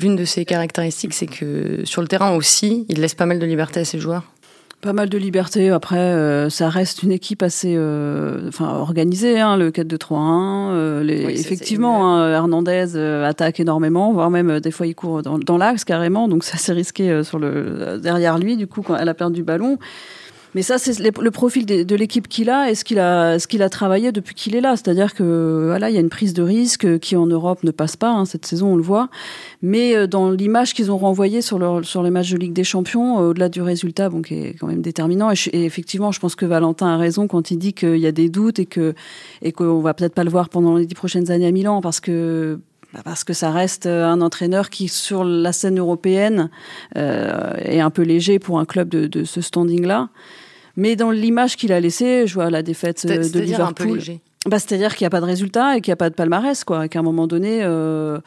L'une 0.00 0.16
de 0.16 0.24
ses 0.24 0.46
caractéristiques, 0.46 1.12
c'est 1.12 1.26
que 1.26 1.84
sur 1.84 2.00
le 2.00 2.08
terrain 2.08 2.34
aussi, 2.34 2.86
il 2.88 3.00
laisse 3.00 3.14
pas 3.14 3.26
mal 3.26 3.38
de 3.38 3.46
liberté 3.46 3.80
à 3.80 3.84
ses 3.84 3.98
joueurs. 3.98 4.22
Pas 4.84 4.92
mal 4.92 5.08
de 5.08 5.16
liberté. 5.16 5.70
Après, 5.70 5.96
euh, 5.96 6.50
ça 6.50 6.68
reste 6.68 7.02
une 7.02 7.10
équipe 7.10 7.42
assez 7.42 7.74
euh, 7.74 8.48
enfin, 8.48 8.68
organisée, 8.68 9.40
hein, 9.40 9.56
le 9.56 9.70
4-2-3-1. 9.70 10.72
Euh, 10.72 11.28
effectivement, 11.30 12.18
hein, 12.18 12.30
Hernandez 12.30 12.94
attaque 13.24 13.60
énormément, 13.60 14.12
voire 14.12 14.28
même 14.28 14.60
des 14.60 14.70
fois 14.70 14.86
il 14.86 14.94
court 14.94 15.22
dans, 15.22 15.38
dans 15.38 15.56
l'axe 15.56 15.84
carrément. 15.84 16.28
Donc 16.28 16.44
ça, 16.44 16.58
c'est 16.58 16.74
risqué 16.74 17.24
sur 17.24 17.38
le, 17.38 17.98
derrière 17.98 18.36
lui, 18.36 18.58
du 18.58 18.66
coup, 18.66 18.82
quand 18.82 18.94
elle 18.94 19.08
a 19.08 19.14
perdu 19.14 19.36
du 19.36 19.42
ballon. 19.42 19.78
Mais 20.54 20.62
ça, 20.62 20.78
c'est 20.78 20.98
le 21.00 21.30
profil 21.30 21.66
de, 21.66 21.96
l'équipe 21.96 22.28
qu'il 22.28 22.50
a 22.50 22.70
et 22.70 22.74
ce 22.74 22.84
qu'il 22.84 22.98
a, 22.98 23.38
ce 23.38 23.46
qu'il 23.46 23.62
a 23.62 23.68
travaillé 23.68 24.12
depuis 24.12 24.34
qu'il 24.34 24.54
est 24.54 24.60
là. 24.60 24.76
C'est-à-dire 24.76 25.14
que 25.14 25.64
voilà, 25.66 25.90
il 25.90 25.94
y 25.94 25.96
a 25.96 26.00
une 26.00 26.08
prise 26.08 26.32
de 26.32 26.42
risque 26.42 26.98
qui 27.00 27.16
en 27.16 27.26
Europe 27.26 27.64
ne 27.64 27.70
passe 27.70 27.96
pas. 27.96 28.10
Hein, 28.10 28.24
cette 28.24 28.46
saison, 28.46 28.74
on 28.74 28.76
le 28.76 28.82
voit. 28.82 29.08
Mais 29.62 29.96
euh, 29.96 30.06
dans 30.06 30.30
l'image 30.30 30.74
qu'ils 30.74 30.90
ont 30.90 30.98
renvoyée 30.98 31.42
sur, 31.42 31.58
leur, 31.58 31.84
sur 31.84 32.02
les 32.02 32.10
matchs 32.10 32.30
de 32.30 32.38
Ligue 32.38 32.52
des 32.52 32.64
Champions, 32.64 33.18
euh, 33.18 33.30
au-delà 33.30 33.48
du 33.48 33.62
résultat, 33.62 34.08
bon, 34.08 34.22
qui 34.22 34.34
est 34.34 34.54
quand 34.54 34.66
même 34.66 34.82
déterminant. 34.82 35.30
Et, 35.30 35.64
effectivement, 35.64 36.12
je 36.12 36.20
pense 36.20 36.34
que 36.36 36.46
Valentin 36.46 36.86
a 36.86 36.96
raison 36.96 37.26
quand 37.26 37.50
il 37.50 37.58
dit 37.58 37.72
qu'il 37.72 37.98
y 37.98 38.06
a 38.06 38.12
des 38.12 38.28
doutes 38.28 38.58
et 38.58 38.66
que 38.66 38.94
et 39.42 39.52
qu'on 39.52 39.80
va 39.80 39.94
peut-être 39.94 40.14
pas 40.14 40.24
le 40.24 40.30
voir 40.30 40.48
pendant 40.48 40.76
les 40.76 40.86
dix 40.86 40.94
prochaines 40.94 41.30
années 41.30 41.46
à 41.46 41.52
Milan 41.52 41.80
parce 41.80 42.00
que 42.00 42.58
bah, 42.94 43.00
parce 43.04 43.24
que 43.24 43.32
ça 43.32 43.50
reste 43.50 43.86
euh, 43.86 44.06
un 44.06 44.20
entraîneur 44.20 44.70
qui, 44.70 44.86
sur 44.86 45.24
la 45.24 45.52
scène 45.52 45.78
européenne, 45.78 46.48
euh, 46.96 47.52
est 47.58 47.80
un 47.80 47.90
peu 47.90 48.02
léger 48.02 48.38
pour 48.38 48.60
un 48.60 48.64
club 48.64 48.88
de, 48.88 49.06
de 49.08 49.24
ce 49.24 49.40
standing-là. 49.40 50.10
Mais 50.76 50.96
dans 50.96 51.10
l'image 51.10 51.56
qu'il 51.56 51.72
a 51.72 51.80
laissée, 51.80 52.26
je 52.26 52.34
vois 52.34 52.50
la 52.50 52.62
défaite 52.62 53.06
euh, 53.08 53.28
de 53.28 53.40
Liverpool. 53.40 54.00
Bah, 54.46 54.58
c'est-à-dire 54.58 54.94
qu'il 54.94 55.04
n'y 55.04 55.06
a 55.06 55.10
pas 55.10 55.20
de 55.20 55.26
résultat 55.26 55.76
et 55.76 55.80
qu'il 55.80 55.90
n'y 55.90 55.94
a 55.94 55.96
pas 55.96 56.10
de 56.10 56.14
palmarès, 56.14 56.64
quoi. 56.64 56.86
Et 56.86 56.88
qu'à 56.88 56.98
un 56.98 57.02
moment 57.02 57.26
donné, 57.26 57.60
euh, 57.62 58.18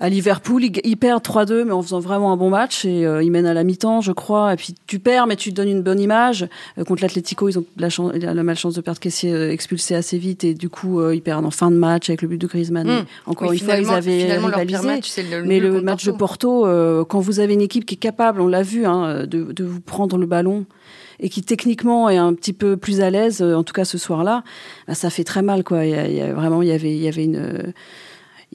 à 0.00 0.08
Liverpool, 0.08 0.64
ils, 0.64 0.96
perdent 0.96 1.22
3-2, 1.22 1.64
mais 1.64 1.70
en 1.70 1.82
faisant 1.82 2.00
vraiment 2.00 2.32
un 2.32 2.36
bon 2.36 2.50
match. 2.50 2.86
Et 2.86 3.06
euh, 3.06 3.22
ils 3.22 3.30
mènent 3.30 3.46
à 3.46 3.54
la 3.54 3.62
mi-temps, 3.62 4.00
je 4.00 4.10
crois. 4.10 4.54
Et 4.54 4.56
puis 4.56 4.74
tu 4.88 4.98
perds, 4.98 5.28
mais 5.28 5.36
tu 5.36 5.50
te 5.50 5.54
donnes 5.54 5.68
une 5.68 5.82
bonne 5.82 6.00
image. 6.00 6.48
contre 6.88 7.02
l'Atlético, 7.02 7.48
ils 7.48 7.58
ont 7.58 7.64
la, 7.76 7.88
chance, 7.88 8.12
la 8.14 8.42
malchance 8.42 8.74
de 8.74 8.80
perdre 8.80 8.98
Caissier 8.98 9.32
expulsé 9.50 9.94
assez 9.94 10.18
vite. 10.18 10.42
Et 10.42 10.54
du 10.54 10.70
coup, 10.70 11.08
ils 11.12 11.22
perdent 11.22 11.44
en 11.44 11.52
fin 11.52 11.70
de 11.70 11.76
match 11.76 12.08
avec 12.08 12.22
le 12.22 12.28
but 12.28 12.38
de 12.38 12.46
Griezmann. 12.48 12.88
Hmm. 12.88 13.04
Encore 13.26 13.52
une 13.52 13.60
fois, 13.60 13.76
ils 13.76 13.90
avaient 13.90 14.38
rivalisé. 14.38 15.42
mais 15.44 15.60
le 15.60 15.82
match 15.82 16.04
de 16.04 16.12
Porto, 16.12 16.62
quand 17.04 17.20
vous 17.20 17.38
avez 17.38 17.54
une 17.54 17.60
équipe 17.60 17.84
qui 17.84 17.94
est 17.94 17.98
capable, 17.98 18.40
on 18.40 18.48
l'a 18.48 18.62
vu, 18.62 18.86
hein, 18.86 19.24
de, 19.24 19.52
de 19.52 19.64
vous 19.64 19.80
prendre 19.80 20.16
le 20.16 20.26
ballon 20.26 20.64
et 21.20 21.28
qui 21.28 21.42
techniquement 21.42 22.08
est 22.08 22.16
un 22.16 22.34
petit 22.34 22.52
peu 22.52 22.76
plus 22.76 23.00
à 23.00 23.10
l'aise, 23.10 23.42
euh, 23.42 23.54
en 23.54 23.64
tout 23.64 23.72
cas 23.72 23.84
ce 23.84 23.98
soir-là, 23.98 24.42
bah, 24.86 24.94
ça 24.94 25.10
fait 25.10 25.24
très 25.24 25.42
mal, 25.42 25.64
quoi. 25.64 25.84
Il 25.84 26.14
y 26.14 26.20
a, 26.20 26.32
vraiment, 26.32 26.62
il 26.62 26.68
y 26.68 26.72
avait, 26.72 26.94
il 26.94 27.02
y 27.02 27.08
avait 27.08 27.24
une 27.24 27.72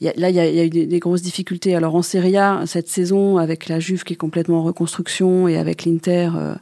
là, 0.00 0.30
il 0.30 0.36
y, 0.36 0.40
a, 0.40 0.64
eu 0.64 0.68
des, 0.70 0.98
grosses 0.98 1.22
difficultés. 1.22 1.74
Alors 1.74 1.94
en 1.94 2.02
Serie 2.02 2.36
A, 2.36 2.62
cette 2.66 2.88
saison, 2.88 3.38
avec 3.38 3.68
la 3.68 3.80
Juve 3.80 4.04
qui 4.04 4.12
est 4.12 4.16
complètement 4.16 4.60
en 4.60 4.62
reconstruction 4.62 5.48
et 5.48 5.56
avec 5.56 5.84
l'Inter, 5.84 6.30
euh, 6.36 6.54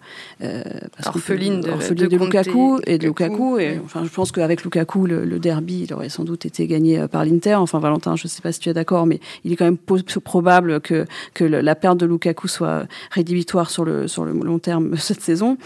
euh 0.43 0.63
orpheline, 1.05 1.61
de, 1.61 1.95
de, 1.95 2.17
Lukaku 2.17 2.81
et 2.87 2.99
de 2.99 3.07
Lukaku. 3.07 3.59
Et, 3.59 3.79
enfin, 3.85 4.05
je 4.05 4.09
pense 4.09 4.33
qu'avec 4.33 4.65
Lukaku, 4.65 5.07
le, 5.07 5.39
derby, 5.39 5.85
il 5.87 5.95
aurait 5.95 6.09
sans 6.09 6.25
doute 6.25 6.47
été 6.47 6.67
gagné 6.67 6.99
euh, 6.99 7.09
par 7.09 7.25
l'Inter. 7.25 7.57
Enfin, 7.57 7.79
Valentin, 7.79 8.17
je 8.17 8.25
ne 8.25 8.29
sais 8.29 8.41
pas 8.43 8.53
si 8.53 8.61
tu 8.61 8.71
es 8.71 8.75
d'accord, 8.75 9.07
mais 9.07 9.21
il 9.45 9.53
est 9.53 9.57
quand 9.57 9.67
même 9.67 9.79
probable 9.79 10.81
que, 10.81 11.05
que 11.35 11.45
la 11.45 11.75
perte 11.75 11.99
de 11.99 12.07
Lukaku 12.07 12.49
soit 12.49 12.87
rédhibitoire 13.11 13.71
sur 13.71 13.85
le, 13.85 14.09
sur 14.09 14.25
le 14.25 14.33
long 14.33 14.59
terme 14.59 14.97
cette 14.97 15.21
saison. 15.21 15.59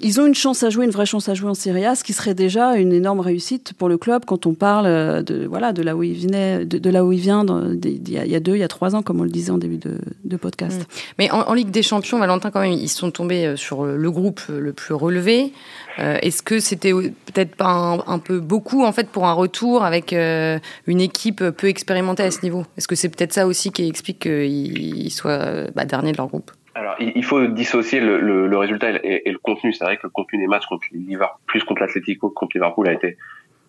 Ils 0.00 0.20
ont 0.20 0.26
une 0.26 0.34
chance 0.34 0.62
à 0.62 0.70
jouer, 0.70 0.84
une 0.84 0.90
vraie 0.90 1.06
chance 1.06 1.28
à 1.28 1.34
jouer 1.34 1.50
en 1.50 1.54
Serie 1.54 1.84
A, 1.84 1.94
ce 1.94 2.04
qui 2.04 2.12
serait 2.12 2.34
déjà 2.34 2.76
une 2.76 2.92
énorme 2.92 3.20
réussite 3.20 3.72
pour 3.72 3.88
le 3.88 3.98
club 3.98 4.24
quand 4.24 4.46
on 4.46 4.54
parle 4.54 4.86
euh, 4.86 5.22
de 5.22 5.46
voilà 5.46 5.72
de 5.72 5.82
là 5.82 5.96
où 5.96 6.02
il 6.02 6.18
venait, 6.18 6.64
de, 6.64 6.90
là 6.90 7.04
où 7.04 7.12
il 7.12 7.20
vient, 7.20 7.44
il, 7.82 8.10
y 8.10 8.34
a, 8.34 8.40
deux, 8.40 8.54
il 8.54 8.60
y 8.60 8.64
a 8.64 8.68
trois 8.68 8.94
ans, 8.94 9.02
comme 9.02 9.20
on 9.20 9.24
le 9.24 9.30
disait 9.30 9.50
en 9.50 9.58
début 9.58 9.78
de, 9.78 10.36
podcast. 10.36 10.80
Mm. 10.80 10.84
Mais 11.18 11.30
en, 11.30 11.52
Ligue 11.52 11.70
des 11.70 11.82
Champions, 11.82 12.18
Valentin, 12.18 12.52
quand 12.52 12.60
même, 12.60 12.72
ils 12.72 12.88
sont 12.88 13.10
tombés 13.10 13.44
euh, 13.44 13.56
sur 13.56 13.84
le 13.84 14.10
groupe 14.10 14.40
le 14.48 14.72
plus 14.72 14.94
relevé. 14.94 15.52
Euh, 15.98 16.16
est-ce 16.22 16.42
que 16.42 16.60
c'était 16.60 16.92
peut-être 16.92 17.56
pas 17.56 17.98
un, 18.06 18.18
peu 18.20 18.38
beaucoup 18.38 18.84
en 18.84 18.92
fait 18.92 19.08
pour 19.08 19.26
un 19.26 19.32
retour 19.32 19.84
avec 19.84 20.12
une 20.12 21.00
équipe 21.00 21.42
peu 21.50 21.68
expérimentée 21.68 22.22
à 22.22 22.30
ce 22.30 22.42
niveau? 22.42 22.64
Est-ce 22.76 22.86
que 22.86 22.94
c'est 22.94 23.08
peut-être 23.08 23.32
ça 23.32 23.46
aussi 23.46 23.72
qui 23.72 23.88
explique 23.88 24.20
qu'ils 24.20 25.12
soient 25.12 25.64
bah, 25.74 25.84
derniers 25.84 26.12
de 26.12 26.18
leur 26.18 26.28
groupe? 26.28 26.52
Alors, 26.78 26.94
il 27.00 27.24
faut 27.24 27.44
dissocier 27.46 27.98
le, 27.98 28.20
le, 28.20 28.46
le 28.46 28.56
résultat 28.56 28.90
et, 29.02 29.30
le 29.30 29.38
contenu. 29.38 29.72
C'est 29.72 29.84
vrai 29.84 29.96
que 29.96 30.04
le 30.04 30.10
contenu 30.10 30.38
des 30.38 30.46
matchs 30.46 30.66
contre 30.66 30.86
Liverpool, 30.92 31.40
plus 31.46 31.64
contre 31.64 31.82
l'Atlético 31.82 32.28
que 32.28 32.34
contre 32.34 32.56
Liverpool, 32.56 32.88
a 32.88 32.92
été, 32.92 33.16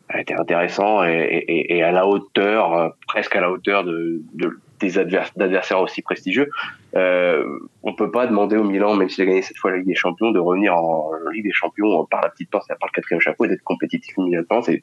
a 0.10 0.22
été 0.22 0.36
intéressant 0.36 1.04
et, 1.04 1.44
et, 1.48 1.78
et, 1.78 1.82
à 1.84 1.92
la 1.92 2.06
hauteur, 2.06 2.74
euh, 2.74 2.90
presque 3.08 3.36
à 3.36 3.42
la 3.42 3.50
hauteur 3.50 3.84
de, 3.84 4.22
de 4.36 4.60
des 4.80 4.98
adversaires 4.98 5.82
aussi 5.82 6.02
prestigieux. 6.02 6.50
Euh, 6.96 7.44
on 7.84 7.96
peut 7.96 8.12
pas 8.12 8.28
demander 8.28 8.56
au 8.56 8.64
Milan, 8.64 8.96
même 8.96 9.10
s'il 9.10 9.24
a 9.24 9.28
gagné 9.28 9.42
cette 9.42 9.58
fois 9.58 9.72
la 9.72 9.78
Ligue 9.78 9.88
des 9.88 9.96
Champions, 9.96 10.32
de 10.32 10.40
revenir 10.40 10.76
en 10.76 11.12
Ligue 11.34 11.44
des 11.44 11.52
Champions 11.52 12.06
par 12.06 12.22
la 12.22 12.30
petite 12.30 12.50
porte, 12.50 12.68
par 12.68 12.88
le 12.88 12.94
quatrième 12.94 13.20
chapeau 13.20 13.46
et 13.46 13.50
d'être 13.50 13.64
compétitif 13.64 14.16
immédiatement. 14.18 14.62
C'est 14.62 14.80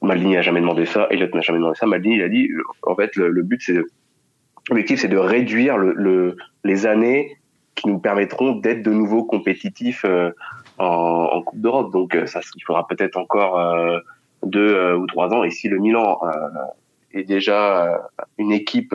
Maldini 0.00 0.34
n'a 0.34 0.42
jamais 0.42 0.60
demandé 0.60 0.86
ça, 0.86 1.08
Elliott 1.10 1.34
n'a 1.34 1.42
jamais 1.42 1.58
demandé 1.58 1.76
ça. 1.76 1.86
Maldini 1.86 2.16
il 2.16 2.22
a 2.22 2.28
dit, 2.28 2.48
en 2.84 2.94
fait, 2.94 3.16
le, 3.16 3.28
le 3.28 3.42
but 3.42 3.60
c'est 3.60 3.74
de 3.74 3.86
L'objectif, 4.70 5.00
c'est 5.00 5.08
de 5.08 5.16
réduire 5.16 5.76
le, 5.76 5.92
le, 5.94 6.36
les 6.62 6.86
années 6.86 7.36
qui 7.74 7.88
nous 7.88 7.98
permettront 7.98 8.52
d'être 8.52 8.82
de 8.82 8.92
nouveau 8.92 9.24
compétitifs 9.24 10.04
euh, 10.04 10.30
en, 10.78 10.84
en, 11.32 11.42
Coupe 11.42 11.60
d'Europe. 11.60 11.92
Donc, 11.92 12.14
euh, 12.14 12.26
ça, 12.26 12.40
il 12.54 12.62
faudra 12.62 12.86
peut-être 12.86 13.16
encore 13.16 13.58
euh, 13.58 13.98
deux 14.44 14.94
ou 14.94 15.06
trois 15.06 15.34
ans. 15.34 15.42
Et 15.42 15.50
si 15.50 15.68
le 15.68 15.78
Milan 15.78 16.20
est 17.12 17.24
déjà 17.24 18.00
une 18.38 18.52
équipe 18.52 18.94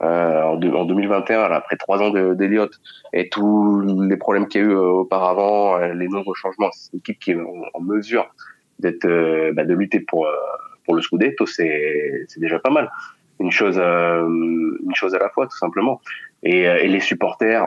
en, 0.00 0.06
en, 0.06 0.84
2021, 0.84 1.42
après 1.44 1.76
trois 1.76 2.02
ans 2.02 2.10
d'Eliott 2.10 2.72
et 3.12 3.28
tous 3.28 3.80
les 3.80 4.16
problèmes 4.16 4.48
qu'il 4.48 4.60
y 4.60 4.64
a 4.64 4.66
eu 4.66 4.74
auparavant, 4.74 5.78
les 5.78 6.08
nombreux 6.08 6.34
changements, 6.34 6.70
c'est 6.72 6.92
une 6.92 6.98
équipe 6.98 7.18
qui 7.20 7.30
est 7.30 7.38
en, 7.74 7.80
mesure 7.80 8.26
d'être, 8.80 9.06
bah, 9.52 9.64
de 9.64 9.74
lutter 9.74 10.00
pour 10.00 10.26
pour 10.84 10.94
le 10.94 11.02
Scudetto, 11.02 11.46
c'est 11.46 12.26
c'est 12.28 12.38
déjà 12.38 12.58
pas 12.58 12.70
mal 12.70 12.90
une 13.40 13.50
chose, 13.50 13.78
euh, 13.78 14.26
une 14.26 14.94
chose 14.94 15.14
à 15.14 15.18
la 15.18 15.28
fois, 15.28 15.46
tout 15.46 15.56
simplement. 15.56 16.00
Et, 16.42 16.68
euh, 16.68 16.78
et 16.78 16.88
les 16.88 17.00
supporters 17.00 17.66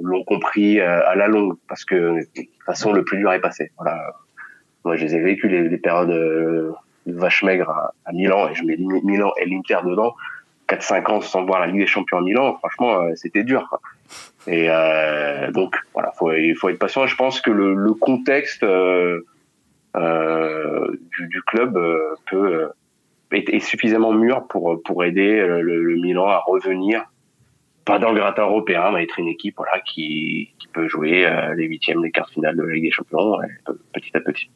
l'ont 0.00 0.24
compris 0.24 0.80
euh, 0.80 1.06
à 1.06 1.14
la 1.14 1.28
longue, 1.28 1.56
parce 1.68 1.84
que 1.84 1.94
de 1.94 2.26
toute 2.34 2.48
façon, 2.64 2.92
le 2.92 3.04
plus 3.04 3.18
dur 3.18 3.32
est 3.32 3.40
passé. 3.40 3.72
Voilà. 3.76 4.14
Moi, 4.84 4.96
je 4.96 5.04
les 5.04 5.14
ai 5.14 5.20
vécu 5.20 5.48
les, 5.48 5.68
les 5.68 5.78
périodes 5.78 6.08
de 6.08 6.72
vache 7.06 7.42
maigre 7.42 7.92
à, 8.06 8.12
Milan, 8.12 8.48
et 8.48 8.54
je 8.54 8.64
mets 8.64 8.76
Milan 8.78 9.32
et 9.40 9.46
l'Inter 9.46 9.78
dedans. 9.84 10.14
4-5 10.68 11.10
ans 11.10 11.20
sans 11.20 11.44
voir 11.44 11.60
la 11.60 11.66
Ligue 11.66 11.80
des 11.80 11.86
Champions 11.86 12.18
à 12.18 12.22
Milan, 12.22 12.56
franchement, 12.58 13.14
c'était 13.16 13.42
dur. 13.42 13.66
Quoi. 13.68 13.80
Et 14.46 14.66
euh, 14.68 15.50
donc, 15.50 15.76
voilà, 15.92 16.12
faut, 16.12 16.32
il 16.32 16.56
faut 16.56 16.68
être 16.68 16.78
patient. 16.78 17.06
Je 17.06 17.16
pense 17.16 17.40
que 17.40 17.50
le, 17.50 17.74
le 17.74 17.92
contexte 17.92 18.62
euh, 18.62 19.20
du, 19.94 21.26
du, 21.28 21.42
club 21.42 21.78
peut 22.30 22.70
est, 23.32 23.60
suffisamment 23.60 24.12
mûr 24.12 24.46
pour, 24.48 24.80
pour 24.82 25.04
aider 25.04 25.38
euh, 25.38 25.60
le, 25.60 25.96
Milan 25.96 26.26
à 26.28 26.38
revenir, 26.38 27.04
pas 27.84 27.98
dans 27.98 28.10
le 28.10 28.20
gratin 28.20 28.42
européen, 28.42 28.90
mais 28.92 29.04
être 29.04 29.18
une 29.18 29.28
équipe 29.28 29.54
voilà, 29.56 29.80
qui, 29.80 30.50
qui 30.58 30.68
peut 30.72 30.88
jouer 30.88 31.26
euh, 31.26 31.54
les 31.54 31.66
huitièmes, 31.66 32.02
les 32.02 32.10
quarts 32.10 32.30
finales 32.30 32.56
de 32.56 32.62
la 32.62 32.74
Ligue 32.74 32.84
des 32.84 32.90
Champions 32.90 33.36
petit 33.92 34.10
à 34.14 34.20
petit. 34.20 34.50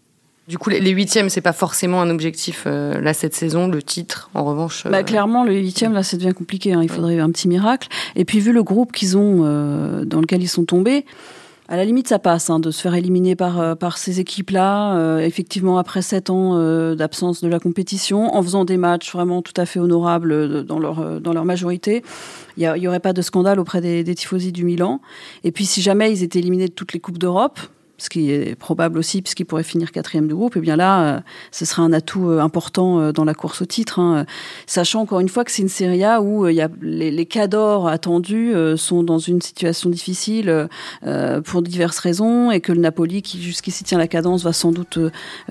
Du 0.46 0.58
coup, 0.58 0.68
les 0.68 0.90
huitièmes, 0.90 1.30
c'est 1.30 1.40
pas 1.40 1.54
forcément 1.54 2.02
un 2.02 2.10
objectif 2.10 2.64
euh, 2.66 3.00
là 3.00 3.14
cette 3.14 3.32
saison. 3.32 3.66
Le 3.66 3.82
titre, 3.82 4.28
en 4.34 4.44
revanche. 4.44 4.86
Bah, 4.86 5.02
clairement, 5.02 5.42
le 5.42 5.54
huitième 5.54 5.94
là, 5.94 6.02
ça 6.02 6.18
devient 6.18 6.34
compliqué. 6.34 6.74
Hein. 6.74 6.82
Il 6.82 6.90
faudrait 6.90 7.18
un 7.18 7.30
petit 7.30 7.48
miracle. 7.48 7.88
Et 8.14 8.26
puis 8.26 8.40
vu 8.40 8.52
le 8.52 8.62
groupe 8.62 8.92
qu'ils 8.92 9.16
ont, 9.16 9.38
dans 10.04 10.20
lequel 10.20 10.42
ils 10.42 10.48
sont 10.48 10.66
tombés, 10.66 11.06
à 11.66 11.76
la 11.76 11.84
limite, 11.86 12.08
ça 12.08 12.18
passe 12.18 12.50
hein, 12.50 12.58
de 12.60 12.70
se 12.70 12.82
faire 12.82 12.94
éliminer 12.94 13.36
par, 13.36 13.58
euh, 13.58 13.74
par 13.74 13.96
ces 13.96 14.20
équipes-là, 14.20 14.96
euh, 14.96 15.18
effectivement 15.20 15.78
après 15.78 16.02
sept 16.02 16.28
ans 16.28 16.58
euh, 16.58 16.94
d'absence 16.94 17.40
de 17.40 17.48
la 17.48 17.58
compétition, 17.58 18.34
en 18.34 18.42
faisant 18.42 18.66
des 18.66 18.76
matchs 18.76 19.10
vraiment 19.12 19.40
tout 19.40 19.54
à 19.56 19.64
fait 19.64 19.80
honorables 19.80 20.64
dans 20.64 20.78
leur, 20.78 21.20
dans 21.22 21.32
leur 21.32 21.46
majorité. 21.46 22.02
Il 22.58 22.70
n'y 22.78 22.86
aurait 22.86 23.00
pas 23.00 23.14
de 23.14 23.22
scandale 23.22 23.58
auprès 23.58 23.80
des, 23.80 24.04
des 24.04 24.14
tifosi 24.14 24.52
du 24.52 24.64
Milan. 24.64 25.00
Et 25.42 25.52
puis 25.52 25.64
si 25.64 25.80
jamais 25.80 26.12
ils 26.12 26.22
étaient 26.22 26.38
éliminés 26.38 26.68
de 26.68 26.72
toutes 26.72 26.92
les 26.92 27.00
Coupes 27.00 27.18
d'Europe, 27.18 27.58
ce 27.98 28.08
qui 28.08 28.30
est 28.30 28.56
probable 28.56 28.98
aussi, 28.98 29.22
puisqu'il 29.22 29.44
pourrait 29.44 29.62
finir 29.62 29.92
quatrième 29.92 30.26
du 30.26 30.34
groupe, 30.34 30.56
et 30.56 30.58
eh 30.58 30.62
bien 30.62 30.76
là, 30.76 31.16
euh, 31.16 31.20
ce 31.52 31.64
sera 31.64 31.82
un 31.82 31.92
atout 31.92 32.28
euh, 32.28 32.40
important 32.40 32.98
euh, 32.98 33.12
dans 33.12 33.24
la 33.24 33.34
course 33.34 33.62
au 33.62 33.64
titre. 33.64 34.00
Hein. 34.00 34.26
Sachant 34.66 35.00
encore 35.00 35.20
une 35.20 35.28
fois 35.28 35.44
que 35.44 35.52
c'est 35.52 35.62
une 35.62 35.68
Serie 35.68 36.04
A 36.04 36.20
où 36.20 36.48
il 36.48 36.56
y 36.56 36.60
a 36.60 36.68
les, 36.82 37.10
les 37.10 37.26
cadors 37.26 37.86
attendus 37.88 38.54
sont 38.76 39.02
dans 39.02 39.18
une 39.18 39.40
situation 39.40 39.90
difficile 39.90 40.68
pour 41.44 41.62
diverses 41.62 41.98
raisons, 41.98 42.50
et 42.50 42.60
que 42.60 42.72
le 42.72 42.80
Napoli, 42.80 43.22
qui 43.22 43.40
jusqu'ici 43.42 43.84
tient 43.84 43.98
la 43.98 44.08
cadence, 44.08 44.42
va 44.42 44.52
sans 44.52 44.72
doute 44.72 44.98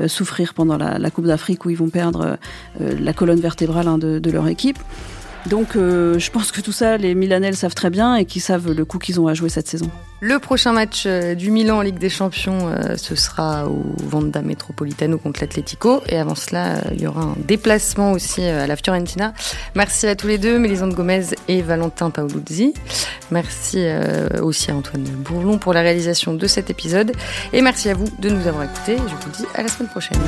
souffrir 0.08 0.54
pendant 0.54 0.78
la, 0.78 1.12
Coupe 1.12 1.26
d'Afrique 1.26 1.66
où 1.66 1.70
ils 1.70 1.78
vont 1.78 1.90
perdre 1.90 2.38
la 2.80 3.14
colonne 3.14 3.40
vertébrale 3.40 3.88
hein, 3.88 3.98
de, 3.98 4.20
de 4.20 4.32
leur 4.32 4.48
équipe. 4.48 4.80
Donc 5.48 5.76
euh, 5.76 6.18
je 6.20 6.32
pense 6.32 6.52
que 6.52 6.62
tout 6.62 6.72
ça, 6.72 6.98
les 6.98 7.16
Milanais 7.16 7.50
le 7.50 7.56
savent 7.56 7.76
très 7.76 7.90
bien 7.90 8.16
et 8.16 8.26
qu'ils 8.26 8.42
savent 8.42 8.72
le 8.72 8.86
coup 8.86 8.98
qu'ils 8.98 9.20
ont 9.20 9.28
à 9.28 9.34
jouer 9.34 9.50
cette 9.50 9.68
saison. 9.68 9.90
Le 10.22 10.40
prochain 10.40 10.72
match 10.72 11.04
euh, 11.06 11.36
du 11.36 11.52
Milan 11.52 11.80
en 11.80 11.82
Ligue 11.82 11.98
des 11.98 12.10
Champions, 12.10 12.70
euh, 12.70 12.96
ce 12.96 13.14
sera 13.16 13.68
au 13.68 13.84
Vanda 13.98 14.42
Metropolitano 14.42 15.18
contre 15.18 15.42
l'Atlético. 15.42 16.02
Et 16.08 16.18
avant 16.18 16.36
cela, 16.36 16.82
il 16.94 17.02
y 17.02 17.08
aura 17.08 17.24
un 17.24 17.36
déplacement 17.46 18.14
aussi 18.14 18.42
à 18.42 18.68
la 18.68 18.76
Fiorentina. 18.78 19.34
Merci 19.76 20.08
à 20.08 20.16
tous 20.16 20.28
les 20.28 20.38
deux, 20.38 20.58
Mélisande 20.60 20.94
Gomez 20.94 21.26
et 21.50 21.62
Valentin 21.62 22.10
Paoluzzi. 22.10 22.74
Merci 23.32 23.86
aussi 24.42 24.72
à 24.72 24.76
Antoine 24.76 25.04
Bourlon 25.04 25.58
pour 25.58 25.74
la 25.74 25.82
réalisation 25.82 26.34
de 26.34 26.48
cet 26.48 26.70
épisode. 26.70 27.12
Et 27.52 27.62
merci 27.62 27.90
à 27.90 27.96
vous 27.96 28.08
de 28.20 28.30
nous 28.30 28.48
avoir 28.48 28.64
écoutés. 28.64 28.98
Je 28.98 29.26
vous 29.26 29.32
dis 29.38 29.46
à 29.56 29.64
la 29.64 29.68
semaine 29.68 29.90
prochaine. 29.90 30.20